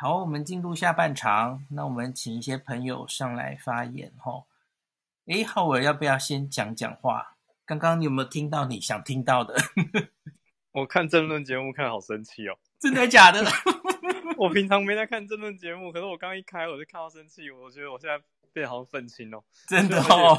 [0.00, 4.46] 好，我们进入下半场，那我们请一些朋友上来发言吼。
[5.26, 7.36] 诶，浩尔要不要先讲讲话？
[7.66, 9.54] 刚刚你有没有听到你想听到的？
[10.72, 13.44] 我看政论节目看好生气哦，真的假的？
[14.38, 18.16] 我平常没在看政论节目，可是我刚一开我就看到生气，我觉得我现在
[18.54, 20.34] 变得好像愤青哦，真的哦，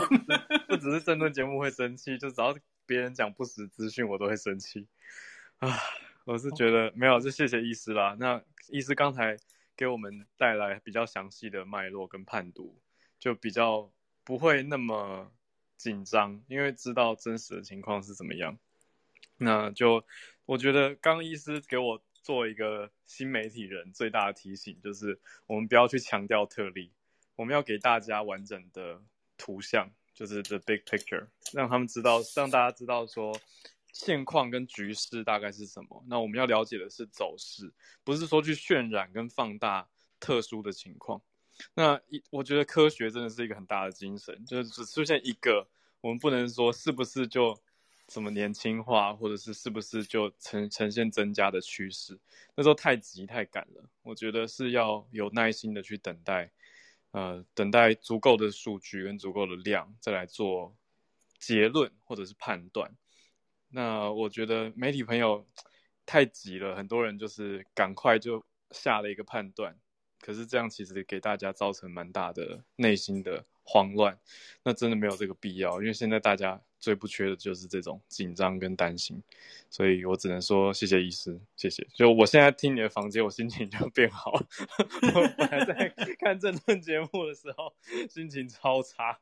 [0.68, 2.58] 不只是政论节目会生气，就只要
[2.88, 4.88] 别人讲不实资讯，我都会生气
[5.60, 5.70] 啊。
[6.24, 8.16] 我是觉得没有，就谢谢医师啦。
[8.20, 9.36] 那医师刚才
[9.76, 12.80] 给我们带来比较详细的脉络跟判读，
[13.18, 13.92] 就比较
[14.24, 15.32] 不会那么
[15.78, 18.60] 紧张，因为知道真实的情况是怎么样。
[19.38, 20.06] 那就
[20.46, 26.92] 我觉得刚医师给我做一个新媒体人最大的提醒，就是我们不要去强调特例，
[27.36, 29.02] 我们要给大家完整的
[29.40, 33.36] 图像，就是 the big picture，让他们知道，让大家知道说。
[33.94, 36.04] 现况跟局势大概是什么？
[36.08, 37.74] 那我们要了解的是走势，
[38.04, 39.88] 不是说去渲染跟放大
[40.20, 41.22] 特殊的情况。
[41.74, 45.68] 那一，我觉得科学真的是一个很大的精神，就是只出现一个，
[46.00, 47.56] 我们不能说是不是就
[48.08, 52.20] 怎么年轻化，或者是是不是就呈呈现增加的趋势，
[52.56, 53.84] 那时候太急太赶了。
[54.02, 56.52] 我觉得是要有耐心的去等待，
[57.12, 60.76] 呃，等待足够的数据跟足够的量，再来做
[61.38, 62.92] 结论或者是判断。
[63.72, 65.48] 那我觉得媒体朋友
[66.06, 69.76] 太急了，很多人就是赶快就下了一个判断，
[70.20, 74.18] 可是这样其实给大家造成蛮大的内心的慌乱，
[74.64, 79.24] 那真的没有这个必要，因为现在大家最不缺的就是这种紧张跟担心，
[79.70, 81.88] 所以我只能说谢谢医师，谢谢。
[81.94, 84.32] 就我现在听你的房间，我心情就变好。
[85.14, 85.88] 我本来在
[86.20, 87.74] 看政论节目的时候，
[88.10, 89.18] 心情超差。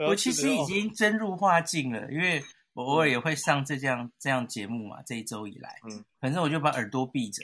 [0.00, 2.42] 我其实已经真入化境了，因为。
[2.76, 7.42] 我偶尔也会上这样这样节目嘛，这一周以来，嗯，反正我就把耳朵闭着，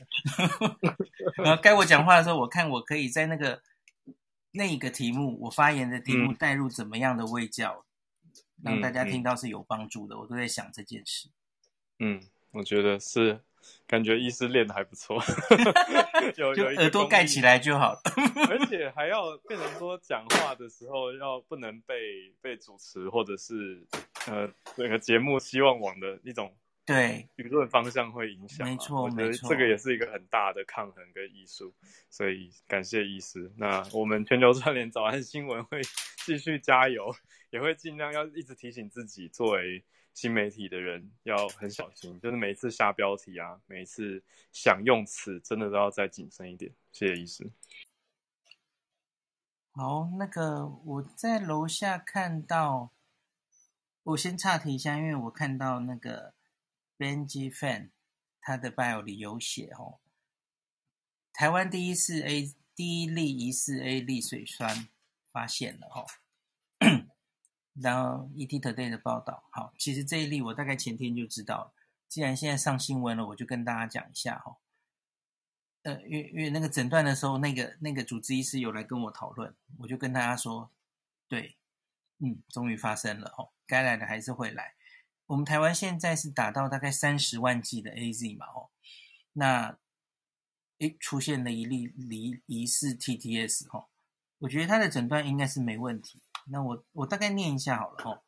[1.43, 3.63] 然后该我讲话的时候，我看我可以在那个
[4.51, 7.87] 那个题目，我发言的题目带入怎么样的味教，
[8.63, 11.31] 嗯，让大家听到是有帮助的，我都在想这件事。
[11.99, 13.41] 嗯，我觉得是。
[13.87, 15.23] 感觉医师练的还不错，
[16.37, 18.01] 有有耳朵盖起来就好了，
[18.51, 21.95] 而且还要变成说讲话的时候要不能被
[22.41, 23.87] 被主持或者是
[24.27, 31.75] 呃整个节目希望往的一种对舆论方向会影响，没错，我觉得这个也是一个很大的抗衡跟艺术，
[32.11, 33.53] 所以感谢医师。
[33.57, 35.81] 那我们全球串联早安新闻会
[36.25, 37.15] 继续加油，
[37.51, 39.85] 也会尽量要一直提醒自己作为。
[40.15, 44.23] 新媒体的人要很小心，就是每一次下标题啊，每一次
[44.53, 46.71] 想用词，真的都要再谨慎一点。
[46.93, 47.51] 谢谢医师。
[49.71, 52.91] 好，那个我在楼下看到，
[54.05, 56.35] 我先岔题一下，因为我看到那个
[56.99, 57.91] Benji Fan
[58.41, 60.01] 他的 bio 里有写哦，
[61.33, 64.89] 台湾第一次 A 第一例疑似 A 粒水酸
[65.31, 66.07] 发现了哦。
[67.75, 71.73] 然后 ETtoday 的报道，好，其实这一例我大概前天就知道了。
[72.07, 74.59] 既然现在上新闻了，我就跟大家讲一下哈。
[75.85, 80.71] 呃，因为因为那个诊断的时候，那个那个主治医师有来跟我讨论，我就跟大家说，
[81.29, 81.57] 对，
[82.19, 84.75] 嗯，终于发生了哦，该来的还是会来。
[85.27, 88.71] 我们台湾现在是打到大概三十万剂的 AZ 嘛，哦，
[89.33, 89.79] 那
[90.79, 93.89] 诶出现了一例疑疑似 TTS 哦，
[94.39, 96.21] 我觉得他的诊断应该是没问题。
[96.47, 98.23] 那我我大概念一下好了哦，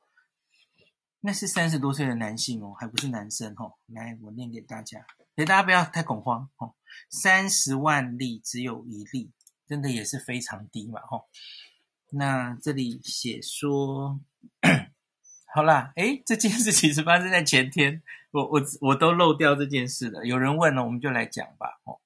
[1.20, 3.74] 那是三十多岁的男性哦，还不是男生哦。
[3.86, 6.74] 来，我念给大家，给大家不要太恐慌哦。
[7.10, 9.32] 三十万例只有一例，
[9.66, 11.26] 真的也是非常低嘛哦。
[12.16, 14.20] 那这里写说，
[15.54, 18.02] 好啦，诶，这件事其实发生在前天，
[18.32, 20.24] 我我我都漏掉这件事了。
[20.24, 22.00] 有人问了，我们就来讲吧哦。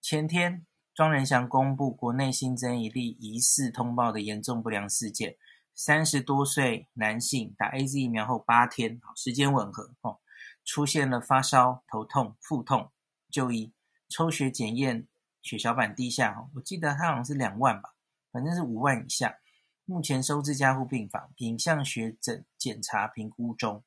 [0.00, 0.66] 前天。
[0.96, 5.36] 庄仁祥公布国内新增一例疑似通报的严重不良事件，
[5.74, 10.20] 三十多岁男性打 AZ 疫苗后八天，时间吻合哦，
[10.64, 12.92] 出现了发烧、头痛、腹痛，
[13.28, 13.72] 就医
[14.08, 15.08] 抽血检验
[15.42, 17.93] 血小板低下，我记得他好像是两万吧，
[18.34, 19.38] 反正是五万以下，
[19.84, 23.84] 目前收治加护病房，影像学诊检查评估中。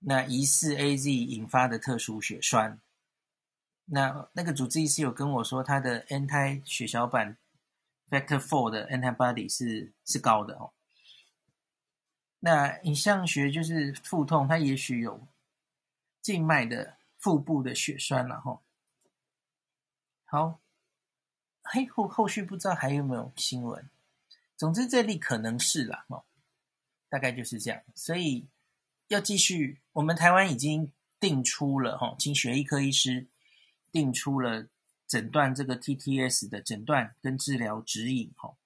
[0.00, 2.80] 那疑似 AZ 引发的特殊血栓。
[3.84, 7.38] 那那个主治医师有跟我说，他的 anti 血小板
[8.10, 10.72] factor four 的 antibody 是是高的哦。
[12.40, 15.28] 那影像学就是腹痛，他也许有
[16.20, 18.60] 静脉的腹部的血栓了哈。
[20.24, 20.60] 好，
[21.70, 23.88] 嘿后后续不知道还有没有新闻。
[24.56, 26.24] 总之这例可能是啦哦，
[27.08, 27.80] 大概就是这样。
[27.94, 28.46] 所以
[29.08, 33.26] 要继续，我们台湾已经定出了哈，请血液科医师。
[33.90, 34.66] 定出了
[35.06, 38.58] 诊断这个 TTS 的诊断跟治疗指引，吼，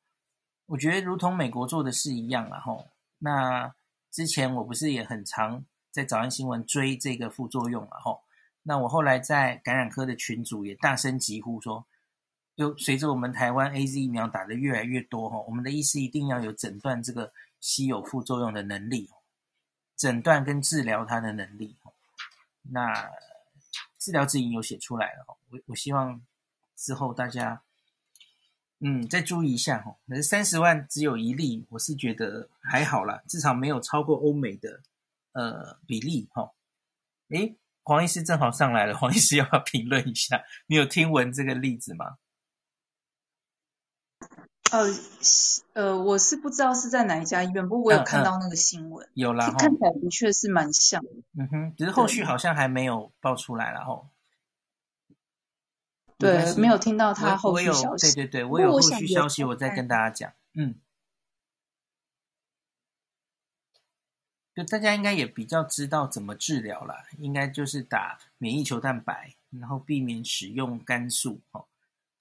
[0.66, 2.88] 我觉得如同美国做的事一样啊，吼。
[3.18, 3.72] 那
[4.10, 8.24] 之前我不是也很常在早安新闻追这个副作用嘛，吼。
[8.64, 11.86] 那我后来在感染科的群组也大声疾呼说，
[12.56, 19.10] 就随着我们台湾 AZ 疫苗打得越来越多，哈，我们的医师一定要有诊断这个稀有副作用的能力，
[19.96, 21.76] 诊断跟治疗它的能力，
[22.70, 23.10] 那。
[23.98, 26.20] 治疗指引有写出来了，我我希望
[26.76, 27.62] 之后大家，
[28.80, 29.96] 嗯，再注意一下哈。
[30.06, 34.80] 那三十万只有一例，我是觉得还好啦，至少没有超过欧美的
[35.34, 36.50] 呃比例哈。
[37.28, 37.54] 诶，
[37.84, 40.42] 黄医师正好上来了，黄医师要不要评论一下？
[40.66, 42.18] 你有听闻这个例子吗？
[44.72, 44.88] 呃
[45.74, 51.10] 呃，我是不知道是在哪一家医院，不过我有看到那个新闻，嗯嗯、有啦，看起来的确是蛮像的。
[51.38, 54.08] 嗯哼，只是后续好像还没有爆出来然后。
[56.18, 58.14] 对，没有听到他后续消息。
[58.14, 60.32] 对对对，我有后续消息，我再跟大家讲。
[60.54, 60.76] 嗯，
[64.54, 71.66] 就大家应该也比较知道怎么治疗了，应该就是打免疫球蛋白，然后避免使用肝素吼。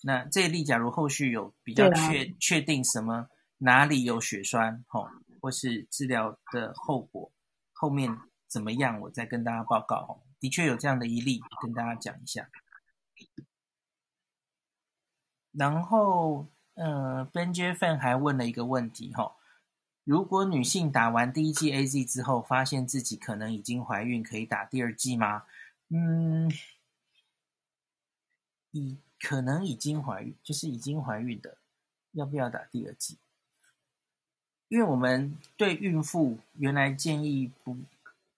[0.04, 5.08] 那这一例，假如后续有比较确确定什么哪里有血栓，吼，
[5.40, 7.32] 或是治疗的后果
[7.74, 8.18] 后面
[8.48, 10.06] 怎么样，我再跟大家报告。
[10.06, 12.50] 吼，的确有这样的一例，跟大家讲一下。
[15.52, 19.36] 然后，呃，Benji Fan 还问了一个问题，吼，
[20.04, 25.44] 如果女性打完第一剂 AZ 之后，发现自己可能已经怀孕，可以打第二剂吗？
[25.90, 26.50] 嗯，
[28.72, 28.98] 一。
[29.22, 31.58] 可能已经怀孕，就是已经怀孕的，
[32.14, 33.18] 要不要打第二剂？
[34.68, 37.78] 因为我们对孕妇原来建议不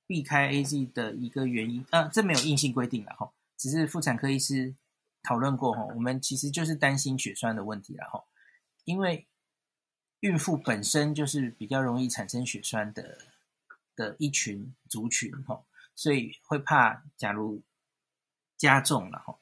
[0.05, 4.75] 避开 AZ 的一个原因，啊，这没有硬性规定了哈，只是妇产科医师
[5.21, 8.25] 讨论过哈，我们其实就是担心血栓的问题了哈，
[8.83, 9.25] 因为
[10.19, 13.19] 孕妇本身就是比较容易产生血栓的
[13.95, 15.63] 的一群族群哈，
[15.95, 17.61] 所以会怕假如
[18.57, 19.37] 加重了哈。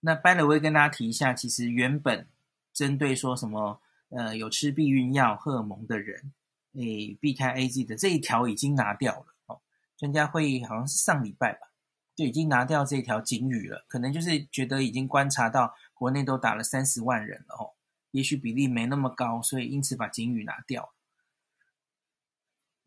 [0.00, 2.28] 那 by the way 跟大家提一下，其实原本
[2.72, 6.32] 针对说什么呃有吃避孕药、荷尔蒙的人，
[6.74, 9.60] 诶避开 AZ 的这一条已经拿掉了哦。
[9.96, 11.72] 专家会议好像是上礼拜吧，
[12.14, 13.84] 就已经拿掉这条警语了。
[13.88, 17.72] 可能就是觉得已经观察到国内都打了三十万人了哦，
[18.12, 20.92] 也许比例没那么高，所以因此把警语拿掉。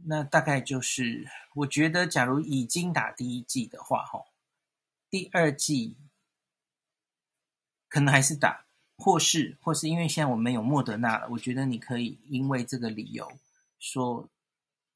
[0.06, 4.24] 那大概就是我觉得，假如已经打第一剂的话，哈，
[5.10, 5.98] 第二剂。
[7.90, 8.66] 可能还是打，
[8.98, 13.30] 或是或是因为现在我们有莫德纳了，我觉得你可以因为这个理由
[13.80, 14.30] 说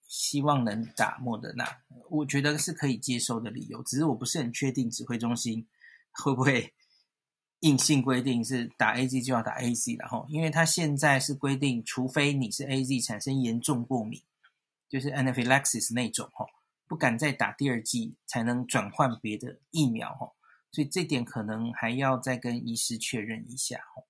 [0.08, 3.82] 希望能打莫德纳，我觉得是可以接受的理由。
[3.84, 5.68] 只是我不是很确定指挥中心
[6.14, 6.72] 会不会
[7.62, 14.22] 硬性规定是打 AZ 就要打 AZ 然后，因为他现在是规定，除非你是 AZ 产生严重过敏，
[14.88, 16.46] 就是 anaphylaxis 那种吼，
[16.88, 20.36] 不敢再打第二剂，才能转换别的疫苗吼。
[20.74, 24.04] 所以这点可能还要再跟医师确认一下哦。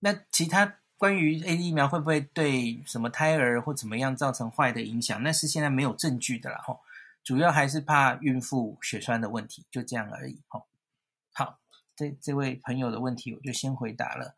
[0.00, 5.22] 那其他关于 A D 疫苗会不会对什么胎儿或怎么样造成坏的影响？
[5.22, 6.80] 那是现在没有证据的啦吼。
[7.22, 10.66] 主要还是怕孕妇血栓的问题，就这样而已吼。
[11.32, 11.60] 好，
[11.94, 14.34] 这这位朋友的问题我就先回答了。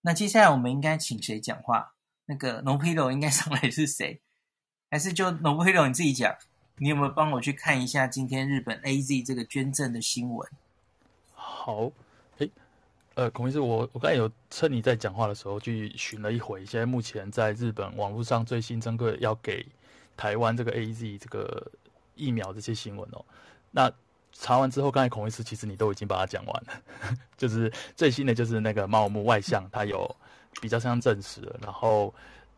[0.00, 1.94] 那接下来我们应该请谁讲话？
[2.24, 4.20] 那个 Nopilo 应该上来是谁？
[4.90, 6.36] 还是就 Nopilo 你自己讲？
[6.78, 10.48] 你有没有帮我去看一下今天日本 AZ 这个捐赠的新闻？
[11.32, 11.92] 好，
[12.38, 12.50] 诶，
[13.14, 19.64] 呃，孔医师，我我刚才有趁你在讲话的时候去寻了一回，现在目前在日本网络上最新珍贵要给
[20.16, 21.70] 台湾这个 AZ 这个
[22.16, 23.24] 疫苗这些新闻哦。
[23.70, 23.92] 那
[24.32, 26.82] 查完之后，刚才孔医师其实你都已经把它讲完了，
[27.36, 30.16] 就是最新的就是那个茂木外相他有
[30.60, 32.12] 比较像证实了，然后。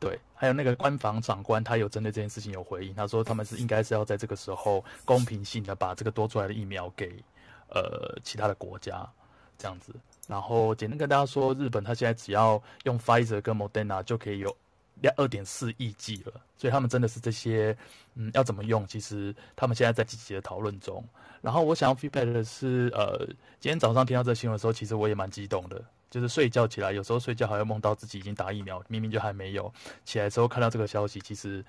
[0.04, 7.22] 对，还有那个官房长官，他有针对这件事情有回应，他说他们是应该是要在这个时候公平性的把这个多出来的疫苗给
[7.68, 9.08] 呃其他的国家
[9.56, 9.94] 这样子。
[10.26, 14.56] 然后简单跟大家说，日本他现在只要用 Pfizer 跟 Moderna 就可以有
[15.00, 17.76] 两二点四亿剂了，所以他们真的是这些
[18.14, 21.04] 嗯要怎么用，其实他们现在在积极的讨论中。
[21.42, 23.18] 然后我想要 feedback 的是，呃，
[23.60, 25.84] 今天早上听到这新闻的时候，其实我也蛮激动的。
[26.14, 29.74] 就是睡觉起来，有时候睡觉还会梦到自己已经打疫苗，明明就还没有。
[30.04, 31.64] 起来之后看到这个消息，其实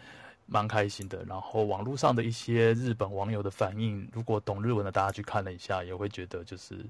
[0.46, 1.24] 蛮开心的。
[1.24, 6.86] 然后网络上的一些日本网友的反应，如果懂日文的大家去看了一下，也会觉得就是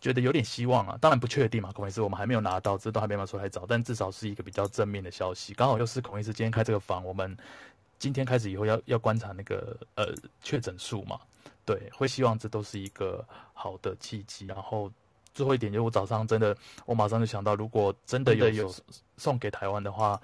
[0.00, 0.96] 觉得有点希望啊。
[0.98, 5.52] 当然不确定嘛，孔医师我们还没有拿到，这都还没拿出来找，但至少是一个比较正面的消息。
[5.52, 7.36] 刚好又是孔医师今天开这个房，我们
[7.98, 10.06] 今天开始以后要要观察那个呃
[10.42, 11.20] 确诊数嘛。
[11.66, 14.46] 对，会希望这都是一个好的契机。
[14.46, 14.90] 然后
[15.32, 16.56] 最后一点就是，我早上真的，
[16.86, 18.74] 我马上就想到，如果真的有有
[19.16, 20.20] 送给台湾的话，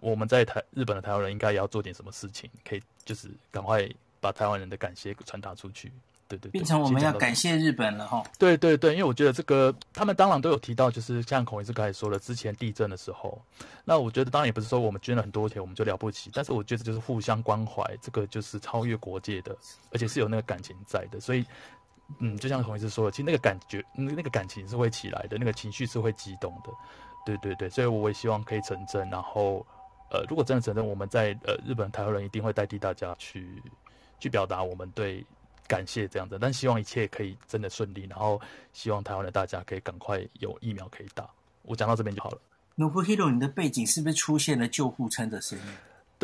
[0.00, 3.88] 我们在台日本的台湾人应该也要做点什么事情，可以就是赶快
[4.20, 5.92] 把台湾人的感谢传达出去。
[6.26, 8.22] 对对，变成我们要感谢日本了哈。
[8.38, 13.38] 对对对，因为我觉得这个他们当然都有提到，就是像孔医师刚才说的，之前地震的时候，
[13.84, 19.54] 那我觉得当然也不是说我们捐了很多钱我们就了不起，但是我觉得就是互相关怀，这个就是超越国界的，
[19.92, 21.20] 而且是有那个感情在的。
[21.20, 21.44] 所以，
[22.18, 26.70] 嗯，就像孔医师说的，其实那个感觉，那个感情是会起来的，那个情绪是会激动的。
[27.24, 29.08] 对对对，所以我也希望可以成真。
[29.10, 29.66] 然后，
[30.10, 33.62] 呃，如果真的成真，我们在呃日本台湾人一定会代替大家去
[34.18, 35.24] 去表达我们对。
[35.66, 38.38] 感谢这样子，但希望一切可以真的顺利，然后
[38.74, 41.26] 希望台湾的大家可以赶快有疫苗可以打。
[41.62, 42.38] 我讲到这边就好了。
[42.76, 45.64] Nobuhiro，你的背景是不是出现了救护车的声音？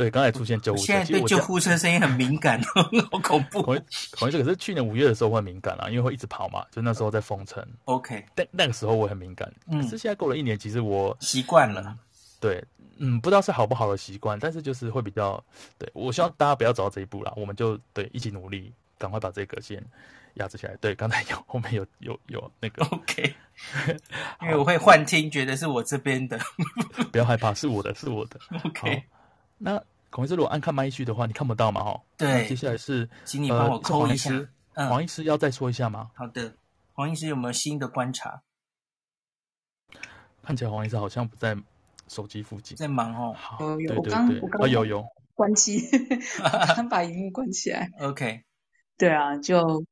[0.01, 0.85] 对，刚才出现救护车。
[0.87, 2.59] 现在对救护车声音很敏感，
[3.13, 3.63] 好恐怖。
[3.63, 3.75] 可
[4.23, 7.63] 能这个是去年五月的时候会敏感啊，因为会一直跑嘛，就那时候在封城。
[7.85, 9.53] OK，但那个时候我很敏感。
[9.67, 11.99] 嗯，可是现在过了一年，其实我习惯了、嗯。
[12.41, 12.65] 对，
[12.97, 15.45] 嗯，不知道是好不好的习惯，但是就是会比较。
[15.79, 18.73] 对，我希望大家不要走到这一步啦，我们就对一起努力。
[18.99, 19.83] 赶快把这个先
[20.35, 20.77] 压制起来。
[20.79, 23.35] 对，刚才有后面有有有那个 OK，
[24.43, 26.39] 因为我会幻听，觉得是我这边的。
[27.11, 28.39] 不要害怕，是我的，是我的。
[28.63, 29.03] OK，
[29.63, 31.85] 那孔医师，如果按看麦序的话，你看不到嘛？
[31.85, 32.49] 哈，对。
[32.49, 34.31] 接下来是，请你帮我扣一下。
[34.73, 36.11] 呃、黄医师要再说一下吗？
[36.15, 36.55] 好的，
[36.95, 38.43] 黄医师有没有新的观察？
[40.43, 41.57] 看起来黄医师好像不在
[42.09, 43.35] 手机附近，在忙哦。
[43.37, 45.83] 好，有对对对，啊有有关机，
[46.75, 47.91] 刚把荧幕关起来。
[48.01, 48.43] OK。
[48.97, 49.85] 对啊，就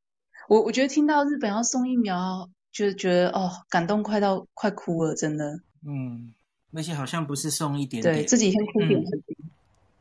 [0.49, 5.61] 我我觉得听到日本要送疫苗，就觉得哦，感动快到快哭了，真的。
[5.87, 6.33] 嗯，
[6.71, 8.15] 那些好像不是送一点点。
[8.17, 9.38] 对，这几天哭点很低。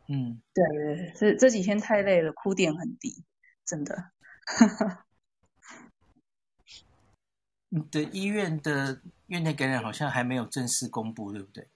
[0.08, 0.64] 嗯，对
[0.96, 3.24] 对，这这几天太累了，哭点很低，
[3.66, 4.12] 真的。
[7.70, 11.70] 你的医院的院内感染好像还没有正式公布，对不对？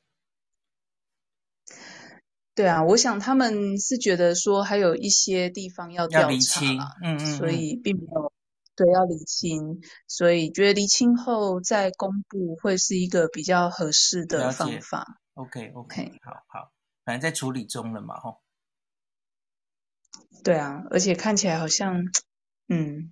[2.55, 8.31] 对啊，我想他们是觉得说还有一些地方要调查，要厘清，嗯，嗯嗯，所以并没有
[8.75, 15.19] 对要理清，所以觉得理清后再公布会是一个比较合适的方法。
[15.33, 16.71] OK OK，好好，
[17.11, 18.41] 反正在处理中了嘛，吼。
[20.45, 22.05] 对啊，而且看起来好像，
[22.69, 23.11] 嗯，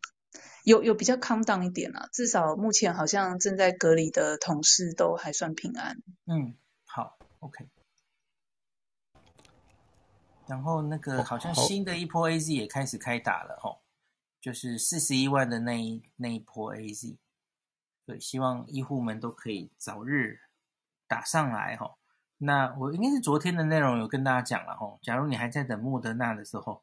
[0.63, 5.97] 有有比较 calm down 一点啊，至少目前好像正在隔离的同事都还算平安。
[6.27, 7.67] 嗯，好，OK。
[10.47, 13.81] 然后那个好像新的一波 AZ 也开始开打了吼，
[14.39, 17.17] 就是四十一万的那一那一波 AZ，
[18.05, 20.39] 对，希望医护们都可以早日
[21.05, 21.98] 打上来吼。
[22.41, 26.81] 那我应该是昨天的内容有跟大家讲了吼，假如你还在等莫德纳的时候，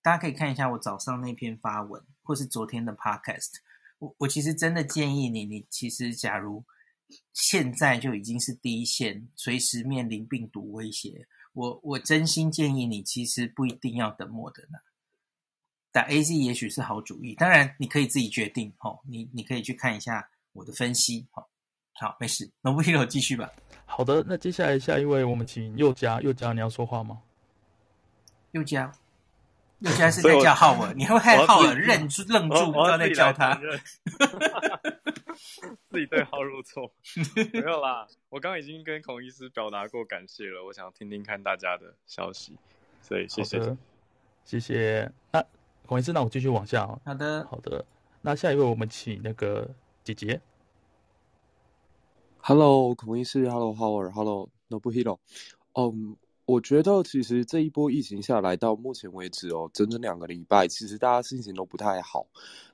[0.00, 3.50] 大家可以看一下我早上那篇发文，或是昨天的 Podcast。
[3.98, 6.64] 我我其实真的建议你，你其实假如
[7.32, 11.26] 现在就已经是第一线，随时面临病毒威胁。
[11.52, 14.78] 我我真心建议你，其实不一定要等莫德纳，
[15.90, 17.34] 打 AZ 也许是好主意。
[17.34, 21.50] 当然，你可以自己决定，吼，你你可以去看一下我的分析，好，
[21.94, 23.50] 好，没事那 Weiro 继续吧。
[23.94, 27.20] 好的，那接下来下一位，我们请佑嘉，佑嘉，你要说话吗？
[28.52, 28.90] 佑嘉，
[29.80, 33.54] 佑嘉是在叫浩尔，你会害浩尔愣住愣住，不知道在叫他。
[35.90, 36.90] 自己对号入座，
[37.52, 38.06] 没有啦。
[38.30, 42.56] 我刚刚已经跟孔医师表达过感谢了，我想听听看大家的消息，
[43.02, 43.76] 所以谢谢，
[44.46, 45.12] 谢谢。
[45.30, 45.44] 那
[45.84, 46.86] 孔医师，那我继续往下。
[47.04, 47.84] 好的，好的。
[48.22, 49.68] 那下一位，我们请那个
[50.02, 50.40] 姐姐。
[52.44, 55.18] Hello，孔医师，Hello Howard，Hello，Nobuhiro。
[55.74, 62.26] 嗯，我觉得其实这一波疫情下来到目前为止哦，整整两个礼拜，其实大家心情都不太好，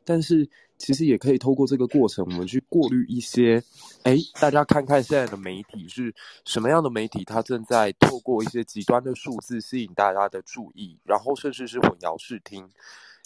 [0.04, 0.48] 但是。
[0.78, 3.60] 其实也可以透过这个过程，我们去过滤一些，
[4.04, 12.70] 哎，大家看看现在的媒体是什么样的媒体，它正在透过一些极端的数字吸引大家的注意，然后甚至是混淆视听。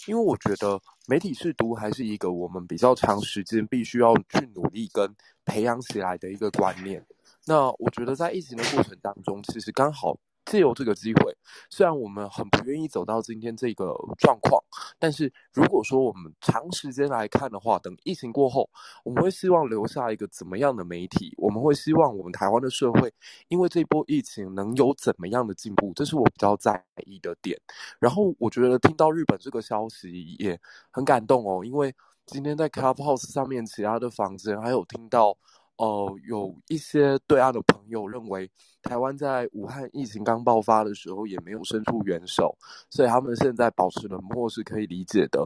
[0.07, 7.05] 因为我觉得媒体试读还是一个我们比较长时间必须要去努力跟培养起来的一个观念。
[7.45, 10.17] 那我觉得在疫情的过程当中，其实刚好。
[10.45, 11.33] 借由这个机会，
[11.69, 14.61] 虽然我们很不愿意走到今天这个状况，
[14.99, 18.69] 但是如果说我们长时间来看的话，等疫情过后，
[19.05, 21.33] 我们会希望留下一个怎么样的媒体？
[21.37, 23.09] 我们会希望我们台湾的社会，
[23.47, 25.93] 因为这波疫情能有怎么样的进步？
[25.95, 27.57] 这是我比较在意的点。
[27.97, 30.59] 然后我觉得听到日本这个消息也
[30.91, 31.95] 很感动哦，因为
[32.25, 35.37] 今天在 Clubhouse 上面其他的房间还有听到。
[35.75, 38.49] 呃，有一些对岸的朋友认为，
[38.83, 42.55] 台湾在武汉疫情刚爆发的时候也没有伸出援手，
[42.91, 45.45] 所以他们现在保持冷漠是可以理解的。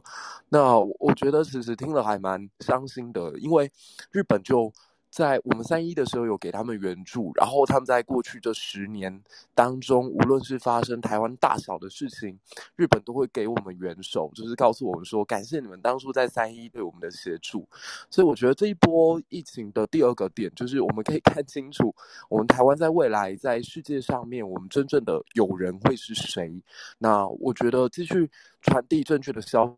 [0.49, 3.71] 那我觉得其实听了还蛮伤心的，因为
[4.11, 4.71] 日本就。
[5.17, 9.19] 在我们三一的时候有给他们援助，然后他们在过去这十年
[9.55, 12.37] 当中，无论是发生台湾大小的事情，
[12.75, 17.67] 日本都会给我们援手，就是告诉我们说感谢你们当初在三一对我们的协助。
[18.11, 21.91] 所以我觉得这一波疫情的第二个点就是我们可以看清楚，
[22.29, 26.61] 我们台湾在未来在世界上面，我们真正的友人会是谁？
[26.99, 28.29] 那我觉得继续
[28.61, 29.75] 传递正确的消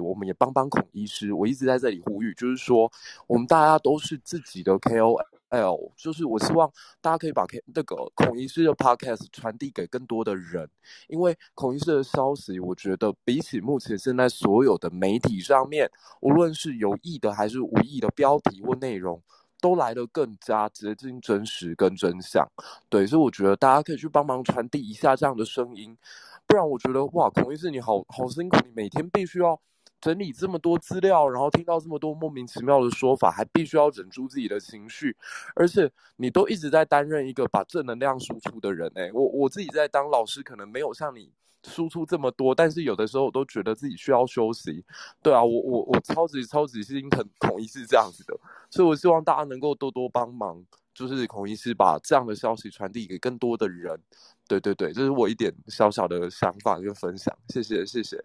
[0.00, 2.90] 我们也帮帮孔医师，我一直在这里呼吁，就是说，
[3.26, 6.70] 我们大家都是自己的 KOL，就是我希望
[7.00, 10.68] 大家可以把 K 那个孔医师的 Podcast 传递给更多的人，
[11.08, 19.22] 因为孔医师的消息，我觉得比起目前现在所有的媒体上面，无论是有意的还是无意的标题或内容，
[19.60, 22.48] 都来得更加接近真实跟真相。
[22.88, 25.96] 对，所以我觉得大家可以去帮忙传递一下这样的声音。
[26.46, 29.60] 不然我觉得哇，孔医师你好好辛苦，你每天必须要
[30.02, 35.16] 整理这么多资料，然后听到这么多莫名其妙的说法，还必须要忍住自己的情绪，
[35.54, 41.30] 而且你都一直在担任一个把正能量输出的人哎，我我自己在当老师，可能没有像你
[41.62, 44.84] 输出这么多，但是有的时候我都觉得自己需要休息。
[45.22, 48.36] 对啊，我我我超级超级心疼孔医师这样子的，
[48.70, 50.60] 所以我希望大家能够多多帮忙，
[50.92, 53.96] 就是孔医师把这样的消息传递给更多的人。
[54.48, 58.22] 对对对，这是我一点小小的想法跟分享，谢谢谢谢，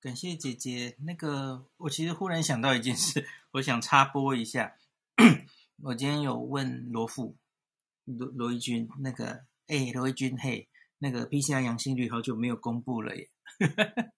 [0.00, 0.96] 感谢姐姐。
[1.00, 4.76] 那个，我其实忽然想到一件事，我想插播一下。
[5.82, 7.36] 我今天有问罗富
[8.04, 13.28] 罗罗一军，那个，哎，罗一军，嘿，那个 PCR 阳性率好久没有公布了耶。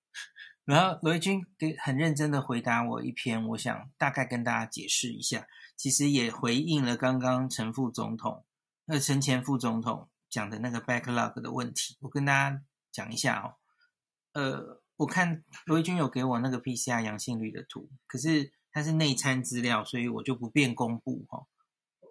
[0.64, 5.46] 然后罗一军给很认真的回答我一篇，我想大概跟大家解释一下，
[5.76, 8.44] 其实也回应了刚刚陈副总统，
[8.86, 10.08] 呃，陈前副总统。
[10.30, 13.60] 讲的那个 backlog 的问题，我跟大家讲一下哦。
[14.32, 21.46] 呃，我看罗一军有给我那个 PCR 阳性率的图，可是它是内参资料，所以我就不便公布哈、哦。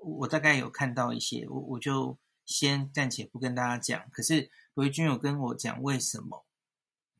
[0.03, 4.09] 我大概有看到一些，我我就先暂且不跟大家讲。
[4.11, 6.45] 可是罗一军有跟我讲为什么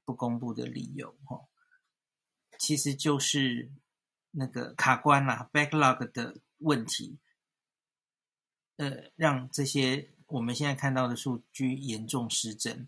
[0.05, 1.47] 不公布的理由哈、哦，
[2.59, 3.71] 其实就是
[4.31, 7.17] 那个卡关啦、backlog 的问题，
[8.77, 10.11] 呃，让这些。
[10.27, 12.87] 我们现在看到的数据严重失真。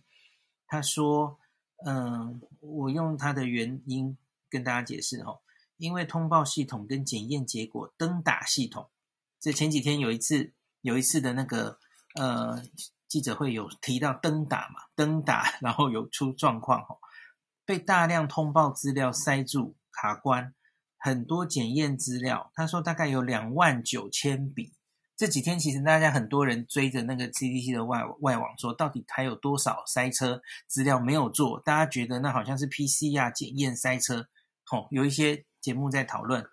[0.65, 1.37] 他说
[1.85, 4.17] ：“嗯，我用它的原因
[4.49, 5.39] 跟大家解释哈，
[5.77, 8.89] 因为通报系统跟检验结果登打系统，
[9.39, 11.79] 这前几天有一次有一次的那个
[12.15, 12.61] 呃
[13.07, 16.97] 记者会有提到登打嘛，登打然后有出状况哈，
[17.65, 20.53] 被大量通报资料塞住卡关，
[20.97, 24.73] 很多检验资料，他说大概有两万九千笔。”
[25.15, 31.59] 这几天其实大家很多人追着那个 CDC 的外外网说，到底还有多少塞车资料没有做？
[31.59, 34.27] 大家觉得那好像是 PCR 检验塞车，
[34.65, 36.43] 吼、哦，有一些节目在讨论。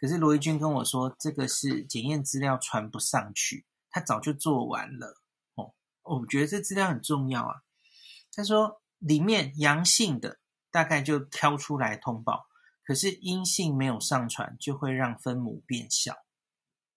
[0.00, 5.20] 可是罗一军跟我说，这个是检验资料传不上去，他早就做完了。
[5.56, 7.56] 哦，我觉得这资料很重要啊。
[8.32, 10.38] 他说里面阳性的
[10.70, 12.46] 大概就挑出来通报，
[12.84, 16.14] 可是阴性没有上传，就会让分母变小。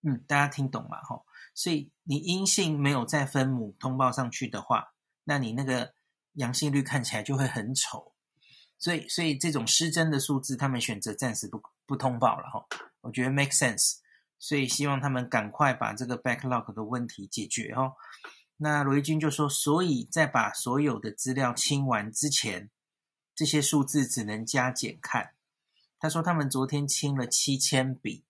[0.04, 1.02] 嗯，大家听懂吗？
[1.04, 1.22] 哈，
[1.54, 5.94] 所以你阴性没有再分母通报上去的话，那你那个
[6.34, 8.14] 阳性率看起来就会很丑。
[8.80, 12.66] 所以，所以这种失真的数字，他们选择暂时不不通报了哈。
[13.02, 13.98] 我觉得 make sense。
[14.40, 17.94] 所以希望他们赶快把这个 backlog 的问题解决哦。
[18.58, 22.72] 那罗一军就说，所以在把所有的资料清完之前，
[23.36, 25.36] 这些数字只能加减看。
[26.00, 28.26] 他说他们昨天清了七千笔。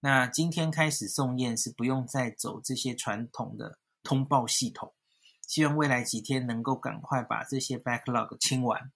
[0.00, 4.94] 那今天开始送验是不用再走这些传统的通报系统，
[5.46, 8.92] 希望未来几天能够赶快把这些 backlog 清完。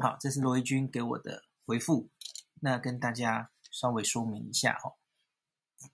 [0.00, 2.08] 好，这是罗一军给我的回复，
[2.60, 4.94] 那跟大家稍微说明一下哈，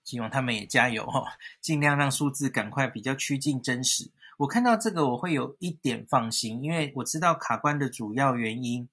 [0.03, 4.09] 希望他们也加油哈，尽量让数字赶快比较趋近真实。
[4.37, 8.89] 我看到这个我会有一点放心，因为我知道卡关的主要原因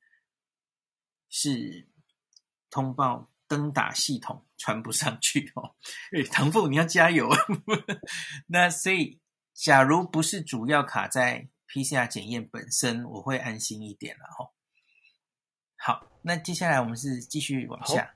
[1.28, 1.86] 是
[2.68, 3.28] 通报。
[3.48, 5.74] 登打系统传不上去哦，
[6.16, 7.28] 哎， 唐凤你要加油。
[8.46, 9.18] 那所以，
[9.52, 14.52] 假如不是主要卡在 PCR 检验本身，我会安心一点了哈。
[15.76, 18.14] 好，那接下来我们是继续往下。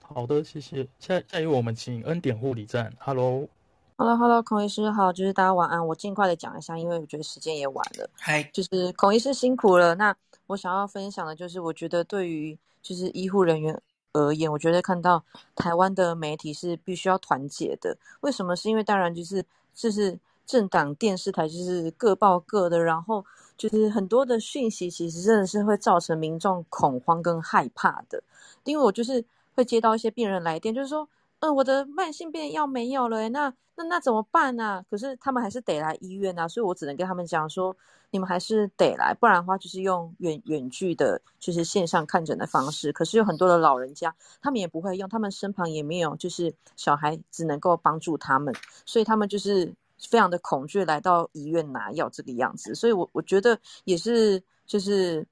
[0.00, 0.86] 好，好的，谢谢。
[1.00, 2.94] 下下一位我们请恩典护理站。
[3.00, 5.84] Hello，Hello，Hello，孔医师好，就是大家晚安。
[5.84, 8.08] 我尽快的讲一下，因为我觉得时间也晚了。
[8.14, 9.96] 嗨，就是孔医师辛苦了。
[9.96, 10.14] 那
[10.46, 13.82] 我想要分享的就是，我觉得对于就是医护人员。
[14.26, 17.96] 而言，我觉得看到台湾的媒体是必须要团结的。
[18.20, 18.56] 为什么？
[18.56, 23.24] 是因为当然就是就是政党电视台就是各报各的，然后
[23.56, 28.22] 就是很多的讯息其实真的是会造成民众恐慌跟害怕的。
[28.64, 31.08] 因为我就是会接到一些病人来电，就是说。
[31.40, 37.76] 嗯，我的慢性病药没有了，那那那怎么办呢、可是他们还是得来医院啊，所以我只能跟他们讲说，
[38.10, 42.92] 你们还是得来，不然的话就是用远远距的，就是线上看诊的方式。
[42.92, 48.52] 可是有很多的老人家，他们也不会用，他们身旁也没有，就是小孩只能够帮助他们，
[48.84, 49.72] 所以他们就是
[50.10, 52.74] 非常的恐惧来到医院拿药这个样子。
[52.74, 55.24] 所以我我觉得也是，就是。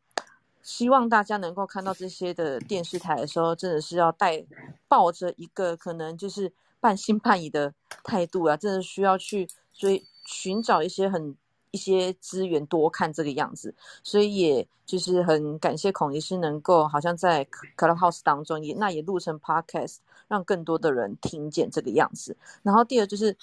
[0.67, 4.45] 希望大家能够看到这些的电视台的时候，真的是要带
[4.89, 11.37] 抱着一个可能就是半信半疑的态度啊，真的需要去追寻找一些很
[11.71, 13.73] 一些资源，多看这个样子。
[14.03, 22.37] 所以也就是很感谢孔医师能够好像在 Clubhouse 当中也那也录成 Podcast，让更多的人听见这个样子。
[22.65, 23.37] 然后第二就是，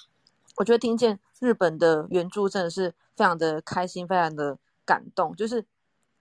[0.56, 5.64] 我觉得听见日本的援助真的是非常的开心，非常的感动，就是。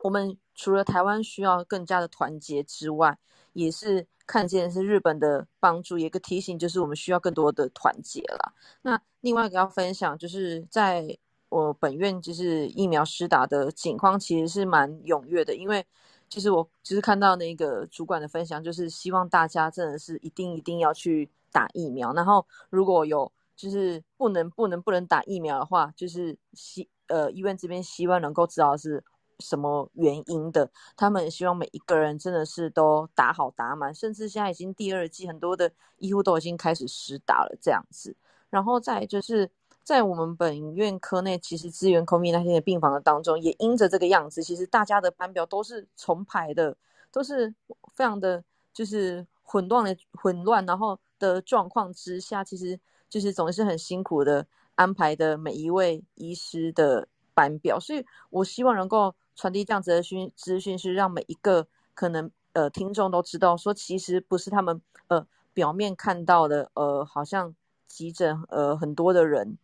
[0.04, 3.18] 我们除了台湾需要更加的团结之外，
[3.54, 8.54] 也是看见是日本的帮助，一个提醒就是我们需要更多的团结了。
[8.82, 15.86] 那另外一个要分享，就是在我本院就是疫苗施打的情况其实是蛮踊跃的，因为
[16.28, 22.12] 其实我就是看到那个主管的分享，就是希望大家真的是一定一定要去打疫苗。
[22.14, 29.02] 然后如果有就是不能不能不能打疫苗的话，就是希呃医院这边希望能够知道是。
[29.44, 30.72] 什么原因的？
[30.96, 38.16] 他们希望每一个人真的是都打好打满，甚至现在已经第二季，很多的医护都已经开始实打了这样子。
[38.50, 39.50] 然后再就是
[39.84, 46.78] 在我们本院科内，其实支援 COVID 那些的病房的当中，也因着这个样子，其实大家的班表都是重排的，
[47.12, 47.54] 都是
[47.94, 48.42] 非常的
[48.74, 52.80] 就是混乱的混乱，然后的状况之下，其实
[53.10, 59.14] 就是总是很辛苦的安排的每一位医师的班表，所以我希望能够。
[59.36, 67.56] 传递这样子的讯资讯，是让每一个可能呃听众都知道，说其实不是他们呃表面看到的呃好像
[67.88, 69.58] 急诊呃很多的人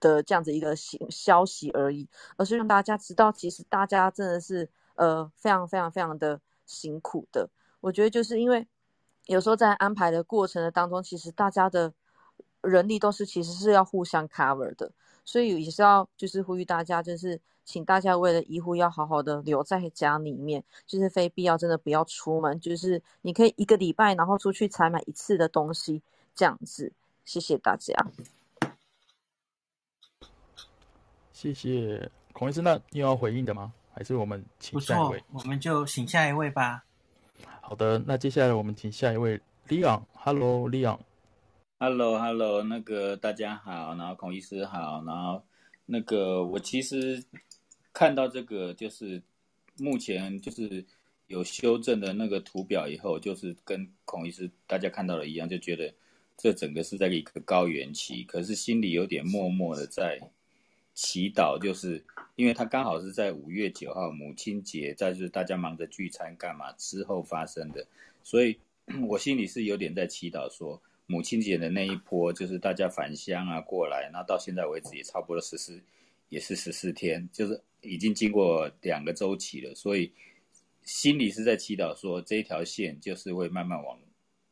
[0.00, 7.48] 的这样子一个消消息而已，而是让大家知道，其实大家真的是呃非常非常非常的辛苦的。
[7.80, 8.66] 我觉得就是因为
[9.26, 11.92] 有时候在安排的过程的当中，其实大家的
[12.62, 14.92] 人力都是其实是要互相 cover 的，
[15.30, 17.40] 所以也是要就是呼吁大家就是。
[17.62, 22.58] 请大家为了医护要好好的留在家里面，就是非必要真的不要出门。
[22.58, 26.02] 就是你可以一个礼拜然后出去采买一次的东西，
[26.34, 26.92] 这样子。
[27.24, 27.94] 谢谢大家。
[31.32, 33.72] 谢谢孔医生，那你要回应的吗？
[33.92, 35.22] 还是我们请下一位？
[35.32, 36.82] 我们就请下一位吧。
[37.60, 40.02] 好的，那接下来我们请下一位 Leon。
[40.14, 40.98] Hello，Leon。
[41.82, 45.42] Hello，Hello，那个大家好，然后孔医师好，然后
[45.86, 47.24] 那个我其实。
[47.92, 49.20] 看到这个就是
[49.78, 50.84] 目前就是
[51.26, 55.92] 有修正的那个图表以后，就是跟孔医师大家看到的一样，就觉得
[56.36, 60.20] 这整个是在一个高原期，可是心里有点默默的在
[60.94, 62.04] 祈祷，就是
[62.36, 67.84] 因为他刚好是在五月九号母亲节，在就是大家忙着聚餐干嘛之后发生的，
[68.22, 68.56] 所以
[69.08, 70.80] 我心里是有点在祈祷说，
[71.10, 75.82] 母亲节的那一波就是大家返乡啊过来，那到现在为止也差不多十四，
[76.28, 77.60] 也是十四天，就是。
[77.82, 80.12] 已经经过两个周期了，所以
[80.82, 83.98] 心里是在祈祷说，这一条线就是会慢慢往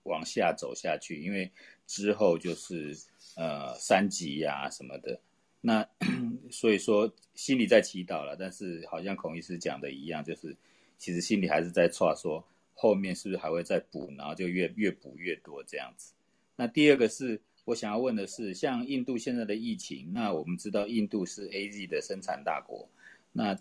[0.04, 1.52] 往下走下去，因为
[1.86, 2.96] 之后就是
[3.36, 5.20] 呃三级呀、什么的。
[5.60, 5.86] 那
[6.50, 10.56] 所以说心里在祈祷了，但是好像孔医师讲的一样，就是
[10.96, 12.42] 其实心里还是在剉说
[12.72, 16.14] 后面是不是还会再补，然后就越越补越多这样子。
[16.58, 22.88] 那第二个是我想要问的是，像印度现在的疫情，那我们知道印度是 AZ 的生产大国。
[23.32, 23.56] 那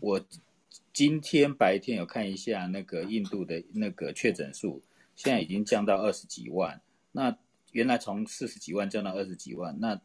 [0.00, 0.20] 我
[0.92, 4.82] 今天白天有看一下那个印度的那个确诊数，
[5.16, 6.78] 现在已经降到二十几万。
[7.12, 7.34] 那
[7.72, 9.98] 原来从四十几万降到二十几万，那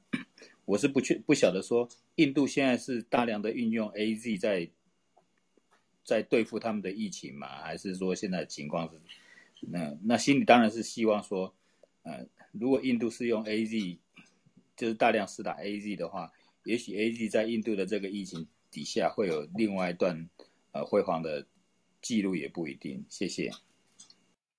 [0.63, 4.69] 我是不确不晓得说，印度现在是大量的运用 AZ 在
[6.05, 7.61] 在对付他们的疫情吗？
[7.61, 9.01] 还是说现在情况是？
[9.67, 11.53] 那那心里当然是希望说，
[12.05, 13.97] 呃，如果印度是用 AZ，
[14.77, 16.31] 就是大量施打 AZ 的话，
[16.63, 18.47] 也许 AZ 在印度的这个疫情。
[18.71, 20.29] 底下会有另外一段
[20.73, 21.47] 呃辉煌的
[22.01, 23.05] 记录，也不一定。
[23.07, 23.49] 谢谢。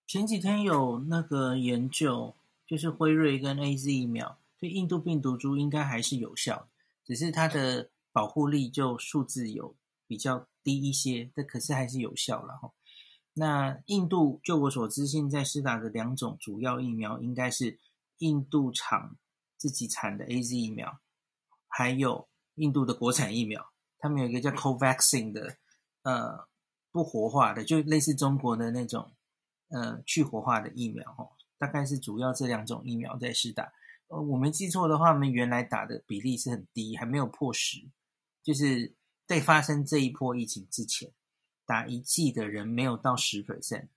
[0.07, 2.35] 前几天有那个研究，
[2.67, 6.67] 就是辉瑞跟 AZ 疫苗对印度病毒株应该还是有效，
[7.05, 12.73] 只是它的保护力就数字有比较低一些，但可是还是有效了哈。
[13.39, 17.79] 那印度，就我所知，现在施打的两种主要疫苗应该是
[18.17, 19.19] 印度厂
[19.59, 21.01] 自己产的 AZ 疫苗，
[21.69, 23.71] 还有印度的国产疫苗。
[23.99, 25.59] 他们有一个叫 Covaxin 的，
[26.01, 26.49] 呃，
[26.91, 29.13] 不活化的，就类似中国的那种，
[29.69, 31.29] 呃，去活化的疫苗哦。
[31.59, 33.71] 大概是主要这两种疫苗在施打。
[34.09, 37.87] 呃，我没记错的话，我们原来打的比例是很低，还没有破十，
[38.43, 38.95] 就是
[39.27, 41.13] 在发生这一波疫情之前。
[41.67, 43.89] 打一剂的人没有到十 percent，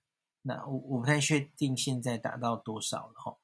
[0.42, 3.38] 那我我不太确定现在打到多少了哈。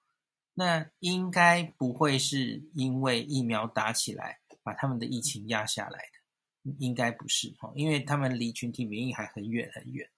[0.53, 10.11] 那应该不会是因为疫苗打起来把他们的疫情压下来的，应该不是哈，因为他们离群体免疫还很远很远。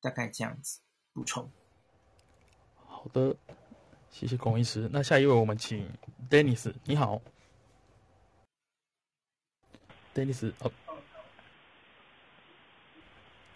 [0.00, 0.80] 大概这样子
[1.12, 1.50] 补充。
[2.74, 3.36] 好的，
[4.10, 4.88] 谢谢龚医师。
[4.92, 5.86] 那下一位我们请
[6.28, 7.20] Dennis，你好
[10.14, 10.72] ，Dennis 哦。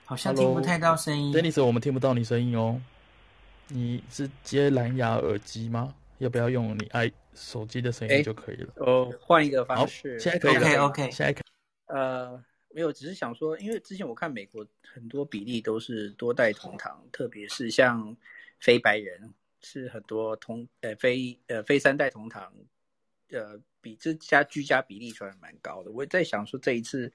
[0.06, 2.80] 好像听不太到声音，Dennis，我们听不到你声音哦。
[3.68, 5.94] 你是接蓝牙耳机吗？
[6.18, 8.72] 要不要用你爱手机的声音就可以了？
[8.76, 10.20] 哦，换一个方式。
[10.20, 10.60] 现在可以了。
[10.60, 11.10] OK OK。
[11.10, 11.42] 现在可以。
[11.86, 18.14] 呃，没有，只是想说，因为之前我看美国很多比例都是多代同堂，特别是像
[18.60, 22.52] 非白人是很多同呃非呃非三代同堂，
[23.30, 25.90] 呃比这家居家比例算蛮高的。
[25.90, 27.10] 我在想说这一次。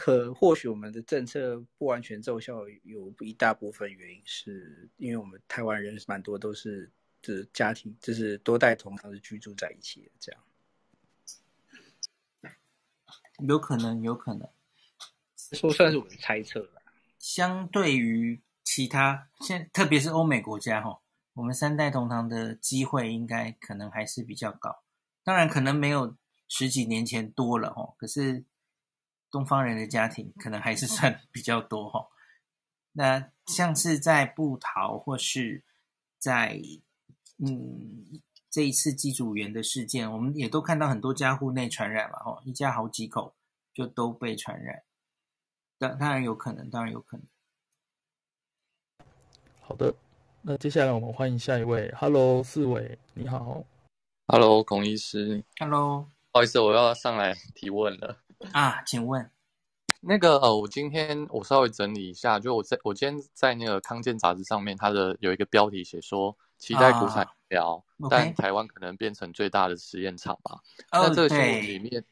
[0.00, 10.40] 可或许我们的政策不完全奏效，有一大部分原因是因为我们台湾人蛮多都是这家庭，就是多代同堂是居住在一起的，这样。
[13.46, 14.48] 有可能，有可能，
[15.52, 16.80] 说算是我的猜测吧。
[17.18, 21.02] 相对于其他，现特别是欧美国家哈，
[21.34, 24.82] 我们三代同堂的机会应该可能还是比较高。
[25.22, 26.16] 当然，可能没有
[26.48, 28.46] 十几年前多了哈，可是。
[29.30, 32.08] 东方人的家庭可能还是算比较多哈，
[32.92, 35.64] 那像是在布桃或是
[36.18, 36.60] 在
[37.38, 43.36] 嗯这一次机组员的事件，我们也都看到很多家户内传染嘛哦，一家好几口
[43.72, 44.82] 就都被传染，
[45.78, 47.26] 当当然有可能，当然有可能。
[49.60, 49.94] 好的，
[50.42, 53.64] 那接下来我们欢迎下一位，Hello 四伟，你好
[54.26, 58.18] ，Hello 龚医师，Hello，不好意思，我要上来提问了。
[58.52, 59.30] 啊，请问，
[60.00, 70.60] 那个呃，我今天我稍微整理一下，就我在我今天在那个康健杂志上面，它的有一个标题写说期待国产疫苗，啊、但台湾可能变成最大的实验场吧。
[70.90, 72.04] Okay、那这个新闻里面，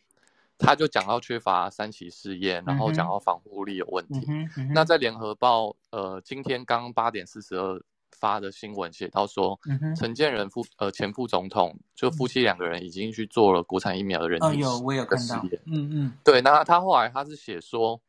[0.58, 4.24] 他就讲到缺乏三期试验，然后讲到防护力有问题。
[4.28, 7.82] 嗯嗯、那在联合报，呃，今天刚八点四十二。
[8.20, 9.58] 发的新闻写到说，
[9.96, 14.66] 陈建仁副呃前副总统就夫妻两个人已经去做了国产疫苗的人体实验。
[14.66, 15.42] 哦，有我有看到。
[15.66, 18.00] 嗯嗯，对，那他后来他是写说，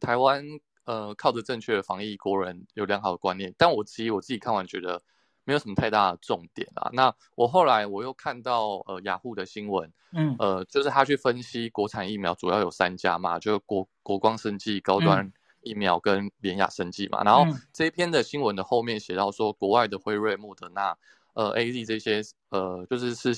[0.00, 0.44] 台湾
[0.84, 3.54] 呃靠着正确的防疫，国人有良好的观念。
[3.58, 5.02] 但我其实我自己看完觉得
[5.44, 6.90] 没有什么太大的重点啊。
[6.92, 15.26] 那我后来我又看到呃雅虎的新闻，嗯呃就是他去分析国产疫苗主要有三家嘛，就是国国光生技高端。
[15.26, 15.32] 嗯
[15.64, 20.96] 疫苗跟联亚生技嘛，然后这一篇的新闻的后面写到说，国外的辉瑞、莫德纳、
[21.32, 23.34] 呃 AZ 这些呃就是是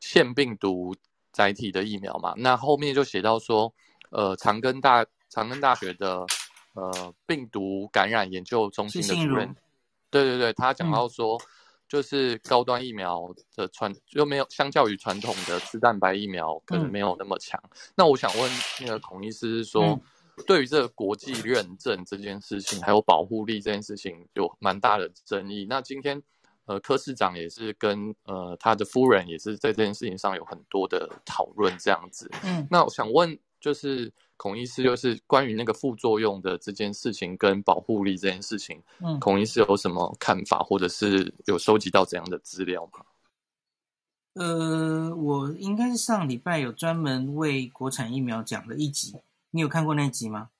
[0.00, 0.94] 腺病毒
[1.32, 3.72] 载体的疫苗嘛，那后面就写到说，
[4.10, 6.26] 呃长庚大长庚大学的
[6.74, 9.54] 呃病毒感染研究中心的主任，
[10.10, 11.40] 对对对，他讲到说，
[11.88, 17.60] 就是高端疫苗的传就没有相较于传统的吃蛋白疫苗可能没有那么强。
[17.64, 19.84] 嗯、那我想问那个孔医师是说。
[19.84, 20.00] 嗯
[20.46, 25.66] 对于这个国际认证这件事情，还有保护力这件事情，有蛮大的争议。
[25.68, 26.22] 那今天，
[26.66, 32.30] 呃，柯市长也是跟呃他的夫人也是在这件事情上有很多的讨论，这样子。
[32.42, 43.04] 嗯，那我想问，就是孔医师，就是关于那个副作用的这件事情跟保护力这件事情，嗯，孔医师有什么看法，或者是有收集到怎样的资料吗？
[44.34, 49.14] 呃，我应该是上礼拜有专门为国产疫苗讲了一集。
[49.54, 50.50] 你有看过那集吗？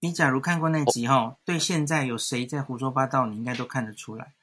[0.00, 4.34] 你假如看过那集哈，对现在有谁在胡说八道，你应该都看得出来。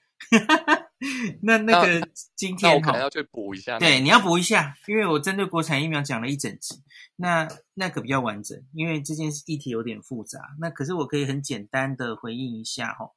[1.41, 3.77] 那那个今天我可能要去补一下。
[3.79, 6.81] 对，你要补一下，因为我针对国产疫苗讲了一整集，
[7.17, 10.39] 那那个比较完整，因为这件事议题有点复杂。
[10.61, 13.11] 那可是我可以很简单的回应一下哈。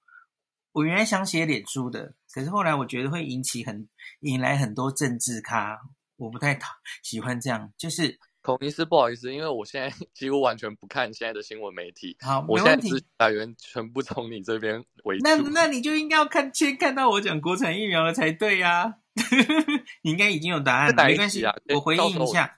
[0.72, 3.88] 我原来想写脸书的，可是后来我觉得会引起很
[4.22, 5.82] 引来很多政治咖，
[6.16, 8.18] 我不太讨喜欢这样，就是。
[8.46, 12.16] 孔医师，不好意思，因为我现在 几乎完全不看现在的新闻媒体。
[12.20, 15.24] 好，我现在资讯来源全部从你这边为主。
[15.24, 18.94] 那那你就应该要看先看到我讲国产疫苗了才对呀、啊。
[20.02, 22.56] 你应该已经有答案了，啊、没关系，我回应一下。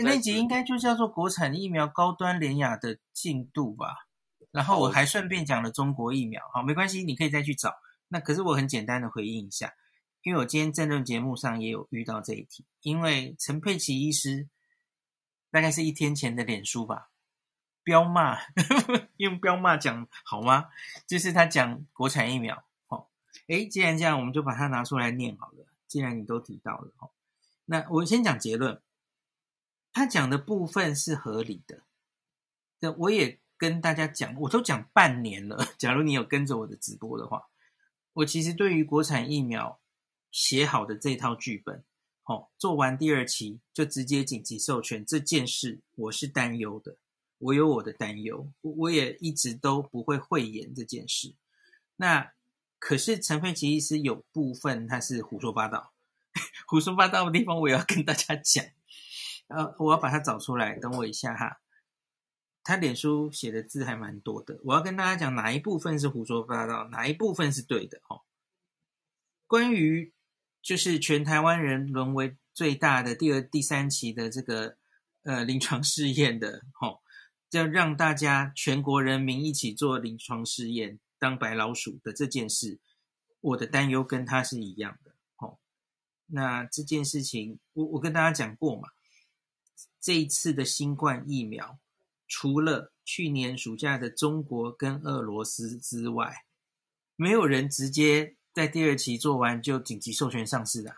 [0.00, 3.94] 那集应该就叫做国产疫苗高端联雅的进度吧？
[4.50, 7.74] 然后我还顺便讲了中国疫苗，好，没关系，你可以再去找。
[8.08, 9.72] 那可是我很简单的回应一下，
[10.22, 14.48] 因为我今天政论节目上也有遇到这一题，因为陈佩琪医师
[15.58, 17.10] 大概是一天前的脸书吧，
[17.82, 18.38] 彪骂，
[19.18, 20.68] 用彪骂讲好吗？
[21.04, 23.10] 就是他讲国产疫苗，好，
[23.48, 25.66] 诶，既然这样，我们就把它拿出来念好了。
[25.88, 27.12] 既然你都提到了，好，
[27.64, 28.80] 那我先讲结论，
[29.92, 31.82] 他讲的部分是合理的，
[32.78, 33.40] 这我也。
[33.60, 35.66] 跟大家讲，我都讲半年了。
[35.76, 37.48] 假如你有跟着我的直播的话，
[38.12, 39.80] 我其实对于国产疫苗
[40.30, 41.84] 写好的这套剧本，
[42.28, 46.98] 哦，做完第二期就直接紧急授权这件事，我是担忧的。
[47.38, 51.34] 我有我的担忧，我也一直都不会讳言这件事。
[51.96, 52.32] 那
[52.78, 55.94] 可是陈佩琪医师有部分他是胡说八道，
[56.68, 58.62] 胡说八道的地方我也要跟大家讲。
[59.46, 61.62] 呃，我要把它找出来，等我一下哈。
[62.62, 68.20] 他脸书写的字还蛮多的，我要跟大家讲哪一部分是胡说八道，哪一部分是对的哦。
[69.46, 70.12] 关于
[70.68, 74.76] 就是全台湾人沦为最大的第二、第三期的这个
[75.22, 77.00] 呃临床试验的哦，
[77.52, 82.78] 要让大家全国人民一起做临床试验当白老鼠的这件事，
[83.40, 85.56] 我的担忧跟他是一样的哦。
[86.26, 88.90] 那这件事情，我我跟大家讲过嘛，
[89.98, 91.78] 这一次的新冠疫苗。
[92.26, 96.44] 除了去年暑假的中国跟俄罗斯之外，
[97.16, 100.96] 没有人直接在第二期做完就紧急授权上市的，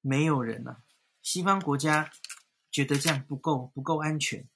[0.00, 0.84] 没有人啊。
[1.20, 2.12] 西方国家
[2.70, 4.48] 觉得这样不够，不够安全。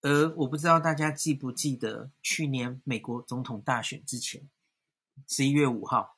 [0.00, 4.50] 而我不知道大家记不记得，去年美国总统大选之前，
[5.28, 6.16] 十一月五号，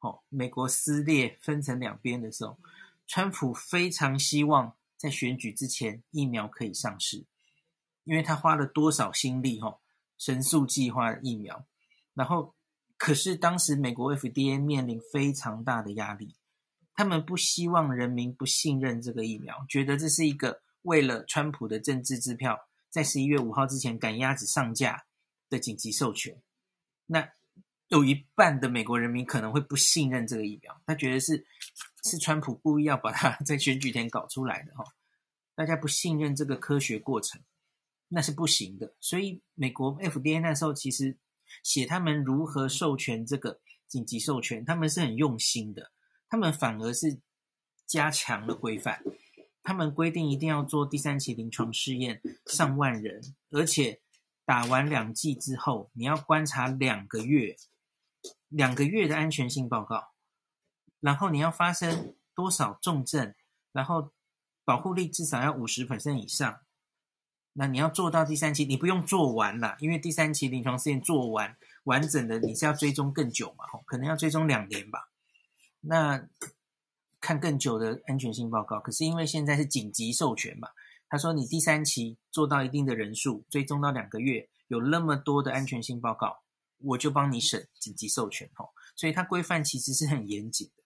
[0.00, 2.58] 哦，美国撕裂分成两边的时候，
[3.06, 7.24] 川普非常希望在选举之前疫苗可以上市。
[8.04, 9.80] 因为他花了多少心力，吼，
[10.18, 11.64] 神速计划疫苗，
[12.12, 12.54] 然后
[13.04, 16.36] 可是当时美国 FDA 面临非常大的压力，
[16.94, 25.02] 他们不希望人民不信任这个疫苗，觉得这是一个为了川普的政治支票，在十一月五号之前赶鸭子上架
[25.50, 26.40] 的紧急授权。
[27.06, 27.28] 那
[27.88, 31.44] 有一半的美国人民可能会不信任这个疫苗，他觉得是
[32.04, 34.84] 是川普故意要把它 在选举前搞出来的，吼，
[35.56, 37.40] 大家不信任这个科学过程。
[38.06, 41.16] 那是不行的，所以美国 FDA 那时候其实
[41.62, 45.90] 写他们如何授权这个紧急授权，他们是很用心的，
[46.28, 47.20] 他们反而是
[47.86, 49.02] 加强了规范，
[49.62, 54.00] 他们规定一定要做第三期临床试验，上万人，而且
[54.44, 57.56] 打完两剂之后，你要观察两个月，
[58.48, 60.12] 两个月的安全性报告，
[61.00, 63.34] 然后你要发生多少重症，
[63.72, 64.10] 然后
[64.64, 66.60] 保护力至少要五十百分以上。
[67.54, 75.10] 那你要做到第三期，你不用做完了，因为第三期临床试验做完完整的，你是要追踪更久嘛，可能要追踪两年吧。
[75.82, 76.26] 那
[77.20, 80.70] 看更久的安全性报告，可是因为现在是紧急授权嘛，
[81.10, 86.42] 他说你第三期做到一定的人数，追踪到两个月，有那么多的安全性报告，
[86.78, 90.82] 我就帮你审紧急授权，吼，所以它规范其实是很严谨的。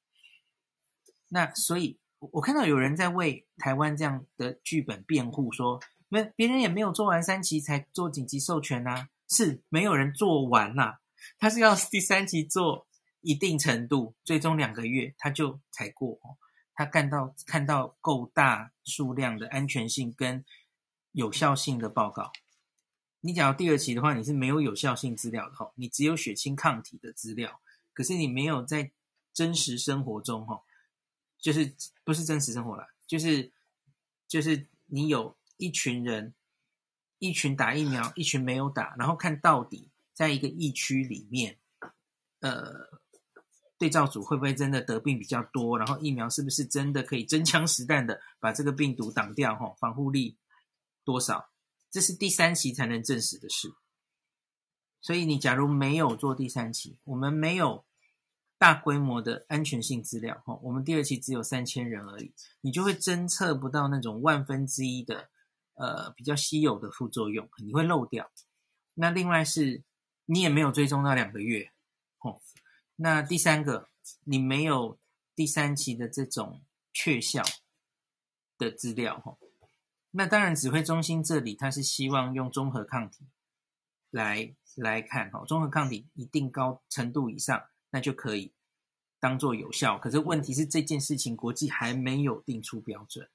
[1.28, 5.80] 那所以，我看到有人在为台湾这样的剧本辩护，说。
[6.08, 10.98] 没，别人也没有做完三期才做紧急授权呐、是没有人做完呐、
[11.38, 12.86] 他是要第三期做
[13.22, 16.20] 一定程度，最终两个月他就才过，
[16.74, 20.44] 他看到看到够大数量的安全性跟
[21.10, 22.30] 有效性的报告。
[23.20, 27.60] 你讲到第二期的话，你是没有有效性资料的哈，你只有血清抗体的资料，
[27.92, 28.92] 可是你没有在
[29.34, 30.62] 真实生活中哈，
[31.40, 33.50] 就是不是真实生活啦，就是
[34.28, 35.35] 就是你有。
[35.56, 36.34] 一群人，
[37.18, 41.58] 一群打疫苗，一群没有打，然后看到底在一个疫区里面，
[42.40, 43.00] 呃，
[43.78, 45.78] 对照组会不会真的得病比较多？
[45.78, 49.54] 然后疫苗是不是真的可以真枪实弹的把这个病毒挡掉？
[49.56, 50.38] 哈，防护力
[51.04, 51.50] 多少？
[51.90, 53.74] 这是第三期才能证实的事。
[55.00, 57.84] 所以你假如没有做第三期，我们没有。
[58.58, 65.28] 大规模的安全性资料，哈，我们第二期只有三千人而已，你就会侦测不到那种万分之一的，
[65.76, 68.30] 呃，比较稀有的副作用，你会漏掉。
[68.94, 69.82] 那另外是，
[70.26, 71.70] 你也没有追踪到两个月，
[72.18, 72.42] 哦，
[72.96, 73.88] 那第三个，
[74.24, 74.98] 你没有
[75.34, 76.62] 第三期的这种
[76.92, 77.42] 确效
[78.58, 79.38] 的资料，哈，
[80.10, 83.26] 那当然指挥中心这里他是希望用综合抗体
[84.10, 87.64] 来来看，哈，综合抗体一定高程度以上。
[87.90, 88.52] 那就可以
[89.20, 93.30] 当做有效，可是问题是这件事情国际还没有定出标准，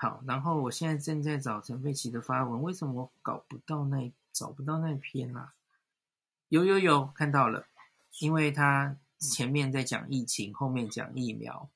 [0.00, 5.54] 好，然后我现在正在找陈佩琪的发文，为什么我搞不到那找不到那篇啊？
[6.48, 7.66] 有有有，看到了，
[8.20, 11.68] 因为他前面在讲疫情，后面讲疫苗，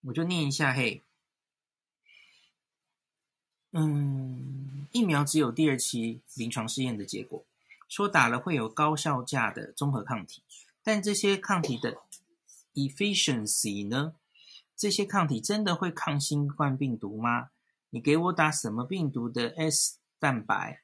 [0.00, 1.04] 我就念一下嘿。
[3.70, 7.44] 嗯，疫苗只有第二期临床试验的结果，
[7.88, 10.42] 说打了会有高效价的综合抗体，
[10.82, 11.96] 但这些抗体的
[12.74, 14.16] efficiency 呢？
[14.76, 17.48] 这些抗体真的会抗新冠病毒吗？
[17.88, 20.82] 你给我打什么病毒的 S 蛋白，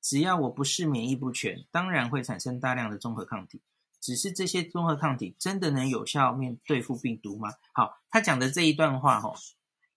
[0.00, 3.60] 只要我不是免疫不全，当然会产生大量的综合抗体。
[4.00, 7.50] 只是这些综合抗体真的能有效面对付病毒吗？
[7.74, 9.34] 好，他讲的这一段话，哈，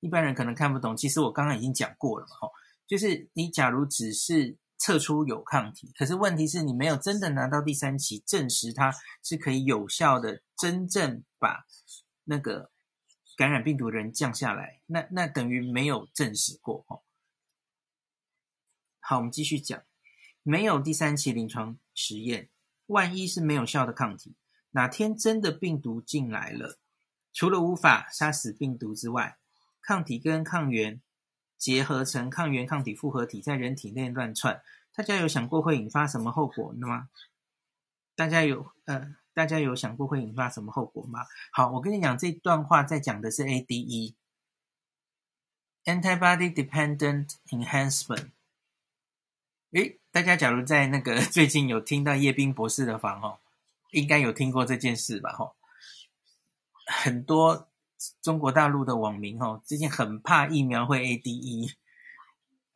[0.01, 0.97] 一般人可能看不懂。
[0.97, 2.49] 其实我刚刚已经讲过了嘛，哈，
[2.85, 8.93] 就是你假如只是测出有抗体，可是问题是你没有真的拿到第三期证实它
[9.23, 11.65] 是可以有效的真正把
[12.25, 12.71] 那个。
[13.37, 17.03] 感染病毒的人降下来，那那等于没有证实过哦。
[18.99, 19.83] 好，我们继续讲，
[20.41, 22.49] 没有第三期临床实验，
[22.87, 24.35] 万一是没有效的抗体，
[24.71, 26.79] 哪天真的病毒进来了，
[27.31, 29.37] 除了无法杀死病毒之外，
[29.83, 30.99] 抗体跟抗原
[31.59, 37.09] 结合成抗原抗体复合体，在人体内乱窜，大家有想过会引发什么后果吗？
[38.15, 39.15] 大家有呃。
[39.37, 41.27] 大家有想过会引发什么后果吗？
[41.51, 44.15] 好，我跟你讲，这段话在讲的是 ADE（Antibody
[46.51, 48.31] Dependent Enhancement）。
[49.73, 53.37] 诶，大家假如在那个 最近有听到叶斌博士的房哦，
[53.91, 55.31] 应该有听过这件事吧？
[55.33, 55.55] 吼，
[56.87, 57.69] 很多
[58.23, 61.75] 中国大陆的网民哦，最近很怕疫苗会 ADE。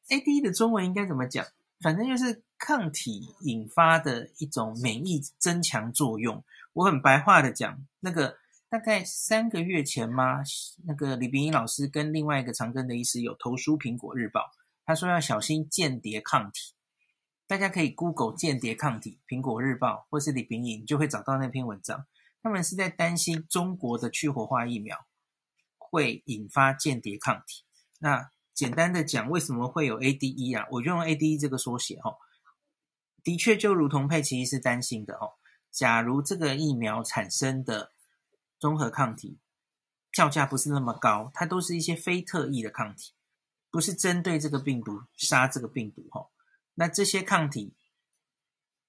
[0.09, 1.43] ADE 的中文应该怎么讲？
[1.81, 2.43] 反正就是。
[2.63, 8.37] 抗体引发的一种免疫增强作用，我很白话的讲，那个
[8.69, 10.43] 大概三个月前吗，
[10.85, 14.41] 那个李秉颖老师跟另外一个长庚的医师有投书《苹果日报》，
[14.85, 16.75] 他说要小心间谍抗体，
[17.47, 22.05] 大家可以 Google 间谍抗体，《苹果日报》或是李秉颖，就会找到那篇文章。
[22.43, 24.95] 他们是在担心中国的去活化疫苗
[25.79, 27.63] 会引发间谍抗体。
[27.97, 28.29] 那
[28.61, 30.67] 简单的讲，为什么会有 ADE 啊？
[30.69, 32.17] 我就用 ADE 这个缩写哦。
[33.23, 35.33] 的确，就如同佩奇是担心的哦，
[35.71, 37.91] 假如这个疫苗产生的
[38.59, 39.39] 综合抗体
[40.11, 43.13] 票价不是那么高，它都是一些非特异的抗体，
[43.71, 46.29] 不是针对这个病毒杀这个病毒哦。
[46.75, 47.73] 那这些抗体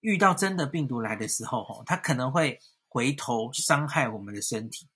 [0.01, 4.87] 遇到真的病毒来的时候哦，它可能会回头伤害我们的身体，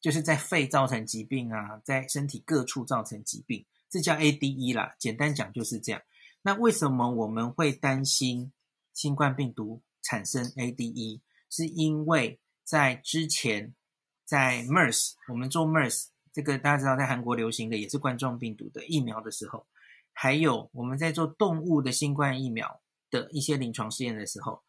[0.00, 4.94] 就是在肺造成疾病啊，在身体各处造成疾病，这叫 ADE 啦。
[4.98, 6.02] 简单讲就是这样。
[6.42, 8.52] 那为什么我们会担心？
[8.94, 13.76] 新冠病毒产生 ADE，是因为在之前，
[14.24, 19.68] 在 MERS，我们做 MERS 这个大家知道，在韩国流行的也是冠状病毒的疫苗的时候，
[20.12, 24.64] 还有我们在做动物的新冠疫苗的一些临床试验的时候，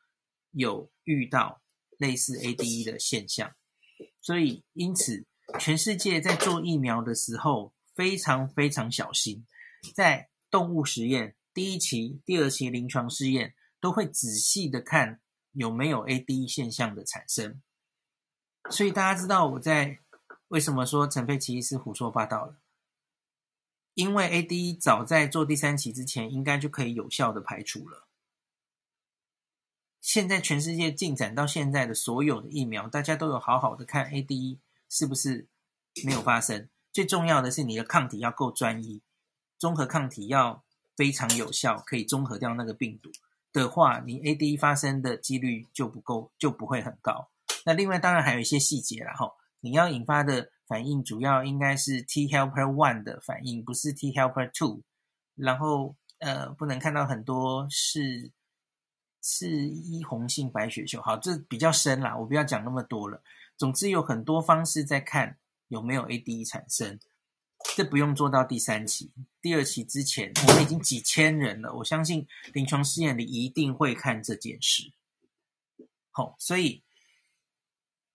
[0.51, 1.59] 有遇到
[1.97, 3.51] 类似 ADE 的现象，
[4.21, 5.25] 所以因此
[5.59, 9.45] 全世界在做疫苗的时候非常非常小心，
[9.93, 13.55] 在动物实验第一期、第二期临床试验。
[13.81, 15.21] 都会仔细的看
[15.53, 17.61] 有没有 ADE 现象的产生，
[18.69, 19.99] 所以大家知道我在
[20.49, 22.59] 为什么说陈佩琪是胡说八道了？
[23.93, 28.09] 因为 ADE 早在做第三期之前，应该就可以有效的排除了。
[30.01, 35.47] 现在全世界进展到现在的所有的疫苗，大家都有好好的看 ADE 是不是
[36.03, 36.67] 没有发生。
[36.91, 39.01] 最重要的是你的抗体要够专一，
[39.57, 40.63] 综合抗体要
[40.95, 43.09] 非常有效，可以中和掉那个病毒。
[43.51, 47.29] 的话，你 AD 发生的几率就不够，就不会很高。
[47.65, 54.83] 那另外当然还有一些细节啦，吼，你要引发的反应主要应该是 T helper one 的反应，不是 T helper two。
[55.35, 58.31] 然后呃，不能看到很多是
[59.21, 63.21] 是一红性白血球，好，这比较深啦，我不要讲那么多了。
[63.57, 65.37] 总之有很多方式在看
[65.69, 66.99] 有没有 ADE 产生。
[67.75, 69.11] 这不用做到第三期、
[69.41, 71.73] 第二期之前，我们已经几千人了。
[71.73, 74.93] 我相信临床试验里一定会看这件事。
[76.11, 76.81] 好、哦，所以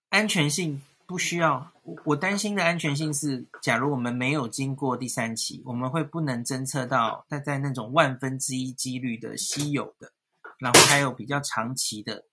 [0.08, 1.72] 安全性不需要。
[1.82, 10.10] 我我担心的安全性是，假如我们没有经过第三期，我们会不能侦测到它在那种万分之一几率的稀有的，
[10.58, 12.24] 然后还有比较长期的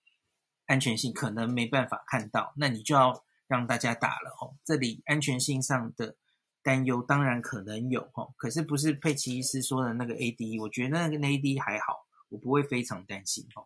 [0.66, 2.54] 安全性，可能没办法看到。
[2.56, 4.32] 那你就要让大家打了。
[4.40, 6.16] 哦，这里安全性上的。
[6.64, 13.66] 担忧当然可能有哦，可是不是佩奇医师说的那个 A D，我觉得那个 A D 还好，我不会非常担心哦。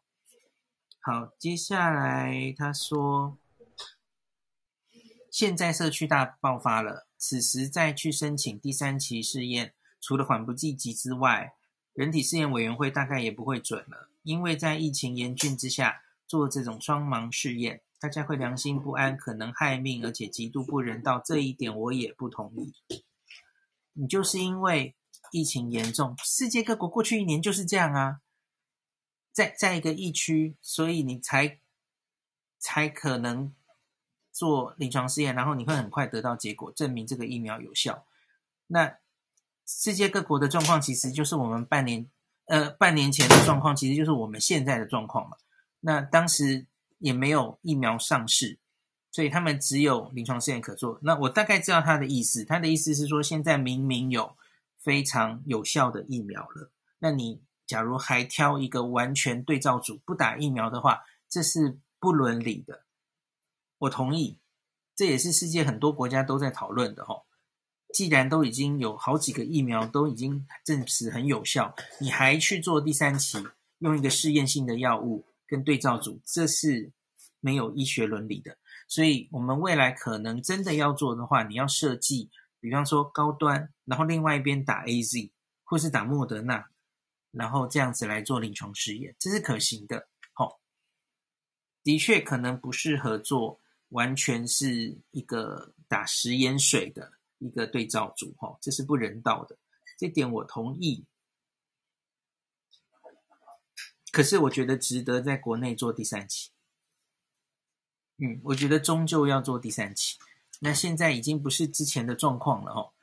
[1.02, 3.38] 好，接下来他说，
[5.30, 11.54] 现在社区大爆发了，此时再去申请第三期试验，除了缓不济急之外，
[11.92, 21.20] 人体试验委员会大概也不会准了，因为在疫情严峻之下做这种双盲试验，大家会良心不安，可能害命，而且极度不人道。
[21.26, 22.72] 这一点我也不同意。
[23.94, 24.96] 你就是因为
[25.32, 28.22] 疫情严重，世界各国过去一年就是这样啊，
[29.32, 31.60] 在在一个疫区，所以你才
[32.60, 33.52] 才可能
[34.32, 38.06] 做临床试验，然后你会很快得到结果，证明这个疫苗有效。
[38.68, 39.00] 那
[39.66, 42.08] 世界各国的状况，其实就是我们半年
[42.46, 45.38] 呃半年前的状况，其实就是我们现在的状况嘛。
[45.80, 46.68] 那当时
[47.00, 48.60] 也没有疫苗上市，
[49.12, 51.00] 所以他们只有临床试验可做。
[51.02, 54.36] 那我大概知道他的意思，他的意思是说，现在明明有
[54.80, 62.84] 非常有效的疫苗了，那你假如还挑一个完全对照组不打疫苗的话，这是不伦理的。
[63.80, 64.40] 我同意，
[64.96, 67.26] 这也是世界很多国家都在讨论的吼。
[67.94, 73.42] 既然都已经有好几个疫苗都已经证实很有效，你还去做第三期，
[73.80, 76.92] 用一个试验性的药物跟对照组，这是
[77.40, 78.58] 没有医学伦理的。
[78.88, 82.30] 所以，我们未来可能真的要做的话，你要设计，
[82.60, 85.32] 比方说高端，然后另外一边打 AZ
[85.64, 86.70] 或是打莫德纳，
[87.32, 90.08] 然后这样子来做临床试验，这是可行的。
[90.34, 90.60] 好，
[91.84, 97.14] 的确可能不适合做完全是一个打食盐水的。
[97.40, 99.58] 一个对照组，哈，这是不人道的，
[100.00, 101.06] 这点我同意。
[104.16, 106.50] 可是我觉得值得在国内做第三期。
[108.16, 110.18] 嗯，我觉得终究要做第三期。
[110.62, 112.94] 那现在已经不是之前的状况了，哦。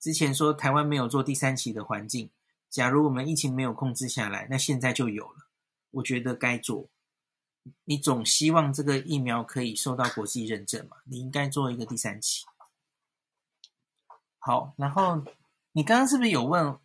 [0.00, 2.30] 之前说台湾没有做第三期的环境，
[2.70, 5.50] 假如我们疫情没有控制下来，那现在就有了。
[5.90, 6.88] 我觉得该做。
[7.84, 10.96] 你总希望这个疫苗可以受到国际认证嘛？
[11.04, 12.46] 你应该做一个第三期。
[14.38, 15.22] 好，然后
[15.72, 16.78] 你刚刚是不是有问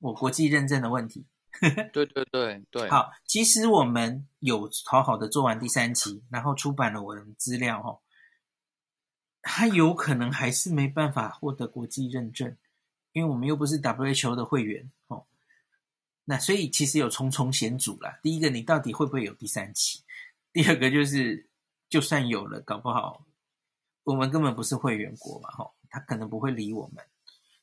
[0.00, 1.26] 我国际认证的问题？
[1.92, 2.88] 对对对对。
[2.88, 8.00] 好，其实我们有好好的做完第三期，然后出版了我的资料哦，
[9.42, 12.56] 他有可能还是没办法获得国际认证，
[13.12, 15.26] 因为我们又不是 WHO 的会员哦。
[16.24, 18.18] 那所以其实有重重险阻啦。
[18.22, 20.00] 第一个，你到底会不会有第三期？
[20.52, 21.48] 第二个就是，
[21.88, 23.26] 就算有了，搞不好
[24.04, 25.74] 我们根本不是会员国嘛，吼。
[25.92, 27.04] 他可能不会理我们，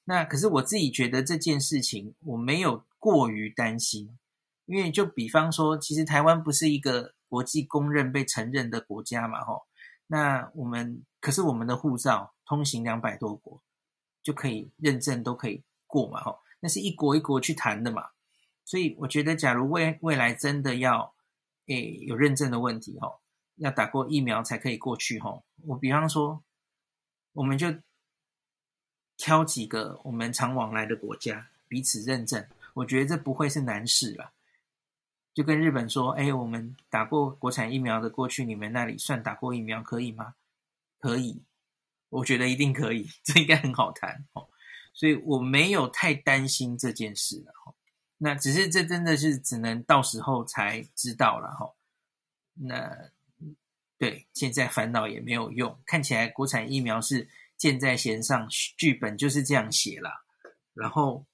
[0.03, 4.17] 那可是我自己觉得这件事情我没有过于担心，
[4.65, 9.67] 因为就比方说，其实台湾不是一个国际公认被承认的国家嘛，吼，
[10.07, 13.61] 那我们可是我们的护照通行两百多国
[14.21, 18.09] 就可以认证都可以过嘛，吼，那是一国一国去谈的嘛，
[18.65, 21.13] 所以我觉得假如未未来真的要
[21.67, 23.21] 诶有认证的问题，吼，
[23.55, 26.43] 要打过疫苗才可以过去，吼，我比方说
[27.33, 27.67] 我们就。
[29.19, 32.47] 挑几个我们常往来的国家彼此认证，
[32.78, 34.34] 我觉得这不会是难事了。
[35.34, 40.36] 就跟日本说：“哎，我们打过国产疫苗的过去，你们那里算打过疫苗可以吗？”
[40.99, 41.43] 可以，
[42.09, 44.47] 我觉得一定可以， 这应该很好谈哦。
[44.93, 47.75] 所以我没有太担心这件事了。
[48.17, 51.73] 那只是这真的是只能到时候才知道了哈。
[52.53, 52.95] 那
[53.97, 57.28] 对，现在烦恼也没有用，看起来国产疫苗是。
[57.57, 60.11] 箭在弦上，剧本就是这样写了。
[60.75, 61.25] 然后，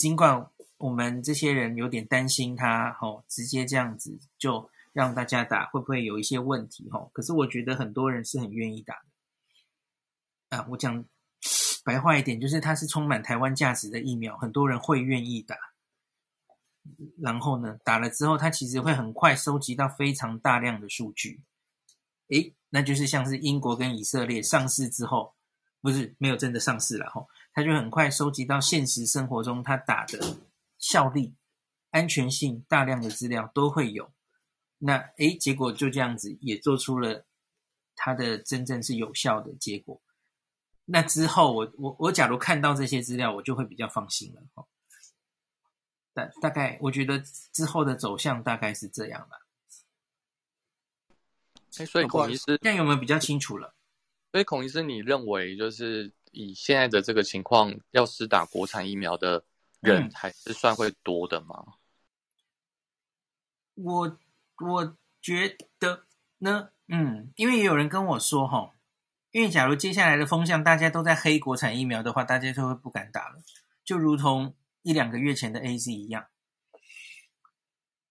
[0.00, 6.88] 尽管我们这些人有点担心他，吼，直接这样子就让大家打，会不会有一些问题？
[6.90, 10.56] 吼，可是我觉得很多人是很愿意打的。
[10.56, 11.04] 啊，我讲
[11.84, 15.54] 白话一点，就是它是充满台湾价值的疫苗，很多人会愿意打。
[17.20, 21.42] 然后呢，打了之后，它其实会很快收集到非常大量的数据。
[22.30, 22.54] 诶。
[22.72, 25.34] 那就是像是英国跟以色列上市之后，
[25.80, 30.38] 不是没有真的上市了吼，他就很快收集到现实生活中他打的
[30.78, 31.34] 效力、
[31.90, 34.12] 安全性大量的资料都会有。
[34.78, 37.26] 那诶，结果就这样子也做出了
[37.94, 40.00] 他的真正是有效的结果。
[40.86, 44.66] 那之后我我我假如看到这些资料，我就会比较放心了吼。
[46.12, 47.20] 大大概我觉得
[47.52, 49.36] 之后的走向大概是这样吧。
[51.78, 53.74] 哎，所以孔医师，现在有没有比较清楚了？
[54.32, 59.44] 所以孔医师，你认为就是以现在的这个情况，要施打国产疫苗的
[59.80, 61.64] 人还是算会多的吗？
[63.76, 64.18] 嗯、我
[64.58, 66.06] 我觉得
[66.38, 68.74] 呢，嗯，因为也有人跟我说哈，
[69.30, 73.42] 因为假如接下来的风向大家都在黑国产疫苗的话，大家就会不敢打了，
[73.84, 76.28] 就如同一两个月前的 AZ 一样。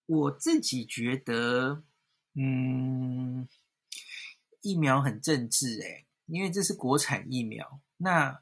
[0.05, 1.83] 我自己觉得。
[2.35, 3.49] 嗯，
[4.61, 7.81] 疫苗很政治诶，因为这是国产疫苗。
[8.01, 8.41] 那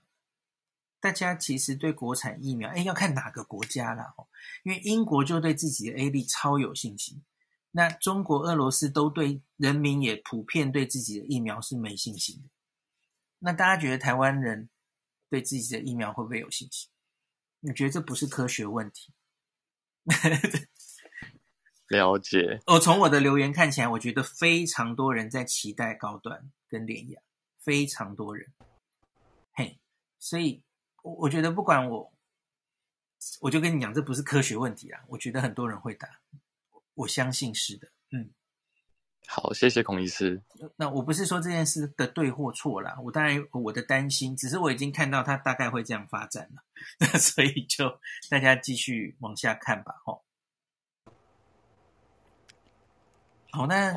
[1.00, 4.14] 大家其实对国产疫苗，哎，要看哪个国家啦。
[4.64, 7.24] 因为英国就对自己的 AZ 超有信心，
[7.72, 12.50] 那中国、俄罗斯都对人民也普遍对自己的疫苗是没信心的。
[13.40, 14.70] 那大家觉得台湾人
[15.30, 16.90] 对自己的疫苗会不会有信心？
[17.60, 19.14] 你觉得这不是科学问题？
[21.90, 22.62] 了解。
[22.66, 27.22] 哦，从我的留言看起来，我觉得非常多人在期待高端跟联雅，
[27.60, 28.52] 非常多人。
[30.28, 30.64] 嘿，所以。
[31.04, 32.12] 我我觉得不管我，
[33.40, 35.02] 我就跟你讲，这不是科学问题啊。
[35.08, 36.20] 我觉得很多人会答，
[36.96, 37.88] 我相信是的。
[38.12, 38.30] 嗯，
[39.26, 40.42] 好，谢谢孔医师。
[40.76, 46.62] 那我不是说这件事的对或错啦，我当然我的担心，只是我已经看到它大概会这样发展了，
[47.00, 50.02] 那所以就大家继续往下看吧。
[50.04, 50.26] 吼，
[53.52, 53.96] 好，那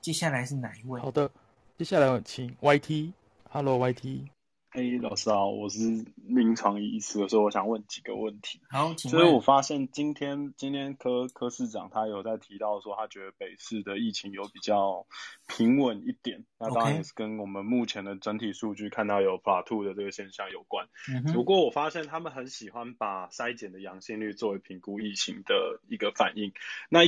[0.00, 1.00] 接下来是哪一位？
[1.00, 1.30] 好的，
[1.78, 4.30] 接下来我请 YT，Hello YT。
[4.72, 5.80] 嘿，hey, 老师好，我是
[6.14, 8.60] 临床医师，所以我想问几个问题。
[8.70, 9.20] 好，请问。
[9.20, 15.04] 所以我发现今天今天柯柯市长他有在提到说，他觉得北市的疫情有比较
[15.48, 16.44] 平稳一点。
[16.60, 20.86] 那当然也是跟我们目前的整体数据看到有 Plateau 的这个现象有关。
[21.12, 21.32] 嗯哼。
[21.32, 26.52] 不过我发现他们很喜欢把筛检的阳性率作为评估疫情的一个反应。
[26.88, 27.00] 那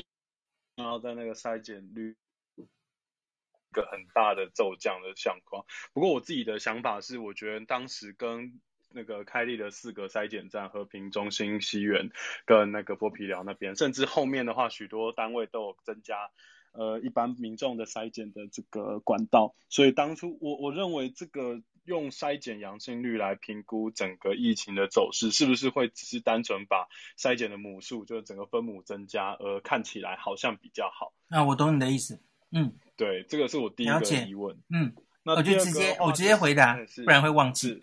[0.75, 2.17] 然后在那个筛检率。
[3.73, 5.65] 一个很大的骤降的相况，
[5.95, 8.61] 不过我自己的想法是，我觉得当时跟
[8.91, 12.11] 那个开立的四个筛检站，和平中心、西园
[12.45, 16.29] 跟那个剥皮寮那边，甚至后面的话，许多单位都有增加，
[16.73, 19.55] 呃，一般民众的筛检的这个管道。
[19.71, 31.15] 所以当初我我认为，这个用筛检阳性率来评估整个疫情的走势，是不是会只是单纯把筛检的母数，就是整个分母增加，而看起来好像比较好？
[31.29, 32.21] 那我懂你的意思，
[32.53, 32.73] 嗯。
[32.95, 34.57] 对，这个是我第一个疑问。
[34.69, 34.95] 嗯，
[35.25, 37.81] 那我就直接我直接回答，不然会忘记。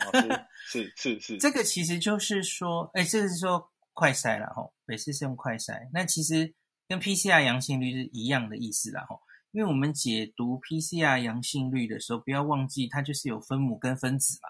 [0.68, 6.54] 是是是， 这个其实就是说，哎，这个是说快筛了哈，每次是用快筛，那其实
[6.88, 9.20] 跟 PCR 阳性率是一样的意思啦哈。
[9.52, 14.50] 因为我们解读 PCR 阳性率的时候，不要忘记它就是有分母跟分子嘛，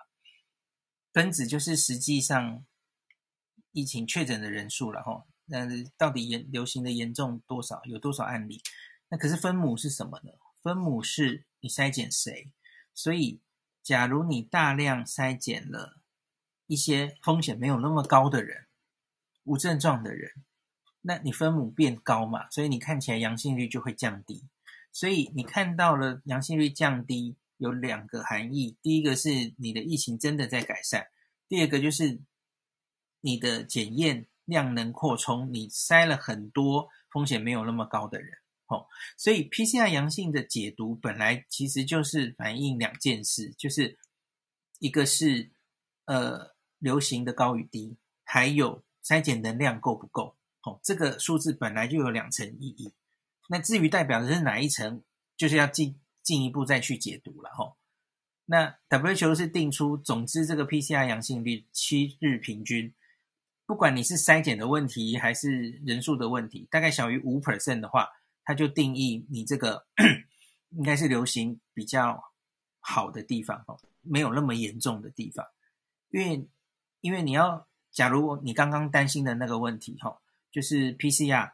[1.13, 2.63] 分子就是实际上
[3.72, 5.65] 疫情确诊的人数了哈，那
[5.97, 8.61] 到底严流行的严重多少，有多少案例？
[9.10, 10.32] 那可是分母是什么呢？
[10.62, 12.53] 分母是你筛检谁，
[12.93, 13.41] 所以
[13.82, 15.97] 假如你大量筛检了
[16.68, 18.68] 一些风险没有那么高的人，
[19.43, 20.32] 无症状的人，
[21.01, 24.47] 那你分母变高嘛，所以你看起来阳性率就会降低。
[24.91, 31.07] 所以你看到了阳性率降低有两个含义，第一个是你的疫情真的在改善，
[31.47, 32.22] 第二个就是
[33.22, 38.39] 你的检验量能扩充，你筛了很多风险没有那么高的人。
[38.70, 38.86] 哦，
[39.17, 43.97] 所以 PCR 阳性的解读本来其实就是反映两件事，就是
[44.78, 45.49] 一个是
[46.05, 50.38] 呃流行的高与低，还有筛检能量够不够。
[50.61, 52.93] 哦，这个数字本来就有两层意义。
[53.47, 55.01] 那至于代表的是哪一层，
[55.36, 57.49] 就是要进进一步再去解读了。
[57.49, 57.76] 哈，
[58.45, 62.93] 那 WHO 是定出，总之这个 PCR 阳性率七日平均，
[63.65, 68.07] 不管你是筛检的问题还是人数的问题，大概小于五 percent 的话。
[68.50, 69.86] 它就定义你这个
[70.72, 72.20] 应该是流行比较
[72.80, 75.45] 好的地方哦，没有那么严重的地方，
[76.10, 76.47] 因为
[77.00, 80.20] 因为你要，假如你刚刚担心的那个问题哈，
[80.52, 81.52] 就是 PCR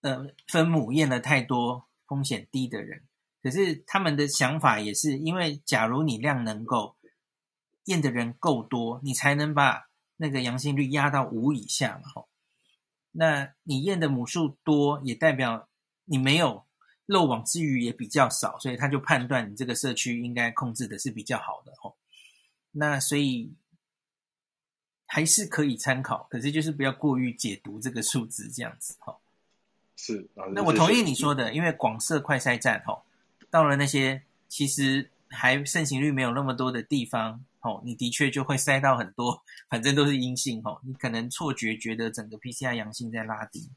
[0.00, 3.04] 呃分母验了太多风险低的人，
[3.40, 6.96] 可是他们的想法也是因为，假如你量能够
[7.84, 12.28] 验的人够多，你才能把那个阳性率压到五以下嘛吼，
[13.12, 15.68] 那你验的母数多也代表。
[16.06, 16.64] 你没有
[17.04, 21.94] 漏网之鱼也比较少，所以他就判断你这个社区应该控制的是比较好的哦。
[22.72, 23.52] 那所以
[25.06, 29.16] 还是可以参考，可是就是不要过于解读这个数字这样子哈。
[29.94, 33.02] 是，那我同意你说的，因为广设快筛站哦，
[33.50, 43.70] 到了那些其实还盛行率没有那么多的地方哦，你的确就会筛到很多，反正都是阴性哦，你可能错觉觉得整个 PCR 阳性在拉低。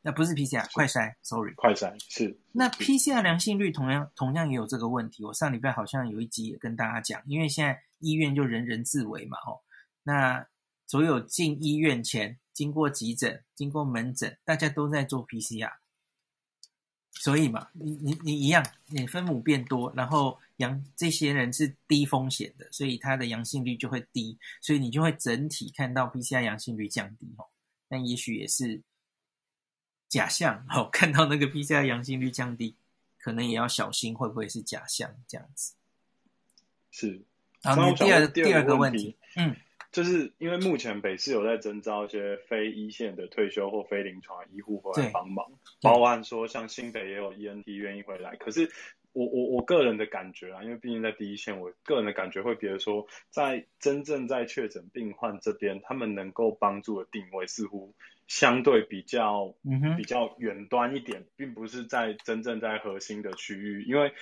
[0.00, 2.38] 那不是 PCR 快筛，sorry，快筛是。
[2.52, 5.24] 那 PCR 阳性率同样同样也有这个问题。
[5.24, 9.60] 我上礼拜好像有一集也跟大家讲，因为现在医院就人人自危嘛，吼。
[10.04, 10.46] 那
[10.86, 15.72] 所有进医院前，经过急诊、经过门诊，大家都在做 PCR。
[17.10, 27.50] 所以嘛，你你你一样，你分母变多，然后阳这些人是低风险的，所以他的阳性率就会低，所以你就会整体看到 PCR 阳性率降低，吼。
[27.88, 28.80] 但也许也是。
[30.08, 32.74] 假象，好， 看到那个 PCR 阳性率降低，
[33.18, 35.74] 可能也要小心，会不会是假象这样子？
[36.90, 37.22] 是。
[37.60, 39.56] 然后第二第二个问题，嗯，
[39.90, 45.44] 就是因为目前北市有在征招一些非一线的退休或非临床医护回来帮忙，
[45.82, 48.36] 包含说像新北也有 ENT 愿意回来。
[48.36, 48.70] 可是
[49.12, 57.92] 我我我个人的感觉啊，因为毕竟在第一线，我个人的感觉会觉得说，在真正在确诊病患这边，他们能够帮助的定位似乎
[58.28, 59.56] 相对比较
[59.96, 64.12] 比较远端一点，并不是在真正在核心的区域，因为。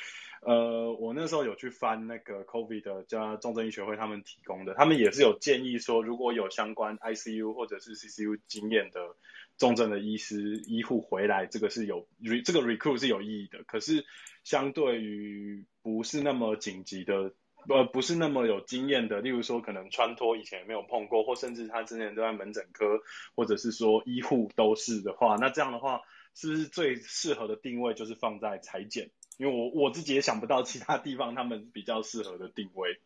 [0.42, 9.16] 呃，我那时候有去翻那个 COVID 的加重症医学会他们提供的，他们也是有建议说，如果有相关 ICU 或者是 CCU 经验的
[9.56, 12.06] 重症的医师医护回来，这个是有
[12.44, 13.64] 这个 recruit 是有意义的。
[13.64, 14.04] 可是
[14.44, 17.32] 相对于不是那么紧急的，
[17.68, 23.00] 呃，不是那么有经验的，例如说可能穿脱以前没有碰过，或甚至他之前都在门诊科，
[23.34, 26.00] 或者是说医护都是的话，那这样的话，
[26.34, 29.10] 是不是最适合的定位就是放在裁剪？
[29.38, 33.00] 因为我我自己也想不到其他地方他们比较适合的定位。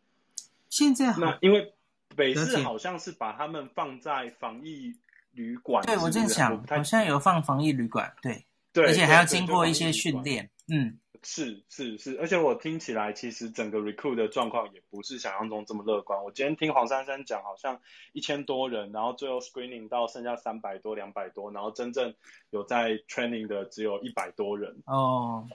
[0.69, 1.73] 现在那因为
[2.15, 4.95] 北市好像是把他们放在防疫
[5.31, 5.85] 旅馆。
[5.85, 10.49] 对，我正想，好像有放防疫旅馆，对，对，而且还要经过一些训练。
[10.69, 16.23] 嗯，是是是，而且我听起来其实整个 recruit 的状况也不是想象中这么乐观。
[16.23, 17.79] 我今天听黄珊珊讲，好像
[18.11, 22.15] 一千多人，然后最后 screening 到剩下三百多、两百多，然后真正
[22.49, 24.81] 有在 training 的只有一百多人。
[24.85, 25.47] 哦。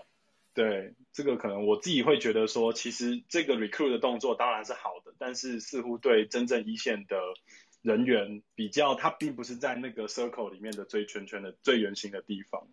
[0.55, 7.19] 对，这个可能我自己会觉得说，其实这个 recruit 的动作当然是好的，但是似乎对真正一线的
[7.83, 12.69] 人员比较，他并不是在那个 circle 里面的最圈圈的最圆形的地方。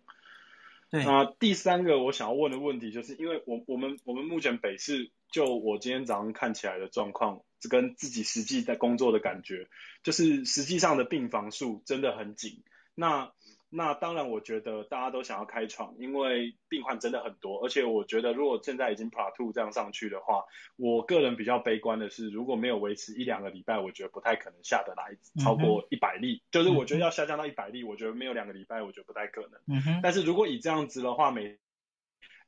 [0.94, 9.66] 对，那第三个我想要问的问题，就是因为我我们我们目前北市，就我今天早上看起来的状况，这跟自己实际在工作的感觉，
[10.04, 12.62] 就是实际上的病房数真的很紧。
[12.94, 13.32] 那
[13.76, 20.44] 那当然，我觉得大家都想要开创，因为病患真的很多，而且我觉得如果现在已经 Plateau 这样上去的话，
[20.76, 26.36] 我个人比较悲观的是，如果没有维持一两个礼拜，我觉得不太可能下得来超过一百例。
[26.36, 29.60] 嗯、就是我觉得要下降到一百例，我觉得没有两个礼拜，我觉得不太可能。
[29.66, 30.00] 嗯哼。
[30.02, 31.58] 但是如果以这样子的话，每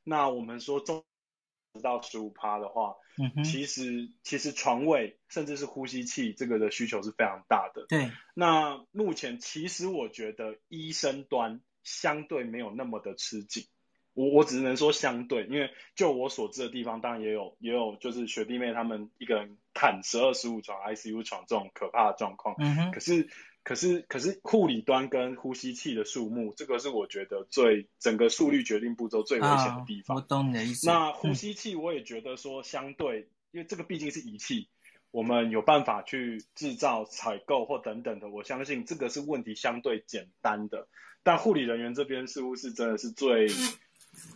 [0.03, 1.03] 那我们说中。
[1.81, 2.95] 到十五趴的话，
[3.43, 7.85] 其实其实床位甚至是呼吸器这个的需求是非常大的。
[7.89, 13.65] 对，那目前其实我觉得医生端相对没有那么的吃紧，
[14.13, 23.29] 我我只能说相对，因为就我所知的地方，当然也有也有就是学弟妹他们一个人看十二十五床 ICU 床这种可怕的状况，嗯哼，可是。
[23.67, 30.15] 可是，可是护理端跟呼吸器的数目，这个是我觉得最整个速率决定步骤最危险的地方。
[30.15, 30.87] 啊，我懂你的意思。
[30.87, 34.69] 那呼吸器我也觉得说相对，嗯、因为这个毕竟是仪器，
[35.11, 40.87] 我们有办法去制造、采购或等等的，我相信这个是问题相对简单的。
[41.21, 43.49] 但护理人员这边似乎是真的是最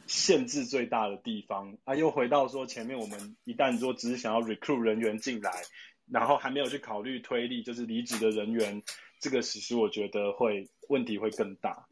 [0.07, 1.95] 限制最大的地方啊！
[1.95, 5.53] 又回到说前面，我们一旦说只是想要 recruit 人员进来，
[6.11, 8.83] 然后还没有去考虑推力，就是离职的人员。
[9.21, 11.85] 这个其实我觉得会问题会更大，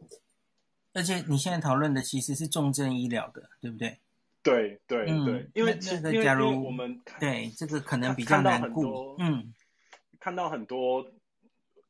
[0.93, 3.99] 而且你现在讨论的其实是重症医疗的，对不对？
[4.41, 9.53] 对对对，嗯、因为这个假如我们对这个可能比较难顾，嗯，
[10.19, 11.05] 看到很多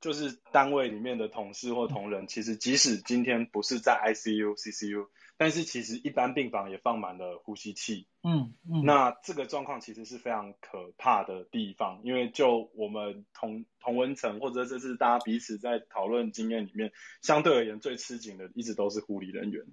[0.02, 5.08] 就是单位里面的同事或同仁，嗯、其实即使今天不是在 ICU、CCU。
[5.42, 16.92] 但是其实一般病房也放满了呼吸器，嗯嗯，那这个状况其实是非常可怕的地方，因为就我们同同温层或者这是大家彼此在讨论经验里面，
[17.22, 19.64] 相对而言最吃紧的一直都是护理人员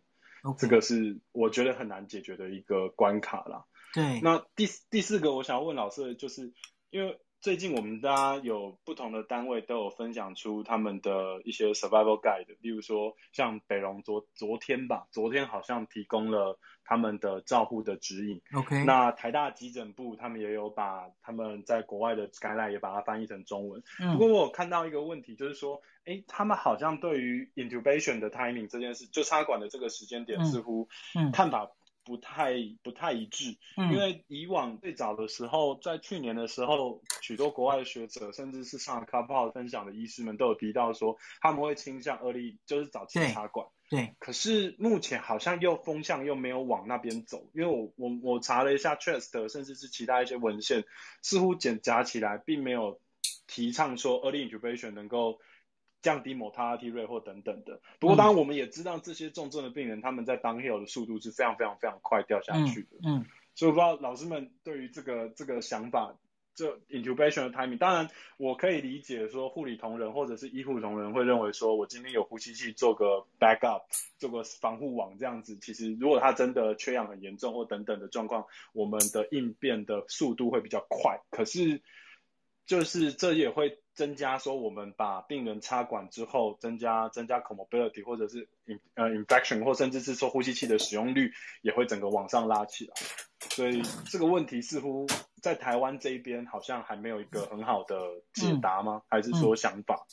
[0.44, 0.56] ，Okay.
[0.60, 3.64] 这个是我觉得很难解决的一个关卡啦。
[3.92, 6.52] 对，那第第四个我想要问老师的就是
[6.90, 7.18] 因为。
[7.40, 18.40] 最近我们大家有不同的单位都有分享出他们的一些 survival guide，例如说像北荣昨昨天吧，昨天好像提供了他们的照护的指引。
[18.52, 23.82] OK，那台大急诊部他们也有把他们在国外的 guideline 也把它翻译成中文。
[24.00, 24.12] 嗯。
[24.14, 30.88] 不过我有看到一个问题，就是说，哎，他们好像对于 intubation 的 timing 这件事，就插管的这个时间点，似乎
[31.32, 31.70] 看法。
[32.06, 32.54] 不太
[32.84, 43.66] 不太一致，因为以往最早的时候，在去年的时候，许多国外的学者，甚至是上 Clubhouse 分享的医师们都有提到说，他们会倾向 early，就是早期插管。
[43.90, 43.98] 对。
[43.98, 44.14] 对。
[44.20, 50.84] 可是目前好像又风向又没有往那边走，因为我我我查了一下 CHEST，甚至是其他一些文献，
[51.22, 53.00] 似乎检查起来并没有
[53.48, 55.40] 提倡说 early intubation 能够。
[56.02, 57.80] 降低 mortality rate 或等等的。
[57.98, 62.98] 不过当然我们也知道这些重症的病人，他们在 downhill 的速度是非常非常非常快掉下去的。
[63.02, 63.18] 嗯。
[63.18, 66.14] 嗯，所以我不知道老师们对于这个这个想法，
[66.54, 73.82] 这 intubation 的 timing，当然我可以理解说护理同仁或者是医护同仁会认为说，我今天有呼吸器做个 backup，
[74.18, 81.20] 做个防护网这样子，其实如果他真的缺氧很严重或等等的状况，我们的应变的速度会比较快。
[81.30, 81.82] 可是。
[82.66, 92.94] 就是这也会增加说我们把病人插管之后，增加增加 comorbidity 或者是 in 呃 infection 或甚至是说呼吸器的使用率也会整个往上拉起来。
[93.50, 95.06] 所以这个问题似乎
[95.40, 97.96] 在台湾这一边好像还没有一个很好的
[98.34, 98.96] 解答吗？
[98.96, 100.04] 嗯、还是说想法？
[100.08, 100.12] 嗯、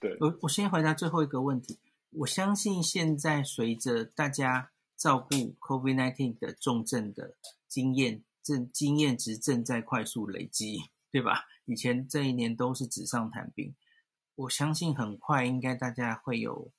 [0.00, 1.78] 对，我我先回答最后一个问题。
[2.12, 7.34] 我相信现在随着大家照顾 COVID-19 的重症的
[7.68, 10.78] 经验正经验值正在快速累积，
[11.10, 11.44] 对吧？
[11.64, 13.74] 以前这一年都是纸上谈兵，
[14.34, 16.72] 我相信很快应该大家会有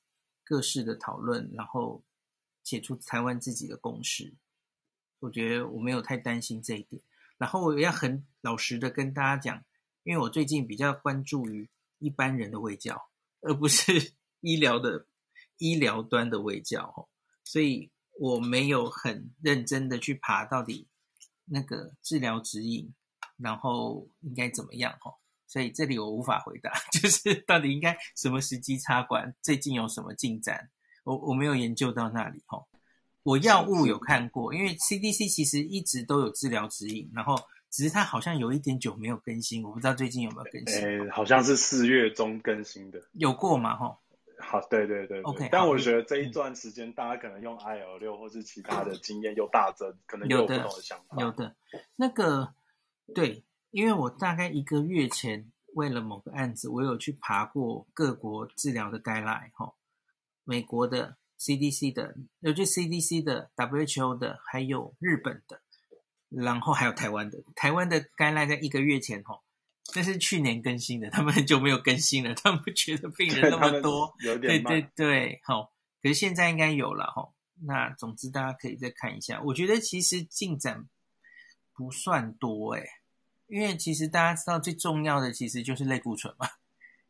[0.44, 2.02] 各式的讨论，然后
[2.62, 4.34] 写出台湾自己的共识。
[5.20, 7.02] 我觉得我没有太担心这一点。
[7.38, 9.64] 然后我要很老实的跟大家讲，
[10.02, 11.68] 因为我最近比较关注于
[11.98, 13.10] 一般人的卫教，
[13.40, 15.06] 而不是 医疗的
[15.58, 17.08] 医疗端的卫教，
[17.44, 20.88] 所以我没有很认真的去爬到底
[21.46, 22.92] 那个治疗指引。
[23.36, 25.12] 然后应该怎么样哈？
[25.46, 30.70] 所以这里我无法回答， 就是到底应该什么时机插管，最近有什么进展？
[31.04, 32.64] 我我没有研究到那里哈。
[33.22, 37.36] 我药物有看过，因为 CDC 其实一直都有治疗指引，然后
[37.70, 40.80] 只是它好像有一点久没有更新，我不知道最近有没有更新。
[40.82, 43.76] 诶，好像是四月中更新的，有过吗？
[43.76, 43.98] 哈。
[44.40, 45.48] 好，对对对，对，OK。
[45.52, 51.16] 但我觉得这一段时间，大家可能用 IL 六或是其他的经验又大增，可能有不同的想法。
[51.20, 51.54] 有的
[51.94, 52.54] 那个。
[53.14, 59.74] 对，因为我大概一个月前为了某个案子，我有去爬过各国治疗的 guideline 哈，
[60.44, 65.60] 美国的 CDC 的，有去 CDC 的、WHO 的，还有日本的，
[66.30, 67.42] 然后还有台湾的。
[67.54, 69.40] 台湾的 guideline 在一个月前哈，
[69.94, 74.72] 那是去年更新的，他们很久没有更新了，他们觉得病人那么多，有点慢。
[74.72, 75.72] 对对对，好，
[76.02, 77.32] 可是现在应该有了哈。
[77.64, 80.88] 那总之大家可以再看一下，我觉得其实进展。
[81.74, 82.86] 不算多诶，
[83.46, 86.48] 因为其实大家知道最重要的其实就是类固醇嘛，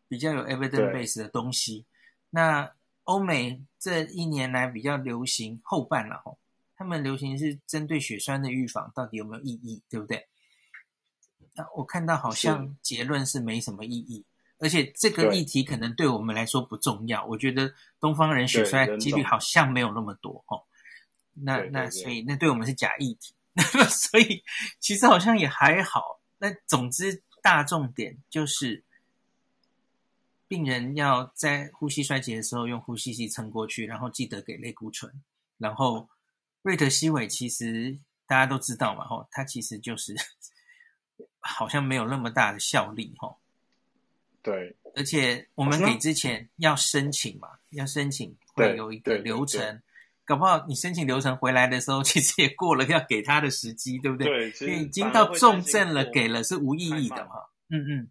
[0.08, 1.84] 比较有 evidence base 的东西。
[2.30, 2.72] 那
[3.04, 6.38] 欧美这一年来比较流行后半了吼，
[6.76, 10.26] 他们流行是针对血栓的预防到底有没有意义，对不对？
[11.54, 14.24] 那我看到好像结论是没什么意义，
[14.58, 17.26] 而且这个议题可能对我们来说不重要。
[17.26, 20.62] 我觉得东方人血栓几率好像没有那么多哦，
[21.34, 23.34] 那那所以那对我们是假议题。
[23.88, 24.42] 所以
[24.80, 26.20] 其实好像也还好。
[26.38, 28.82] 那总之大重点就是，
[30.48, 35.12] 病人要在呼吸衰竭的时候用呼吸机撑过去，然后记得给类固醇。
[35.58, 36.08] 然后
[36.62, 40.14] 瑞德西韦其实大家都知道嘛，吼，它其实就是
[41.40, 43.38] 好像没有那么大的效力，吼。
[44.42, 44.76] 对。
[44.94, 49.82] 而且我们给之前要申请嘛，要申请会有一个流程。
[50.24, 54.50] 搞不好你申请流程回来的时候，其实也过了要给他的时机，对不对？
[54.52, 57.50] 对，已经到重症了，给了是无意义的哈。
[57.70, 58.08] 嗯嗯。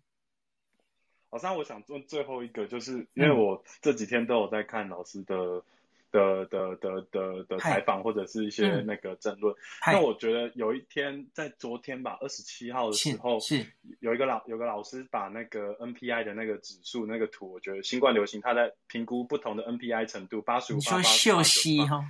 [1.30, 5.64] 好，像我想做最后一个，就是因为我这几天都有在看老师的。
[6.12, 9.56] 的的的的的采访或者是一些那个争论，
[9.88, 13.66] 那我觉得有一天在昨天吧，二十七号的时候，是。
[14.00, 22.04] 有一个老有个老师把那个 NPI 的那个指数那个图，我觉得新冠流行他在评估不同的 NPI 程度，八十五，八八秀熙哈，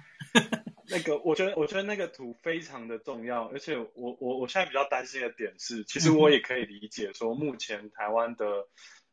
[0.88, 8.45] 那个我觉得我觉得那个图非常的重要，而且我我我现在比较担心的点是，其实我也可以理解说目前台湾的。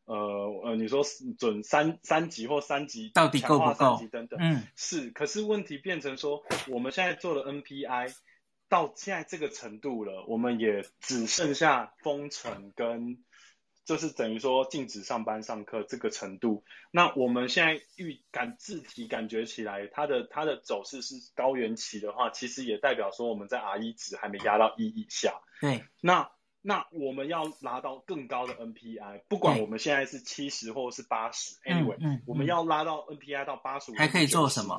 [0.09, 1.03] 呃呃，你说
[1.37, 3.73] 准三三级或三级到底够不够？
[3.73, 5.11] 三级等等，嗯，是。
[5.11, 8.15] 可是问题变成说，我们现在做的 NPI
[8.69, 13.23] 到现在这个程度了，我们也只剩下封城跟，
[13.85, 16.63] 就是等于说禁止上班上课这个程度。
[16.89, 25.39] 那我们现在预感字体感觉起来，它的它的走势是高原期的话，其实也代表说我们在 R 一值还没压到一以下。
[25.61, 26.31] 对，那。
[26.61, 34.77] 那我们要拉到更高的 NPI，不管我们现在是七十或者是八十，anyway，嗯嗯，我们要拉到 NPI 到八十五，还可以做什么？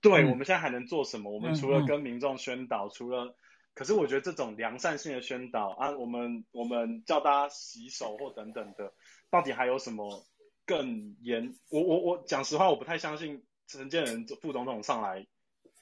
[0.00, 1.30] 对，我们现在还能做什么？
[1.30, 3.36] 我们除了跟民众宣导，除了，
[3.74, 8.92] 可是我觉得这种良善性的宣导啊，我们我们叫大家洗手或等等的，
[9.30, 10.24] 到底还有什么
[10.66, 11.54] 更严？
[11.70, 15.24] 我我我讲实话，我不太相信陈建仁副总统上来。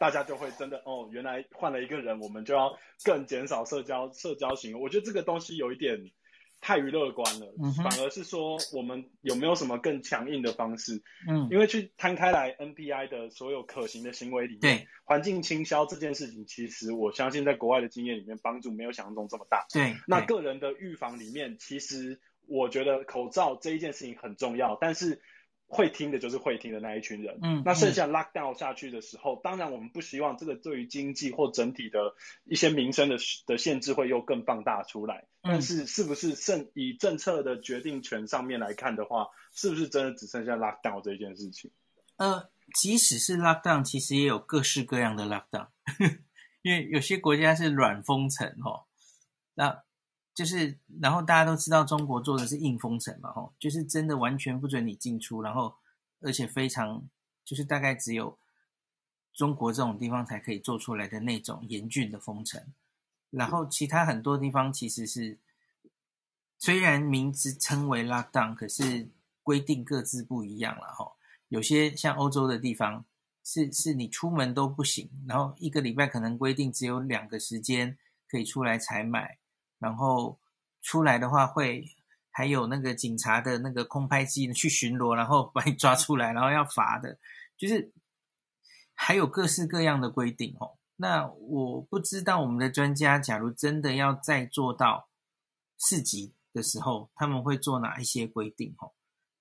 [0.02, 4.80] 大家就会真的哦，原来换了一个人，我们就要更减少社交社交行为。
[4.82, 6.10] 我觉得这个东西有一点
[6.60, 11.00] 太于乐观了，嗯、反而是说我们有没有什么更强硬的方式？
[11.28, 19.64] 嗯，因为去摊开来 NPI 的所有可行的行为里面，对环境倾销这件事情，其实我相信在国外的经验里面帮助没有想象中这么大。
[19.72, 25.22] 对，那个人的预防里面，其实我觉得口罩这一件事情很重要，但是。
[25.74, 32.14] 会听的就是会听的那一群人，嗯，那剩下 lock down 下去的时候，嗯、当然我们不希望这个对于经济或整体的
[32.44, 33.16] 一些民生的
[33.46, 35.26] 的限制会又更放大出来。
[35.40, 41.70] 嗯、但是是不是剩以政策的决定权上面来看的话，是不是真的只剩下 lock down 这件事情？
[42.18, 45.68] 呃，即使是 lock down，其实也有各式各样的 lock down，
[46.60, 48.84] 因为有些国家是软封城哦，
[49.54, 49.82] 那。
[50.34, 55.74] 就是，然后大家都知道中国做的是硬封城嘛，吼，就是真的完全不准你进出，然后
[56.20, 57.06] 而且非常，
[57.44, 58.38] 就是大概只有
[59.34, 62.72] 中国这种地方才可以做出来的那种严峻的封城，
[63.28, 65.38] 然后其他很多地方其实是
[66.58, 69.10] 虽然名字称为 lockdown，可是
[69.42, 71.16] 规定各自不一样了，吼，
[71.48, 73.04] 有些像欧洲的地方
[73.44, 79.36] 是是你出门都不行，然后一个礼拜可能规定只有两个时间可以出来采买。
[79.82, 80.38] 然后
[80.80, 81.84] 出来的话，会
[82.30, 87.18] 还有那个警察的那个空拍机去巡逻，然后把你抓出来，然后要罚的，
[87.58, 87.92] 就是
[88.94, 90.78] 还有各式各样的规定哦。
[90.94, 95.08] 那我不知道我们的专家，假如真的要再做到
[95.76, 98.92] 四级的时候，他们会做哪一些规定哦？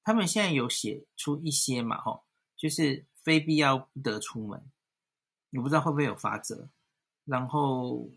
[0.03, 2.23] 他们现在有写出一些嘛，哦，
[2.57, 4.59] 就是非必要不得出门，
[5.51, 6.67] 我不知道会不会有罚则。
[7.25, 8.09] 然后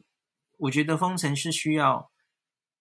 [0.56, 2.10] 我觉得封城是需要。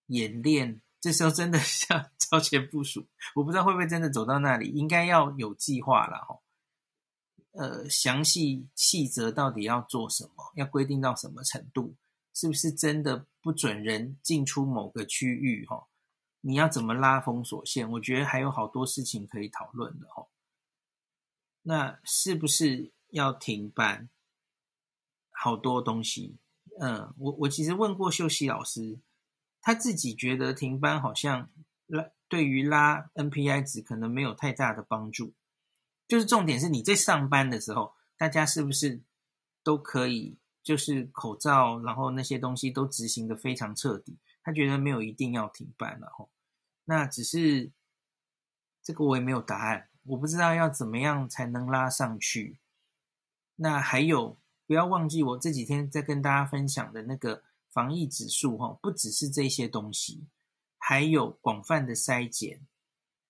[0.07, 6.39] 演练，这时候真的 像超前部署，我不知道会不会真的走到那里，应该要有计划了哈。
[7.51, 11.95] 呃，详细细则到底要做什么，要规定到什么程度，
[12.33, 15.87] 是不是真的不准人进出某个区域哈？
[16.41, 17.89] 你要怎么拉封锁线？
[17.91, 20.07] 我觉得还有好多事情可以讨论的。
[21.61, 24.09] 那是不是要停办
[25.31, 26.35] 好多东西？
[26.79, 28.99] 嗯，我我其实问过秀熙老师。
[29.65, 31.49] 他自己觉得停班好像
[31.87, 35.33] 拉对于拉 NPI 值可能没有太大的帮助，
[36.05, 39.01] 就是重点是你在上班的时候，大家是不是
[39.63, 44.17] 都可以就是口罩，然后那些东西都执行的非常彻底？
[44.43, 46.29] 他觉得没有一定要停班了吼，
[46.83, 47.71] 那只是
[48.83, 52.59] 这个我也没有答案，我不知道要怎么样才能拉上去。
[53.55, 54.37] 那还有
[54.67, 57.43] 不要忘记我这几天在跟大家分享的那个。
[57.73, 60.27] 防疫指数哈，不只是这些东西，
[60.77, 62.67] 还有广泛的筛检，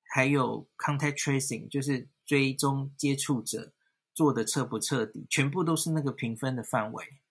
[0.03, 3.73] 还有 contact tracing，就是追踪接触者
[4.13, 7.21] 做的彻不彻底，全部都是那个评分的范围。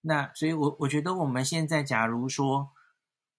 [0.00, 2.70] 那所以我，我觉得我们现在假如说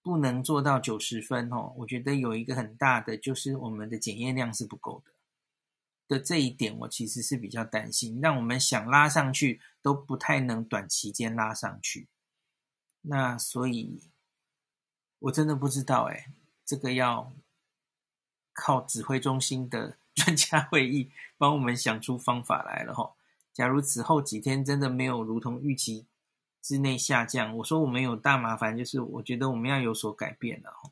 [0.02, 5.12] 不能做到九十分哦，我觉得有一个很大的就是我们的检验量是不够的。
[6.08, 12.08] 的这一点，我其实是比较担心，让我们想拉上去都不太能短期间拉上去。
[13.02, 14.00] 那所以，
[15.18, 16.26] 我真的不知道哎，
[16.64, 17.32] 这个要
[18.52, 23.12] 靠指挥中心的 专家会议帮我们想出方法来了哈。
[23.52, 26.06] 假如此后几天真的没有如同预期
[26.62, 30.90] 之内下降，我说我们有大麻烦，就是我觉得我们要有所改变了哈。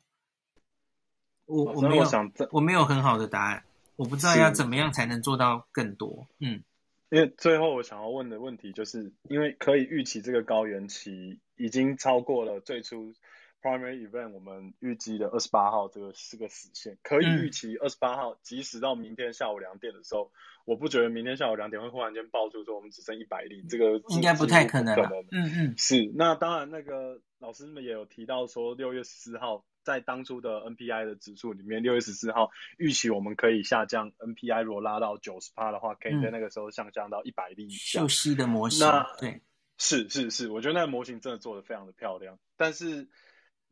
[1.45, 3.63] 我我没有想我没有很好的答案，
[3.95, 6.27] 我不知道要怎么样才能做到更多。
[6.39, 6.63] 嗯。
[7.11, 13.13] 因为最后我想要问的问题，就是因为可以预期这个高原期已经超过了最初
[13.61, 20.33] primary event 我们预计的二十八号这个是个死线，可以预期二十八号，即使到明天下午两点的时候，嗯、
[20.65, 24.95] 我不觉得明天下午两点会忽然间爆出说我们只剩一百例，这个应该不太可能。
[25.31, 26.11] 嗯嗯，是。
[26.15, 29.63] 那当然，那个老师们也有提到说六月十四号。
[29.81, 38.01] 在当初的 NPI 的指数里面，六月十四号预期我们可以下降 NPI，如果拉到九十趴的话，可以在那个时候下降到一百例以下。
[38.01, 39.41] 秀熙的模式，那对，
[39.79, 42.37] 是是是，我觉得那个模型真的做的非常的漂亮。
[42.57, 43.09] 但是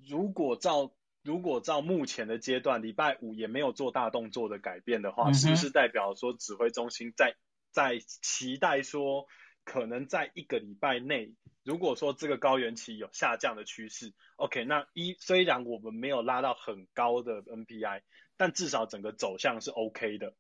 [0.10, 7.36] 如果照如果照目前的阶段，礼拜五也没有做大动作的改变的话，嗯、是不是代表说指挥中心在
[7.72, 9.28] 在期待说？
[9.66, 11.34] 可能在一个礼拜内，
[11.66, 18.02] 如果说这个高原期有下降的趋势，OK，那一虽然我们没有拉到很高的 NPI，
[18.38, 20.36] 但至少整个走向是 OK 的，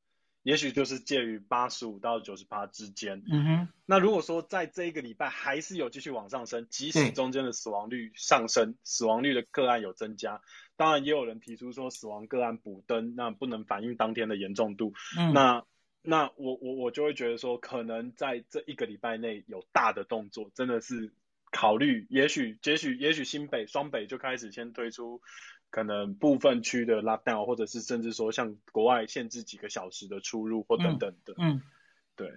[0.47, 3.21] 也许就是介于八十五到九十趴之间。
[3.29, 3.67] 嗯哼。
[3.85, 10.39] 那如果说在这一个礼拜还是有继续往上升，即使中间的死亡率上升，死亡率的个案有增加，
[10.77, 14.93] 当然也有人提出说死亡个案补登，那不能反映当天的严重度。
[15.19, 15.33] 嗯。
[15.33, 15.65] 那
[16.01, 21.11] 那我我我就会觉得说，可能在这一个礼拜内有大的动作，真的是
[21.51, 25.21] 考虑，也许也许也许新北双北就开始先推出
[25.69, 31.33] 可能部分区的 lockdown，或者是甚至说像国外限制几个小时的出入或等等的。
[31.37, 31.61] 嗯，
[32.15, 32.31] 对，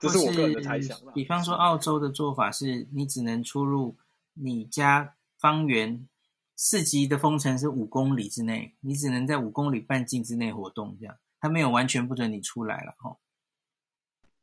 [0.00, 0.98] 这是我个人的猜想。
[1.14, 3.96] 比方说澳洲的做法是，你只能出入
[4.34, 6.08] 你家方圆
[6.56, 11.16] 四级的封城是五公里之内，你只能在五公里半径之内活动这样。
[11.40, 13.18] 他没有完全不准你出来了哈，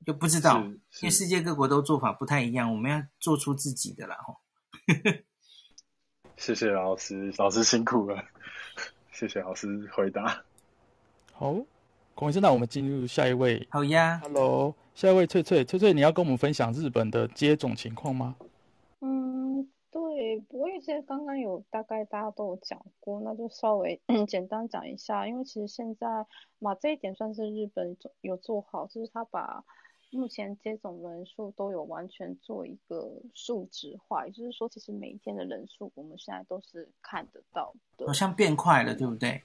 [0.06, 4.36] 就不知道，因为世界各国都做法不太一样，我们要做出自己的了哈。
[6.42, 8.20] 谢谢老师，老师辛苦了，
[9.12, 10.44] 谢谢老师回答。
[11.32, 11.56] 好，
[12.16, 13.68] 孔医生，那我们进入下一位。
[13.70, 18.36] 好呀，Hello，下一位翠翠，翠翠，你要跟我们分享日本的接种情况吗？
[19.02, 26.08] 嗯，对，不过其实刚刚有大概大家都有讲过，那就稍微简单讲一下，因为其实现在
[26.58, 29.64] 嘛，这一点算是日本有做好，就是他把。
[30.12, 38.05] 目前接种人数都有完全做一个数值化，也就是说，其实每一天的人数我们现在都是看得到的。
[38.05, 39.41] 好像变快了，对不对？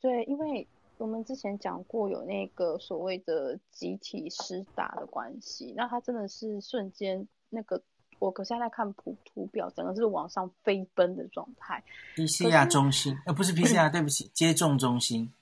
[0.00, 0.66] 对，因为
[0.98, 7.80] 我们之前讲过有那个所谓的集体施打的关系，那它真的是瞬间那个，
[8.18, 11.82] 我可现在看图图表，整个是往上飞奔的状态。
[12.16, 15.32] PCR 中心，呃，不是 PCR， 对不起，接种中心。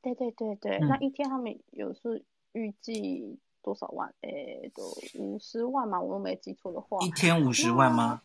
[0.00, 3.38] 对对对对，嗯、那一天他们有是预计。
[3.62, 4.12] 多少万？
[4.22, 4.82] 诶，都
[5.18, 6.98] 五十万嘛，我都没记错的话。
[7.06, 8.22] 一天五十万吗？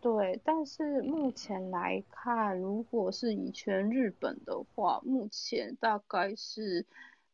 [0.00, 6.84] 对，但是目前来看，如果是以全日本的话，目前大概是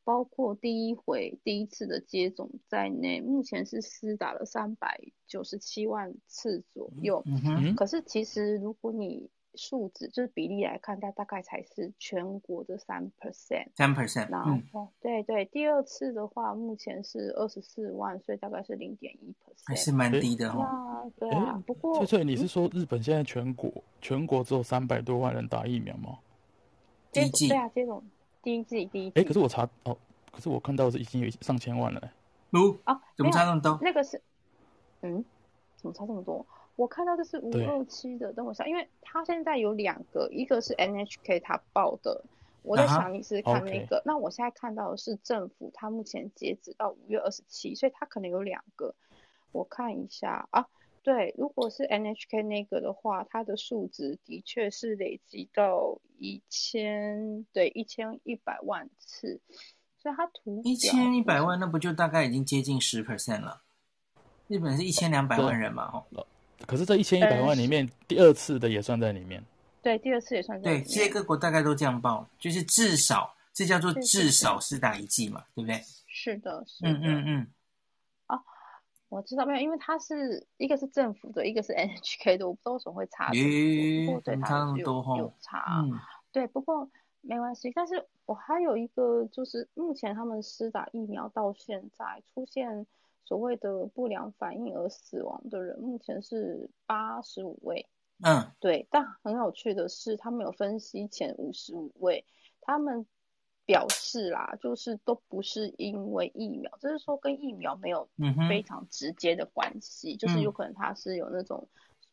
[0.05, 7.23] 包括第一回第一次的接种在内，目前是施打了三百九十七万次左右。
[7.27, 7.75] 嗯哼。
[7.75, 14.29] 可是其实如果你数字就是比例来看，它大概才是全国的三 percent，三 percent。
[14.31, 21.11] 然后，嗯、对对，第二次的话，目前是二十四万，所以大概是零点一 percent，还是蛮低的哦。
[21.19, 26.19] 对啊，不过，翠翠，你是说日本现在全国、嗯、全国只有三百多万人打疫苗吗？
[27.13, 28.03] 第一剂，对啊，这种
[28.43, 29.21] 第一季第一剂。
[29.21, 29.97] 哎，可是我查哦，
[30.31, 32.13] 可是我看到是已经有上千万了。
[32.53, 33.79] 呜、哦、啊，怎么差那么多？
[33.83, 34.21] 那个是，
[35.03, 35.25] 嗯，
[35.77, 36.47] 怎么差这么多？
[36.81, 42.25] 我看到的是五六七的，等我想，因为他现在有两个，一个是 NHK 他报的，
[42.63, 44.03] 我在想你是看那个，uh okay.
[44.07, 48.95] 那我现在看到的是政府，他目前截止到五月二十七，所以他可能有两个，
[49.53, 50.69] 我看一下啊，
[51.03, 59.39] 对，如果是 NHK 那个的话，它的数值的确是累积到一千，对，一千一百万次，
[59.99, 63.61] 所以它图一千一百万，那不就大概已经接近十 percent 了？
[64.49, 66.27] 日本是一千两百万人嘛，哦。
[66.67, 69.43] 可是这一千一百万里面，第二次的也算在里面。
[69.83, 70.85] 对，第二次也算在里面。
[70.85, 75.83] 对，世界各国大概都这样报，就是至少，这叫做至少是打一剂嘛，对不对？
[76.07, 76.91] 是的，是的。
[76.91, 77.47] 嗯嗯嗯。
[78.29, 78.41] 哦，
[79.09, 84.21] 我知道没有，因为它是一个是政府的，一个是 NHK 的，我不知道为什么会差这么多。
[84.21, 85.83] 对，差那么多有差。
[85.83, 85.99] 嗯。
[86.31, 86.89] 对，不过
[87.23, 87.73] 没关系。
[87.75, 92.87] 但是我还有一个，就是目前他们施打疫苗到现在出现。
[93.25, 97.89] 所谓的不良反应而死亡的人，目前是八十五位。
[98.23, 98.87] 嗯，对。
[98.91, 102.25] 但很有趣的是，他们有分析前五十五位，
[102.61, 103.07] 他们
[103.65, 108.09] 表示啦，就是都不是因为疫苗，就是说跟疫苗没有
[108.49, 111.69] 非常直接的关系，嗯、就是有可能他是有那种。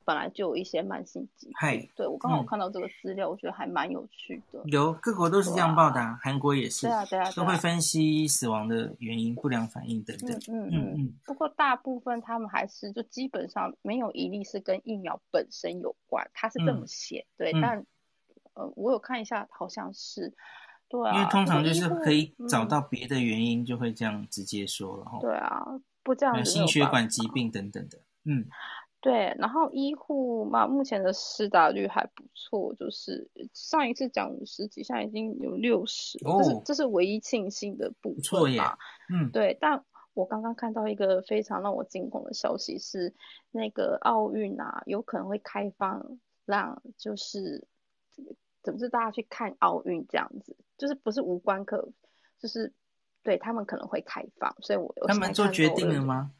[0.07, 4.61] 本来就有一些慢性疾病，对，我刚好看到这个资料，嗯，我觉得还蛮有趣的。
[4.63, 10.29] 有各国都是这样报的，啊，韩国也是，对啊对啊，都会分析死亡的原因，不良反应等等。
[10.47, 11.13] 嗯嗯嗯。
[11.25, 17.61] 不过大部分他们还是就基本上没有一例是跟疫苗本身有关，他是这么写，嗯，对。
[17.61, 17.85] 但
[18.53, 20.33] 呃，我有看一下，好像是，
[20.87, 21.17] 对啊。
[21.17, 25.19] 因为通常就是可以找到别的原因，就会这样直接说了哈。
[25.19, 25.65] 对啊，
[26.01, 26.49] 不这样子。
[26.49, 28.47] 心血管疾病等等的，嗯。
[28.99, 38.77] 对，然后医护嘛，目前的施打率还不错，就是上一次讲五十几，现在已经有六十，哦，这是这是唯一庆幸的部分嘛。
[39.13, 39.55] 嗯，对。
[39.61, 43.13] 但我刚刚看到一个非常让我惊恐的消息是，
[43.51, 47.67] 那个奥运啊，有可能会开放让就是
[48.63, 51.87] 怎么是大家去看奥运这样子，就是不是无关可，
[52.39, 52.73] 就是
[53.21, 56.31] 对他们可能会开放，所以我他们做决定了吗？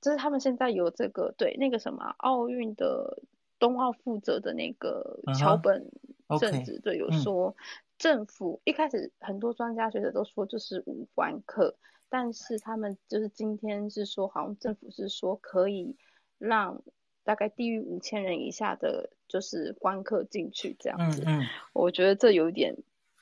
[0.00, 3.22] 就是他们现在有这个对那个什么奥运的
[3.58, 5.90] 冬奥负责的那个桥本
[6.38, 7.54] 圣子对有说，
[7.98, 11.76] 政府一开始很多专家学者都说就是无关课，
[12.08, 15.96] 但是他们就是今天是说好像政府是说可以
[16.38, 16.82] 让
[17.22, 21.22] 大概低于五千人以下的，就是观客进去这样子。
[21.26, 21.42] 嗯，
[21.74, 22.74] 我觉得这有点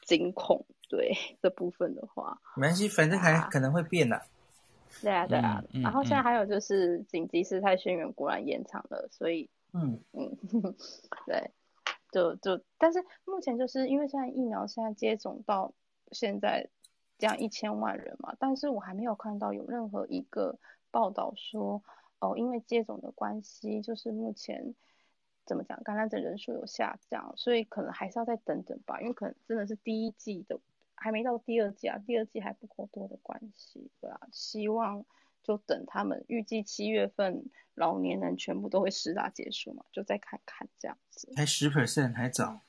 [0.07, 4.23] 惊恐，对这部分的话，没关系，反正还可能会变的。
[5.01, 10.37] 对啊，对啊、然后现在还有就是紧急事态宣言果然延长了，所以，嗯嗯，
[11.27, 11.51] 对，
[12.11, 15.73] 就就，但是目前就是因为现在疫苗现在接种到
[16.11, 16.69] 现在
[17.19, 20.59] 这样一千万人嘛，但是我还没有看到有任何一个
[20.91, 21.83] 报道说，
[22.19, 24.75] 哦，因为接种的关系，就是目前
[25.47, 30.59] 怎么讲，感染者人数有下降，所以可能还是要再等等吧，因为可能真的是第一季的。
[31.01, 35.05] 还没到第二季啊，第二季还不够多的关系，对啊，希望
[35.43, 37.45] 就等他们预计七月份
[37.75, 41.33] 老年人全部都会施打结束嘛，就再看看这样子。
[41.37, 42.61] 还十 percent 还早。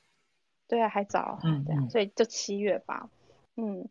[0.68, 3.10] 对啊，还早，嗯，对啊，所以就七月吧。
[3.56, 3.88] 嗯，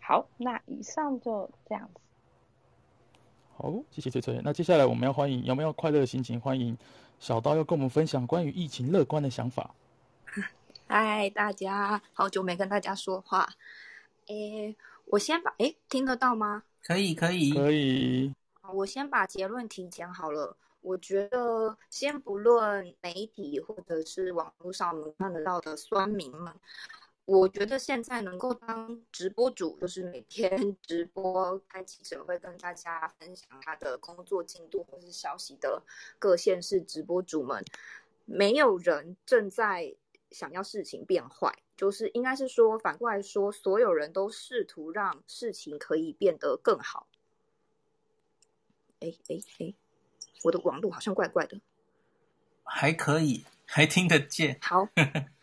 [0.00, 2.00] 好，那以上就这样子。
[3.54, 4.40] 好，谢谢崔崔。
[4.42, 6.40] 那接下来我们要欢迎有没有快乐的心情？
[6.40, 6.76] 欢迎
[7.18, 9.74] 小刀要跟我们分享关于疫情乐观的想法。
[10.94, 13.48] 嗨，大家，好久没跟大家说话。
[14.26, 16.64] 诶，我先把诶听得到吗？
[16.82, 18.34] 可以，可以，可以。
[18.74, 20.54] 我先把结论提前好了。
[20.82, 26.52] 我觉得，先不论媒体或者是网络上能看得到的酸民们，
[27.24, 35.82] 我觉得现在能够当直播主，就是每天直播开记者会跟大家分享他的工作进度或是消息的
[36.18, 37.64] 各县市直播主们，
[38.26, 39.94] 没有人正在
[40.32, 47.06] 想要事情变坏，就是应该是说，反过来说，所有人都试图让事情可以变得更好。
[49.00, 49.74] 哎哎哎。
[50.44, 51.60] 我的网络好像怪怪的，
[52.64, 54.58] 还可以，还听得见。
[54.60, 54.88] 好，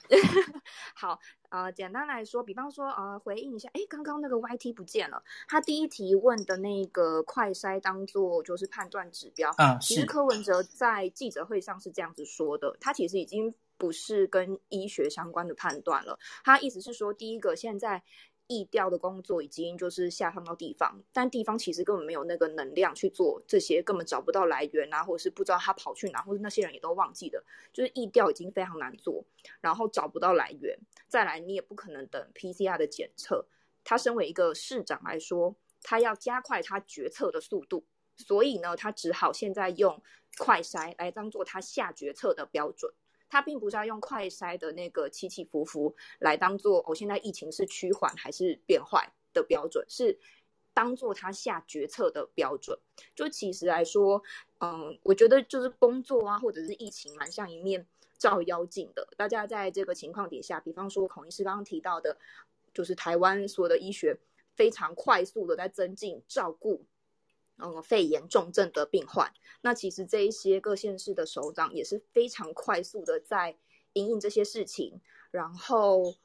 [0.93, 1.17] 好，
[1.47, 18.03] 呃，简单来说，比方说，呃，回应一下，哎，刚刚那个 YT 不见了，他第一题问的那个快筛当做就是判断指标啊，其实柯文哲在记者会上是这样子说的，他其实已经不是跟医学相关的判断了，他意思是说，第一个现在。
[18.51, 29.23] 疫调的工作已经就是下放到地方，但地方其实根本没有那个能量去做这些，根本找不到来源啊，或者是不知道他跑去哪，或者那些人也都忘记了，就是疫调已经非常难做，
[29.61, 30.75] 然后找不到来源，
[31.07, 33.45] 再来你也不可能等 PCR 的检测。
[33.83, 37.85] 他身为一个市长来说，他要加快他决策的速度，
[38.17, 40.01] 所以呢，他只好现在用
[40.39, 42.91] 快筛来当做他下决策的标准。
[43.29, 50.17] 他并不是要用快筛的那个起起伏伏来当做哦，现在疫情是趋缓还是变坏的标准，是
[50.73, 52.77] 当做他下决策的标准。
[53.15, 54.21] 就其实来说，
[54.59, 57.85] 嗯，我觉得就是工作啊，或者是疫情，蛮像一面
[58.17, 59.07] 照妖镜的。
[59.15, 62.17] 大家在这个情况底下，比方说孔医师刚刚提到的，
[62.73, 64.17] 就是台湾所有的医学
[64.55, 66.85] 非常快速的在增进照顾。
[67.61, 73.57] 嗯，肺炎重症的病患，那其实这一些各县市的首长也是非常快速的在
[73.93, 76.15] 因应这些事情，然后，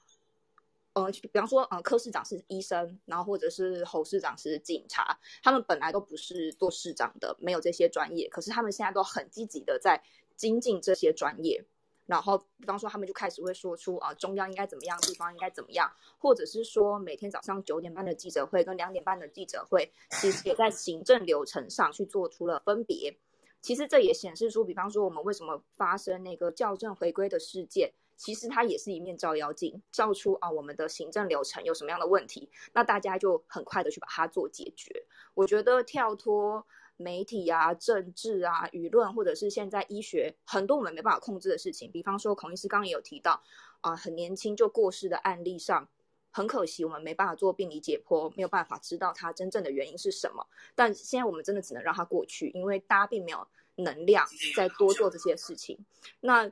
[0.93, 10.02] 呃，比方说，呃，柯市长是医生，然后或者是侯市长是警察，他们本来都不是做市长的，没有这些专业，可是他们现在都很积极的在
[10.36, 11.65] 精进这些专业。
[12.06, 19.90] 然后，比方说，他们就开始会说出啊，中央应该怎么样，地方应该怎么样，或者是说，每天早上九点半的记者会跟两点半的记者会，
[20.20, 23.16] 其实也在行政流程上去做出了分别。
[23.62, 35.06] 其实这也显示出，比方说，我们为什么发生那个校正回归的事件，其实它也是一面照妖镜，照出啊我们的行政流程有什么样的问题，那大家就很快的去把它做解决。
[35.32, 36.66] 我觉得跳脱。
[36.96, 43.42] 媒体啊、政治啊、舆论，或者是现在医学很多我们没办法控制的事情，比方说孔医师刚刚也有提到
[43.80, 45.88] 啊、呃，很年轻就过世的案例上，
[46.30, 50.46] 很可惜我们没办法做病理解剖，没有办法知道它真正的原因是什么。
[50.74, 53.46] 但现在我们真的只能让它过去，因为大家并没有
[53.76, 55.84] 能量再多做这些事情。
[56.20, 56.50] 那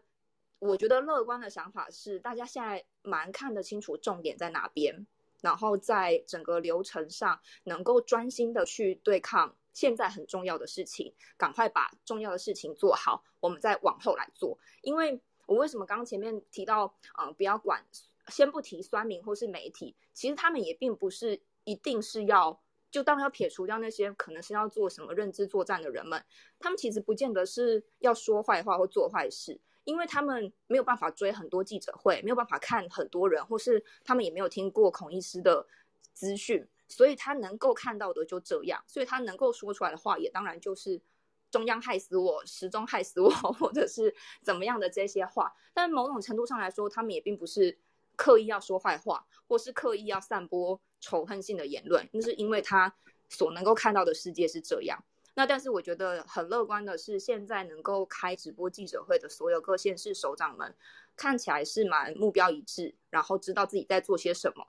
[0.58, 5.06] 我觉得乐观的想法是，大家现在蛮看得清楚重点在哪边，
[5.40, 9.54] 然后在整个流程上能够专心的去对抗。
[9.72, 14.58] 现在很重要的事情，赶快把重要的事情做好，我们再往后来做。
[14.82, 17.84] 因为我为什么刚刚前面提到，呃，不要管，
[18.28, 26.24] 先不提酸民或是媒体，其实他们也并不是一定是要，就当然要撇除掉那些可能是要做什么认知作战的人们，
[26.58, 35.66] 他们其实不见得是要说坏话或做坏事，因为他们没有办法追很多记者会，没有办法看很多人，或是他们也没有听过孔医师的
[36.12, 36.68] 资讯。
[36.92, 41.00] 所以他能够看到的就这样，所以他能够说出来的话也当然就是
[41.50, 45.54] 中央害死我，时钟害死我， 或者是怎么样的这些话。
[45.72, 47.78] 但某种程度上来说，他们也并不是
[48.14, 52.94] 刻意要说坏话，或是刻意要散播仇恨性的言论，那是因为他
[53.30, 55.02] 所能够看到的世界是这样。
[55.32, 60.76] 那但是我觉得很乐观的是，现在能够开直播记者会的所有各县市首长们，
[61.16, 64.66] 看起来是蛮目标一致，然后知道自己在做些什么。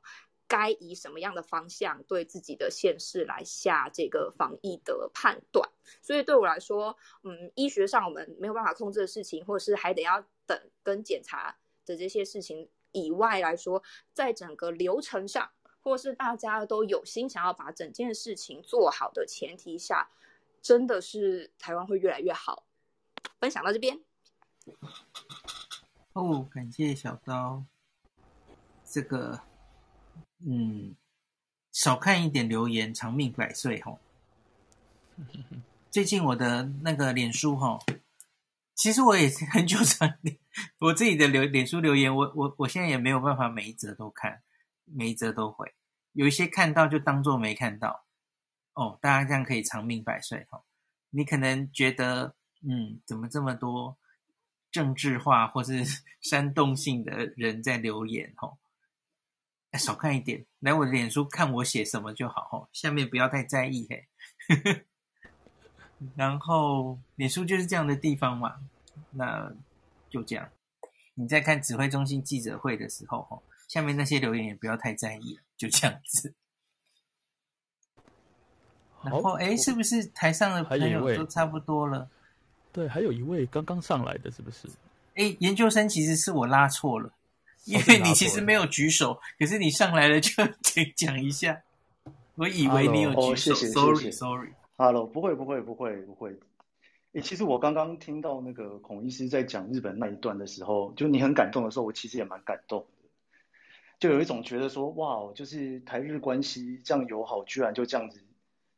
[0.53, 5.67] 该以什么样的方向对自己的县市来下这个防疫的判断？
[5.99, 11.57] 所以对我来说，嗯，医学上我们没有办法控制的事情，或者是还得要等跟检查
[11.87, 13.81] 的这些事情以外来说，
[14.13, 15.49] 在整个流程上，
[15.81, 20.11] 或是大家都有心想要把整件事情做好的前提下，
[20.61, 22.67] 真的是台湾会越来越好。
[23.39, 23.99] 分享到这边。
[26.13, 27.63] 哦，感谢小刀，
[28.85, 29.41] 这个。
[30.45, 30.95] 嗯，
[31.71, 33.99] 少看一点留言，长命百岁吼。
[35.89, 37.79] 最近我的那个脸书吼，
[38.75, 40.11] 其实我也是很久常
[40.79, 44.41] 我自己的留脸书留言，我我我现在也没有办法每一则都看，
[44.85, 45.73] 每一则都回，
[46.13, 48.05] 有一些看到就当做没看到。
[48.73, 50.65] 哦，大家这样可以长命百岁吼。
[51.11, 52.35] 你可能觉得，
[52.67, 53.95] 嗯，怎么这么多
[54.71, 55.85] 政治化或是
[56.21, 58.57] 煽动性的人在留言吼？
[59.77, 64.07] 少看一点，来我的脸书看我写什么就好哦，下面不要太在意嘿。
[66.15, 68.55] 然后脸书就是这样的地方嘛，
[69.11, 69.51] 那
[70.09, 70.49] 就这样。
[71.15, 76.33] 你在看指挥中心记者会的时候哦，下面那些留言也不要太在意了，就这样子。
[79.03, 82.09] 然后哎，是不是台上的朋友都差不多了？
[82.71, 84.67] 对，还有一位刚刚上来的是不是？
[85.15, 87.13] 哎，研究生其实是我拉错了。
[87.65, 90.31] 因为你其实没有举手，可是你上来了就
[90.61, 91.61] 请讲一下。
[92.35, 93.53] 我以为你有举手。
[93.53, 94.49] Sorry，Sorry。
[94.75, 96.35] Hello，不会，不会，不会，不会。
[97.13, 103.07] 诶，其实我刚刚听到那个孔医师在讲日本那一段的时候，就你很感动的时候，我其实也蛮感动的。
[103.99, 108.21] 就有一种觉得说，哇，就是台日关系这样友好，居然就这样子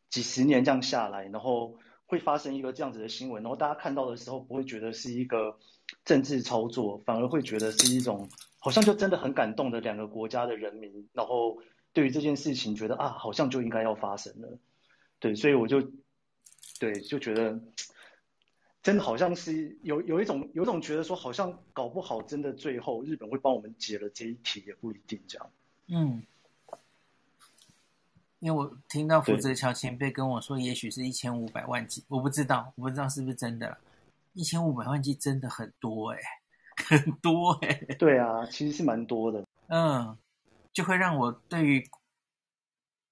[0.10, 1.76] 几十年这样下来，然后
[2.06, 5.58] 会发生一个这样子的新闻，然后大家看到的时候不会觉得是一个
[6.04, 8.30] 政治操作，反而会觉得是一种。
[8.58, 11.62] 好像就真的很感动的两个国家的人民，然后
[11.94, 14.58] 对于这件事情觉得啊，好像就应该要发生了，
[15.20, 15.92] 对，所以我就
[16.80, 17.62] 对就觉得
[18.82, 25.52] 真的好像是有有一种有一种觉得说，好像搞不好真的最后日本会帮我们解了这一题也不一定这样。
[25.88, 26.24] 嗯，
[28.46, 33.78] 因为我听到福泽桥前辈跟我说，也许是一千五百万剂，我不知道，我不知道是不是真的了，
[34.34, 36.24] 一千五百万剂真的很多哎、欸。
[36.86, 39.44] 很多哎、欸，对啊，其实是蛮多的。
[39.70, 40.16] 嗯，
[40.72, 41.90] 就会让我对于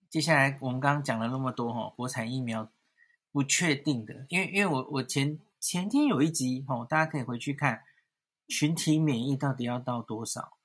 [0.08, 2.70] 接下来我们刚刚讲了那么多哈，国产疫苗
[3.32, 7.82] 不确定的，因为因为我我前前天有一集哈，大家可以回去看
[8.48, 10.58] 群体免疫到底要到多少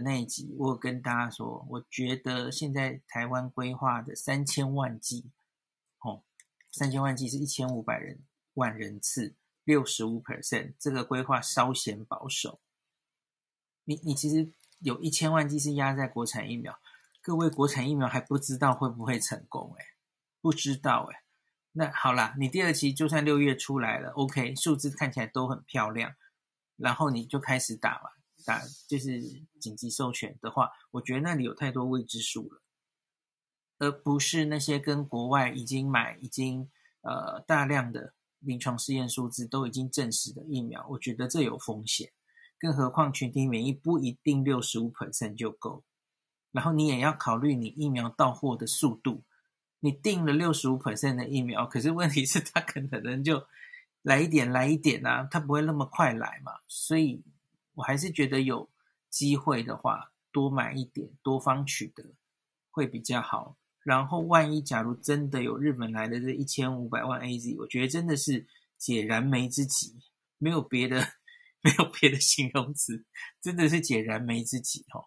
[0.00, 5.30] 那一集，我有跟大家说，我觉得现在台湾规划的三千万剂，
[6.00, 6.22] 哦，
[6.70, 8.20] 三千万剂是一千五百人
[8.54, 9.36] 万人次。
[9.64, 12.60] 六十五 percent，这个规划稍显保守。
[13.82, 16.78] 你你其实有一千万剂是压在国产疫苗，
[17.20, 19.84] 各位国产疫苗还不知道会不会成功诶，
[20.40, 21.16] 不知道诶。
[21.72, 26.14] 那好啦，你第二期就算六月出来了，OK，数字看起来都很漂亮，
[26.76, 28.10] 然后你就开始打嘛，
[28.46, 29.20] 打就是
[29.60, 32.62] 紧急授权的话，我觉得那里有太多未知数了，
[33.78, 36.70] 而不是那些跟国外已经买已经
[37.02, 38.14] 呃大量的。
[38.40, 42.12] 临床试验数字都已经证实的疫苗，我觉得这有风险。
[42.60, 45.82] 更何况群体免疫不一定六十五 percent 就够，
[46.52, 49.24] 然后你也要考虑你疫苗到货的速度。
[49.80, 53.44] 你订了六十五 percent 的疫苗，可是问题是它可能就
[54.02, 56.52] 来一点来一点啊，它不会那么快来嘛。
[56.68, 57.24] 所以
[57.76, 58.68] 我还是觉得有
[59.08, 62.02] 机会的话，多买一点，多方取得
[62.72, 63.56] 会比较好。
[63.84, 68.44] 然后，万一假如真的有日本来的这一千五百万 AZ，我觉得真的是
[68.76, 69.94] 解燃眉之急，
[70.38, 71.06] 没有别的，
[71.60, 73.04] 没有别的形容词，
[73.40, 75.04] 真的是解燃眉之急哦。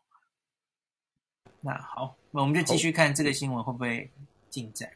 [1.59, 4.09] 那好，那我们就继续看这个新闻会不会
[4.49, 4.89] 进展，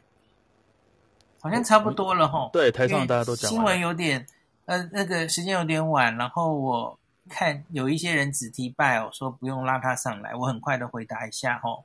[1.40, 2.48] 好像差不多了哈。
[2.54, 3.50] 对，台上大家都讲。
[3.50, 4.26] 新闻有点，
[4.64, 6.98] 呃，那个时间有点晚，然后我
[7.28, 11.84] 看有一些人只提 Bio 说不用拉他上来，我很快的回答一下哦。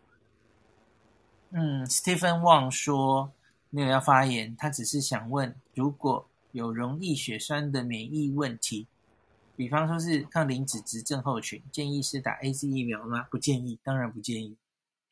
[1.51, 3.31] 嗯，Stephen Wang 说
[3.69, 8.87] 没有要发言，他只是想问，如果有容易血栓的免疫问题，
[9.55, 13.23] 比方说是抗磷脂质症候群，建议是打 AZ 疫苗吗？
[13.31, 14.57] 不建议，当然不建议。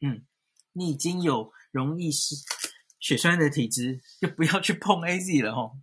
[0.02, 0.22] 嗯，
[0.74, 2.12] 你已经有溶液
[3.00, 5.78] 血栓的体质，就不要去碰 AZ 了吼。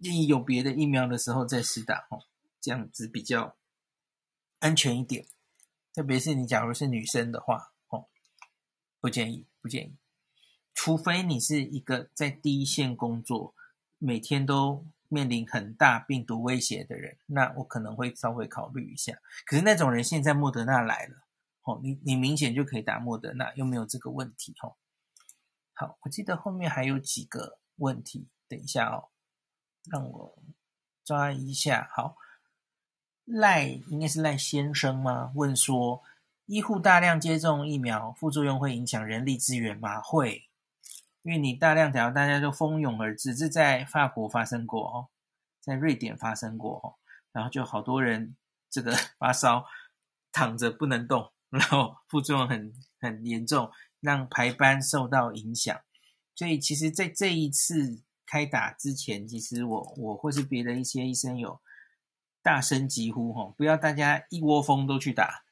[0.00, 2.20] 建议有别的疫苗的时候再试打吼，
[2.64, 3.56] 这样子比较
[4.60, 5.26] 安全一点。
[5.92, 7.72] 特别是你假如是女生的话。
[7.88, 8.08] 哦
[9.00, 9.98] 不建议，不建议，
[10.72, 13.54] 除非你是一个在第一线工作，
[13.98, 19.20] 每天都面临很大病毒威胁的人，那我可能会稍微考虑一下。
[19.44, 21.16] 可是那种人现在莫德纳来了，
[21.64, 24.74] 哦，你你明显就可以打莫德纳，又没有这个问题，哦。
[25.74, 29.10] 好，我记得后面还有几个问题，等一下哦，
[29.90, 30.42] 让我
[31.04, 31.90] 抓一下。
[31.94, 32.16] 好，
[33.24, 35.32] 赖应该是赖先生吗？
[35.34, 36.02] 问说。
[36.46, 39.98] 医护大量接种疫苗，副作用会影响人力资源吗？
[40.02, 40.50] 会，
[41.22, 45.08] 因为你大量调大家就蜂拥而至，这在法国发生过哦，
[45.58, 47.00] 在瑞典发生过哦，
[47.32, 48.36] 然后就好多人
[48.68, 49.64] 这个 发烧，
[50.32, 53.70] 躺着不能动，然后副作用很很严重，
[54.00, 55.74] 让排班受到影响。
[56.34, 61.58] 所以其实，在这一次开打之前，其实我我或是别的一些医生有
[62.44, 65.42] 大声疾呼吼，不要大家一窝蜂都去打，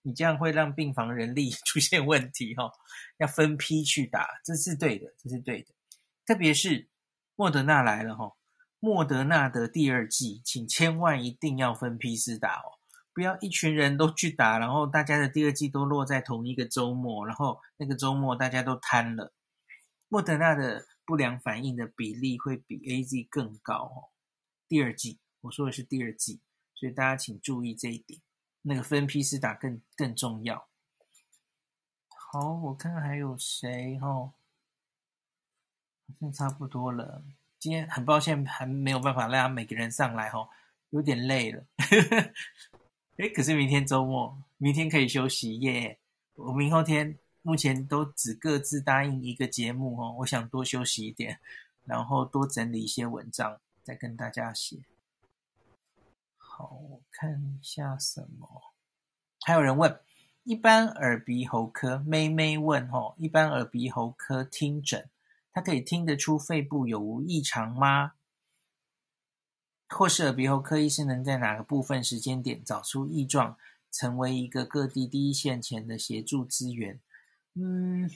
[0.00, 2.72] 你这样会让病房人力 出现问题吼，
[3.18, 5.74] 要分批去打，这是对的，这是对的。
[6.24, 6.88] 特别是
[7.36, 8.38] 莫德纳来了吼，
[8.80, 12.80] 莫德纳的第二剂，请千万一定要分批施打哦。
[13.12, 19.34] 不要一群人都去打，然后大家的第二剂都落在同一个周末，然后那个周末大家都瘫了。
[20.08, 24.08] 莫德纳的不良反应的比例会比 AZ 更高哦。
[24.66, 26.40] 第二剂，我说的是第二季，
[26.74, 28.20] 所以大家请注意这一点。
[28.62, 30.66] 那个分批次打更更重要。
[32.08, 34.32] 好，我看看还有谁哦？
[36.08, 37.22] 好像差不多了。
[37.58, 40.48] 今天很抱歉还没有办法让每个人上来哦，
[40.90, 41.64] 有点累了。
[43.16, 45.98] 诶，可是明天周末，明天可以休息耶。
[46.34, 51.40] 我明后天目前都只各自答应一个节目哦，我想多休息一点，
[51.84, 54.78] 然后多整理一些文章，再跟大家写。
[56.64, 58.74] 我看一下什么。
[59.40, 60.00] 还有人问，
[60.42, 65.10] 一般耳鼻喉科，妹妹问哦，一般耳鼻喉科听诊，
[65.52, 68.14] 他可以听得出肺部有无异常吗？
[69.88, 73.56] 或是耳鼻喉科医师能在哪个部分时间点找出异状，
[73.90, 77.00] 成为一个各地第一线前的协助资源？
[77.54, 78.10] 嗯，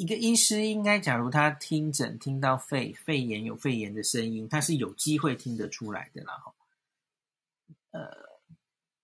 [0.00, 6.42] 一个医师应该，假如他听诊听到肺肺炎有肺炎的声音，他是有机会听得出来的啦。
[7.90, 8.10] 呃，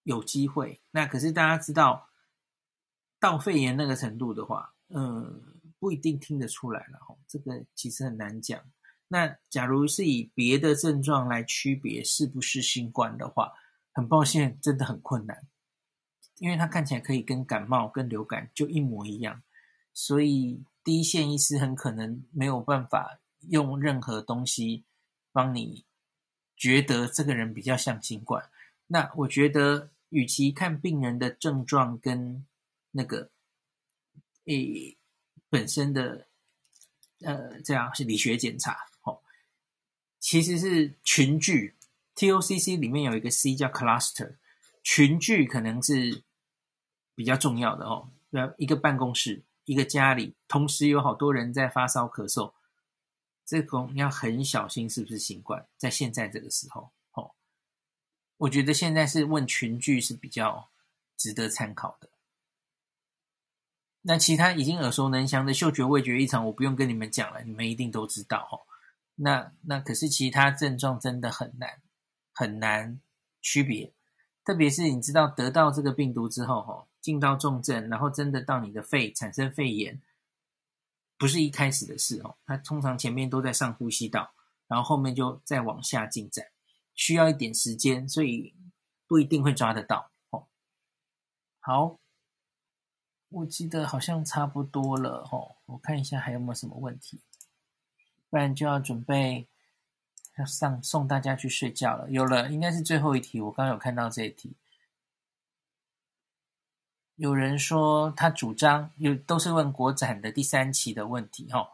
[0.05, 0.81] 有机会。
[0.91, 2.09] 那可是大家知道，
[3.21, 6.99] 到肺炎那个程度的话，嗯，不一定听得出来了。
[7.29, 8.59] 这个其实很难讲。
[9.09, 13.53] 那假如是以别的症状来区别是不是新冠的话，
[13.93, 15.47] 很抱歉，真的很困难，
[16.39, 19.43] 因为它看起来可以跟感冒、跟流感就一模一样，
[19.93, 23.19] 所以第一线医师很可能没有办法
[23.49, 24.85] 用任何东西
[25.33, 25.85] 帮你
[26.57, 28.49] 觉得这个人比较像新冠。
[28.87, 32.47] 那我觉得，与其看病人的症状跟
[32.93, 33.33] 那个
[34.45, 34.97] 诶
[35.49, 36.29] 本身的
[37.23, 38.87] 呃这样是理学检查。
[39.03, 39.21] 哦
[40.21, 41.75] 其实是群聚
[42.15, 44.37] ，TOCC 里面有一个 C 叫 cluster，
[44.85, 46.23] 群聚可能是
[47.17, 48.09] 比较重要的哦。
[48.57, 52.55] 一个办公室，一个家里，同时有好多人在发烧咳嗽，
[53.45, 55.67] 这种要很小心是不是新冠？
[55.77, 57.33] 在现在这个时候，哦，
[58.39, 60.71] 我觉得现在是问群聚是比较
[61.17, 62.09] 值得参考的。
[64.03, 68.63] 那其他已经耳熟能详的嗅觉味觉异常，我不用跟你们讲了，你们一定都知道哦。
[69.17, 71.83] 那那可是其他症状真的很难
[72.33, 73.01] 很难
[73.43, 73.93] 区别，
[74.45, 80.03] 特别是你知道得到这个病毒之后，吼进到重症，然后真的到你的肺产生肺炎，
[81.17, 82.35] 不是一开始的事哦。
[82.45, 84.35] 它通常前面都在上呼吸道，
[84.67, 86.49] 然后后面就再往下进展，
[86.97, 88.53] 需要一点时间，所以
[89.07, 90.49] 不一定会抓得到哦。
[91.61, 92.01] 好，
[93.29, 97.21] 我记得好像差不多了哦，我看一下还有没有什么问题。
[98.29, 99.47] 不然就要准备
[100.37, 102.11] 要上送大家去睡觉了。
[102.11, 103.41] 有了，应该是最后一题。
[103.41, 104.57] 我刚刚有看到这一题，
[107.17, 111.71] 有人说他主张有都是问国展的第三期的问题哈。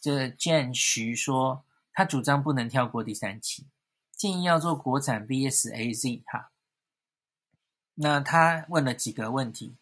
[0.00, 3.66] 这建徐说他主张不能跳过第三期，
[4.10, 6.50] 建议要做国产 VS AZ 哈。
[7.94, 9.76] 那他问了几个问题，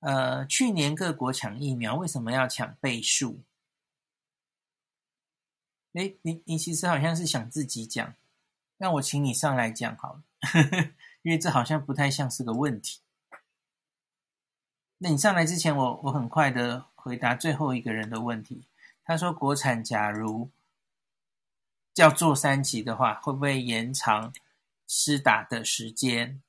[0.00, 3.40] 呃，去年各国抢疫苗为什么要抢倍数？
[5.94, 8.14] 哎，你你其实好像是想自己讲，
[8.76, 10.90] 那我请你上来讲好了，呵呵，
[11.22, 13.00] 因为这好像不太像是个问题。
[14.98, 18.66] 那你上来之前我，我很快的回答最后一个人的问题。
[19.04, 20.50] 他说，国产假如
[21.94, 24.32] 要做三期的话，会不会延长
[24.86, 26.42] 施打的时间？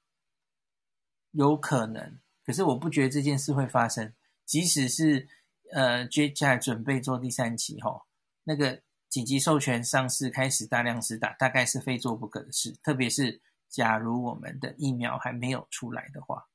[1.31, 4.13] 有可能，可是我不觉得这件事会发生。
[4.45, 5.27] 即使是
[5.71, 8.03] 呃接下来准备做第三期吼，
[8.43, 8.81] 那个。
[9.09, 12.75] 紧急授权上市，开始大量施打，大概是非做不可的事。
[12.83, 16.45] 特别是假如我们的疫苗还没有出来的话，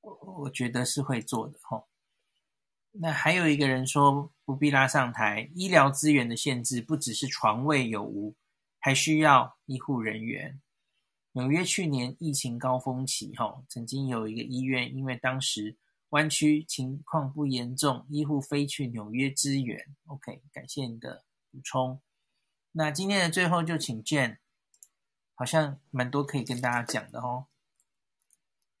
[0.00, 1.84] 我我觉得是会做的齁。
[2.92, 8.34] 那还有一个人说不必拉上台，医疗资源的限制不只是床位有无，
[8.78, 10.60] 还需要医护人员。
[11.32, 15.76] 纽约去年疫情高峰期齁，曾经有一个医院，因为当时
[16.10, 19.94] 湾区情况不严重，医护飞去纽约支援。
[20.06, 21.24] OK，感谢你的。
[21.52, 22.00] 补充，
[22.70, 24.38] 那今天的最后就请 Jane，
[25.34, 27.46] 好像蛮多可以跟大家讲的哦。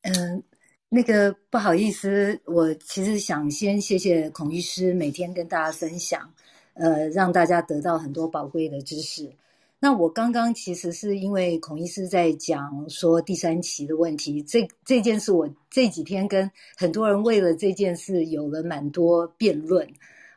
[0.02, 0.44] 嗯，
[0.92, 6.28] 那个不好意思，我其实想先谢谢孔医师每天跟大家分享，
[6.74, 9.30] 呃，让大家得到很多宝贵的知识。
[9.78, 19.88] 那我刚刚其实是因为孔医师在讲说第三期的问题，这这件事我这几天跟很多人为了这件事有了蛮多辩论。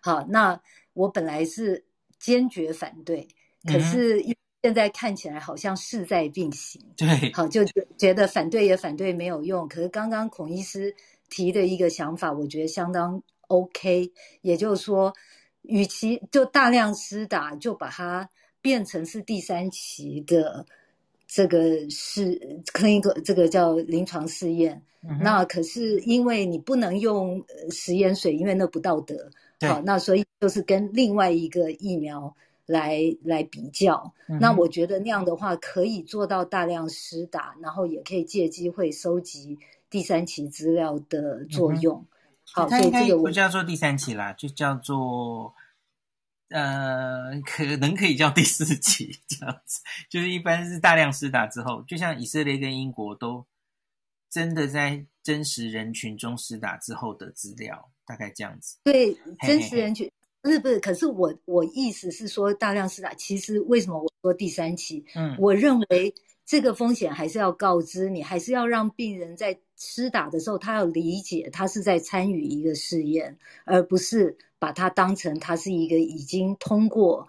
[0.02, 0.62] 好，那
[0.94, 1.84] 我本来是
[2.20, 3.28] 坚决反对，
[3.66, 4.24] 可是
[4.64, 6.82] 现在看起来好像势在必行。
[6.98, 7.64] 对，好，就
[7.98, 9.68] 觉得反对也反对没有用。
[9.68, 10.96] 可是刚刚孔医师
[11.30, 14.12] 提的一个想法，我觉得相当 OK，
[14.42, 15.14] 也就是说，
[15.62, 18.28] 与其就大量施打，就把它。
[18.64, 20.66] 变成是第三期的
[21.28, 29.30] 这个是可以个这个叫临床试验，嗯，那可是因为你不能用食盐水，因为那不道德。
[29.68, 32.34] 好，那所以就是跟另外一个疫苗
[32.66, 34.40] 来来比较，嗯。
[34.40, 39.60] 那我觉得那样的话可以做到大量施打，然后也可以借机会收集
[39.90, 42.00] 第三期资料的作用。
[42.00, 42.08] 嗯，
[42.54, 45.54] 好，所以这个我不叫做第三期啦，就叫做。
[46.50, 53.44] 呃，可能可以叫第四期这样子，就是一般是大量施打之后，就像以色列跟英国都
[54.30, 58.78] 真的在真实人群中施打之后的资料，大概这样子。
[58.84, 60.12] 对，真实人群
[60.44, 65.04] 不是不是，可是我我意思是说大量施打，其实为什么我说第三期？
[65.16, 66.14] 嗯，我认为
[66.46, 74.38] 这个风险还是要告知你，还是要让病人在施打的时候，他要理解他是在参与一个试验，而不是。
[74.60, 77.28] 把它当成它是一个已经通过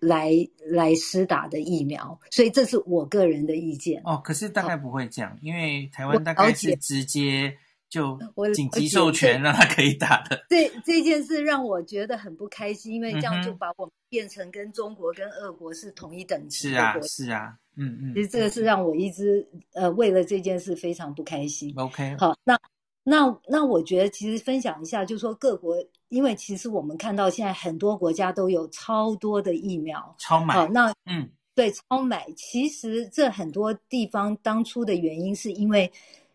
[0.00, 0.32] 来
[0.66, 4.02] 来施打的疫苗，所以这是我个人的意见。
[4.04, 7.56] 哦，可是大概不会这样，因为台湾大概是直接
[7.94, 8.18] 就
[8.52, 10.44] 紧急授权让他可以打的。
[10.48, 17.02] 这这件事让我觉得很不开心，因为这样就把我们变成跟中国跟俄国是同一等级的国。
[17.02, 18.14] 是啊，是啊，嗯嗯。
[18.14, 21.72] 其实这个是让我一直呃为了这件事非常不开心。
[21.76, 22.58] OK，好，那
[23.04, 25.76] 那那我觉得其实分享一下，就是说各国。
[26.10, 30.54] 因为其实我们看到现在很多国家都有超多的疫苗，超买。
[30.54, 32.24] 好，那嗯，对，超买。
[32.36, 35.90] 其实这很多地方当初的原因是因为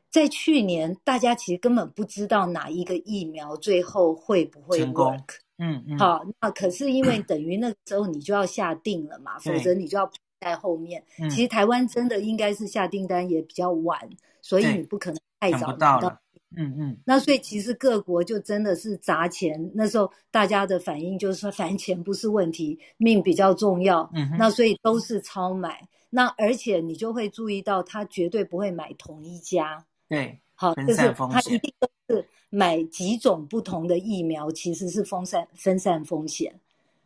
[0.09, 5.23] 在去年大家其实根本不知道哪一个疫苗最后会不会 work。
[5.57, 5.97] 嗯嗯。
[5.99, 11.03] 好，那可是因为 等于那个时候你就要下定了嘛，否则你就要排在后面。
[11.29, 13.99] 其实台湾真的应该是下订单也比较晚，
[14.41, 16.19] 所以你不可能太早拿到。
[16.57, 24.09] 嗯嗯，那所以其实各国就真的是砸钱，那时候大家的反应就是说，反正钱不是问题，命比较重要。
[24.15, 25.87] 嗯，那所以都是超买。
[26.09, 29.85] 那而且你就会注意到，他绝对不会买同一家。
[30.09, 36.59] 对，好，就是他一定都是买几种不同的疫苗，其实是分散分散风险。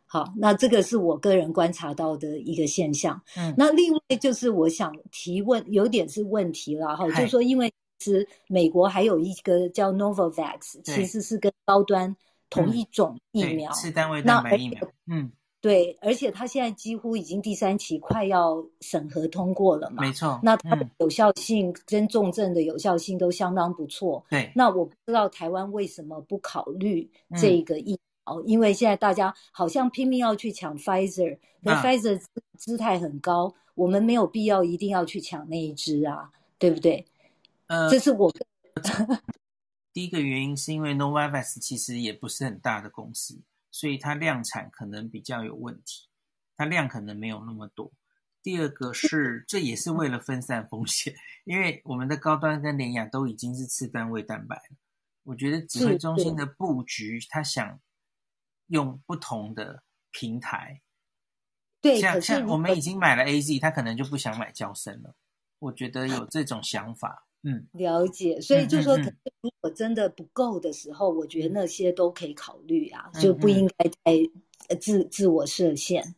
[0.06, 3.20] 好，那这个是我个人观察到的一个现象。
[3.36, 7.72] 嗯，那另外就是我想提问，有点是问题了哈，就是说因为。
[8.00, 12.14] 其实美国还有一个叫 Novavax，其实是跟高端
[12.50, 14.80] 同一种疫苗，是单位蛋白疫苗。
[15.06, 15.30] 嗯，
[15.64, 20.02] 对，而且它现在几乎已经第三期快要审核通过了嘛。
[20.02, 24.22] 没错，那它的有效性跟重症的有效性都相当不错。
[24.28, 27.10] 对，那我不知道台湾为什么不考虑
[27.40, 32.20] 这个疫苗，因为现在大家好像拼命要去抢 Pfizer，那 Pfizer
[32.58, 37.06] 姿态很高，我们没有必要一定要去抢那一支啊，对不对？
[37.68, 38.30] 呃，这是我
[39.94, 43.38] 第一个原因，是因为 Novavax 其实也不是很大的公司，
[43.74, 46.08] 所以它量产可能比较有问题，
[46.56, 47.92] 它量可能没有那么多。
[48.40, 54.76] 第二个是，这也是为了分散风险，因为我们的高端跟联雅都已经是次单位蛋白了。
[55.24, 57.80] 我觉得指挥中心的布局，他想
[58.68, 59.82] 用不同的
[60.12, 60.80] 平台，
[61.80, 65.16] 对，像像我们已经买了 AZ，他可能就不想买娇生了。
[65.58, 67.23] 我觉得有这种想法。
[67.46, 76.14] 嗯，了解，所以就说，可能如果真的不够的时候，嗯嗯嗯，我觉得那些都可以考虑啊，就不应该太自自我设限。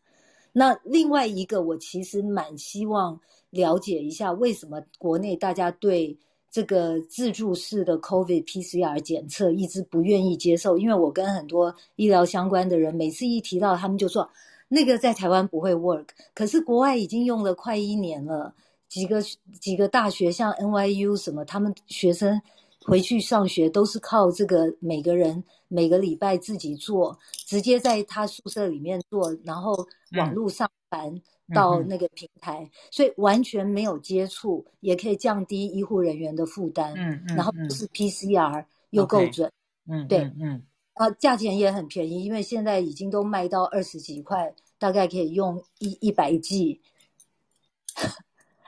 [0.53, 3.21] 那另外一个，我其实蛮希望
[3.51, 6.17] 了解一下，为什么国内大家对
[6.49, 10.79] 这个自助式的 COVID PCR 检测一直不愿意接受？
[10.79, 14.31] 因为我跟很多医疗相关的人，每次一提到，他们就说
[14.69, 18.55] 那个在台湾不会 work，可是国外已经用了快一年了。
[18.89, 19.21] 几个
[19.61, 22.41] 几个大学，像 NYU 什么，他们学生
[22.85, 29.87] 回去上学都是靠这个，每个人每个礼拜自己做，直接在他宿舍里面做，然后
[30.17, 31.21] 网络上传
[31.53, 36.95] 到那个平台，嗯，所以完全没有接触，也可以降低医护人员的负担。
[36.97, 39.51] 嗯嗯，然后就是 PCR 又够准。
[39.89, 40.63] 嗯，对，嗯，嗯，
[40.95, 46.81] 啊，价钱也很便宜，因为现在已经都卖到二十几块，大概可以用一一百剂。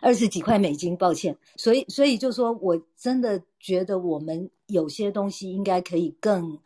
[0.01, 1.37] 二十几块美金，抱歉。
[1.57, 6.59] 所以，所以就说我真的觉得我们有些东西应该可以更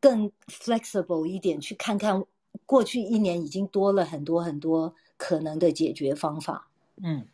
[0.00, 2.24] 更 flexible 一点，去看看
[2.66, 6.70] 过去一年已经多了很多很多可能的解决方法。
[7.02, 7.28] 嗯，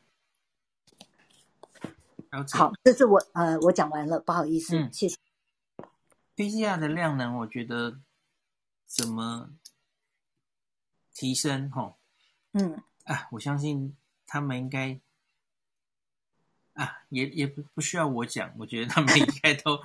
[2.53, 5.17] 好，这是我呃，我讲完了，不好意思，嗯、谢谢。
[6.37, 8.01] PCR 的量能，我觉得
[8.87, 9.51] 怎么
[11.15, 11.71] 提升？
[11.71, 11.95] 哈，
[12.53, 13.97] 嗯，啊，我相信
[14.35, 14.99] 他们应该
[16.73, 19.79] 啊，也也不不需要我讲，我觉得他们 应该都，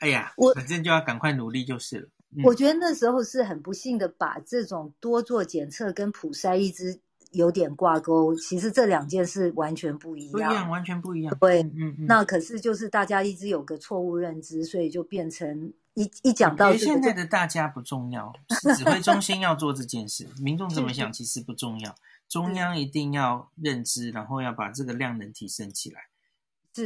[0.00, 2.08] 哎呀，我反正就要赶快努力就是了。
[2.36, 7.00] 嗯、我觉得那时候是很不幸的，把这种多做检测跟普筛一直。
[7.32, 11.32] 有点挂钩，其实这两件事完全不一样，不一样，完全不一样。
[11.38, 12.06] 对，嗯嗯，嗯。
[12.08, 16.84] 那可是就是大家一直有个错误认知，所以就变成一一讲到、这个。
[16.86, 21.94] 现在的大家不重要，是指挥中心要做这件事， 民众怎么想其实不重要，
[22.30, 26.02] 中央一定要认知，然后要把这个量能提升起来。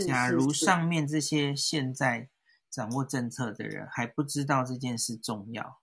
[0.07, 2.31] 假如上面这些现在
[2.71, 5.81] 掌握政策的人还不知道这件事重要，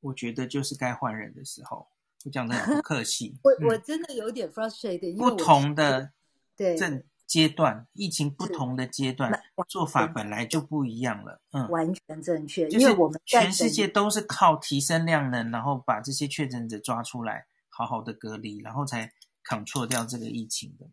[0.00, 1.86] 我觉得就是该换人的时候。
[2.24, 5.16] 我讲的很不客气， 我我真的有点 frustrated。
[5.16, 6.12] 不同的
[6.56, 11.40] 对症阶段，疫情不同的阶段，做法本来就不一样了。
[11.50, 19.12] 嗯，完全正确，因为我们全世界都是靠提升量能，然后把这些确诊者抓出来，好好的隔离，然后才
[19.44, 20.86] control 掉这个疫情的。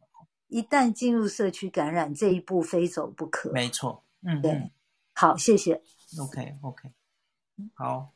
[0.47, 3.51] 一旦进入社区感染，这一步非走不可。
[3.51, 4.71] 没错，嗯，对，
[5.13, 5.83] 好，谢谢。
[6.19, 6.89] OK OK，
[7.75, 8.13] 好，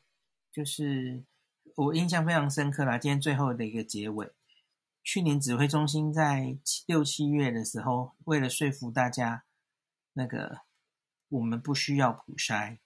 [0.52, 1.24] 就是。
[1.76, 4.32] 我印象非常深刻啦，今天最后的一个结尾。
[5.04, 9.44] 去年指挥中心在六七月的时候，为了说服大家，
[10.14, 10.60] 那个
[11.30, 12.78] 我们不需要普筛，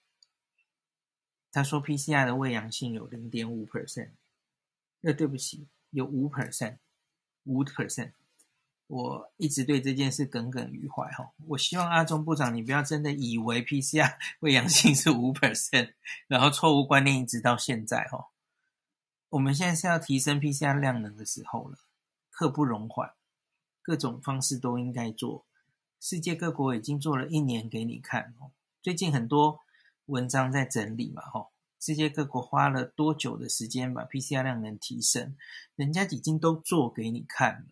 [1.52, 4.12] 他说 PCR 的未阳性有零点五 percent，
[5.00, 6.78] 那对不起，有五 percent，
[7.44, 8.12] 五 percent。
[8.86, 11.32] 我一直对这件事耿耿于怀哈。
[11.48, 15.92] 我希望阿中部长，你不要真的以为 PCR 伪 阳性是五 percent，
[16.26, 18.28] 然后错误观念一直到现在哈。
[19.28, 21.78] 我们现在是要提升 PCR 量能的时候了，
[22.30, 23.12] 刻不容缓，
[23.82, 25.44] 各种方式都应该做。
[26.00, 29.60] 世界各国已经做了一年给你看哦，最近很多
[30.06, 31.50] 文章在整理嘛，吼，
[31.80, 35.36] 世界各国花了多久的时间把 PCR 量能提升，
[35.74, 37.66] 人家已经都做给你看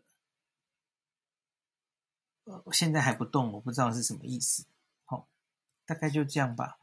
[2.44, 4.66] 了，呃，现在还不动，我不知道是什么意思。
[5.04, 5.28] 好，
[5.84, 6.78] 大概就这样吧。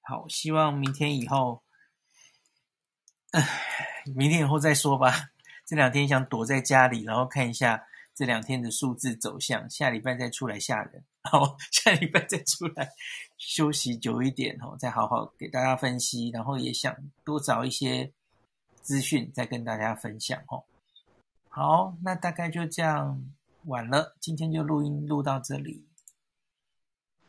[0.00, 1.62] 好，希望明天以后，
[3.32, 3.72] 唉。
[4.14, 5.30] 明天以后再说吧。
[5.64, 9.68] 这两天想躲在家里，然后看一下这两天的数字走向。
[9.68, 12.88] 下礼拜再出来吓人，好，下礼拜再出来
[13.36, 16.30] 休息久一点哦，再好好给大家分析。
[16.30, 18.10] 然后也想多找一些
[18.80, 20.62] 资讯再跟大家分享哦。
[21.48, 23.22] 好，那大概就这样，
[23.64, 25.84] 晚了，今天就录音录到这里。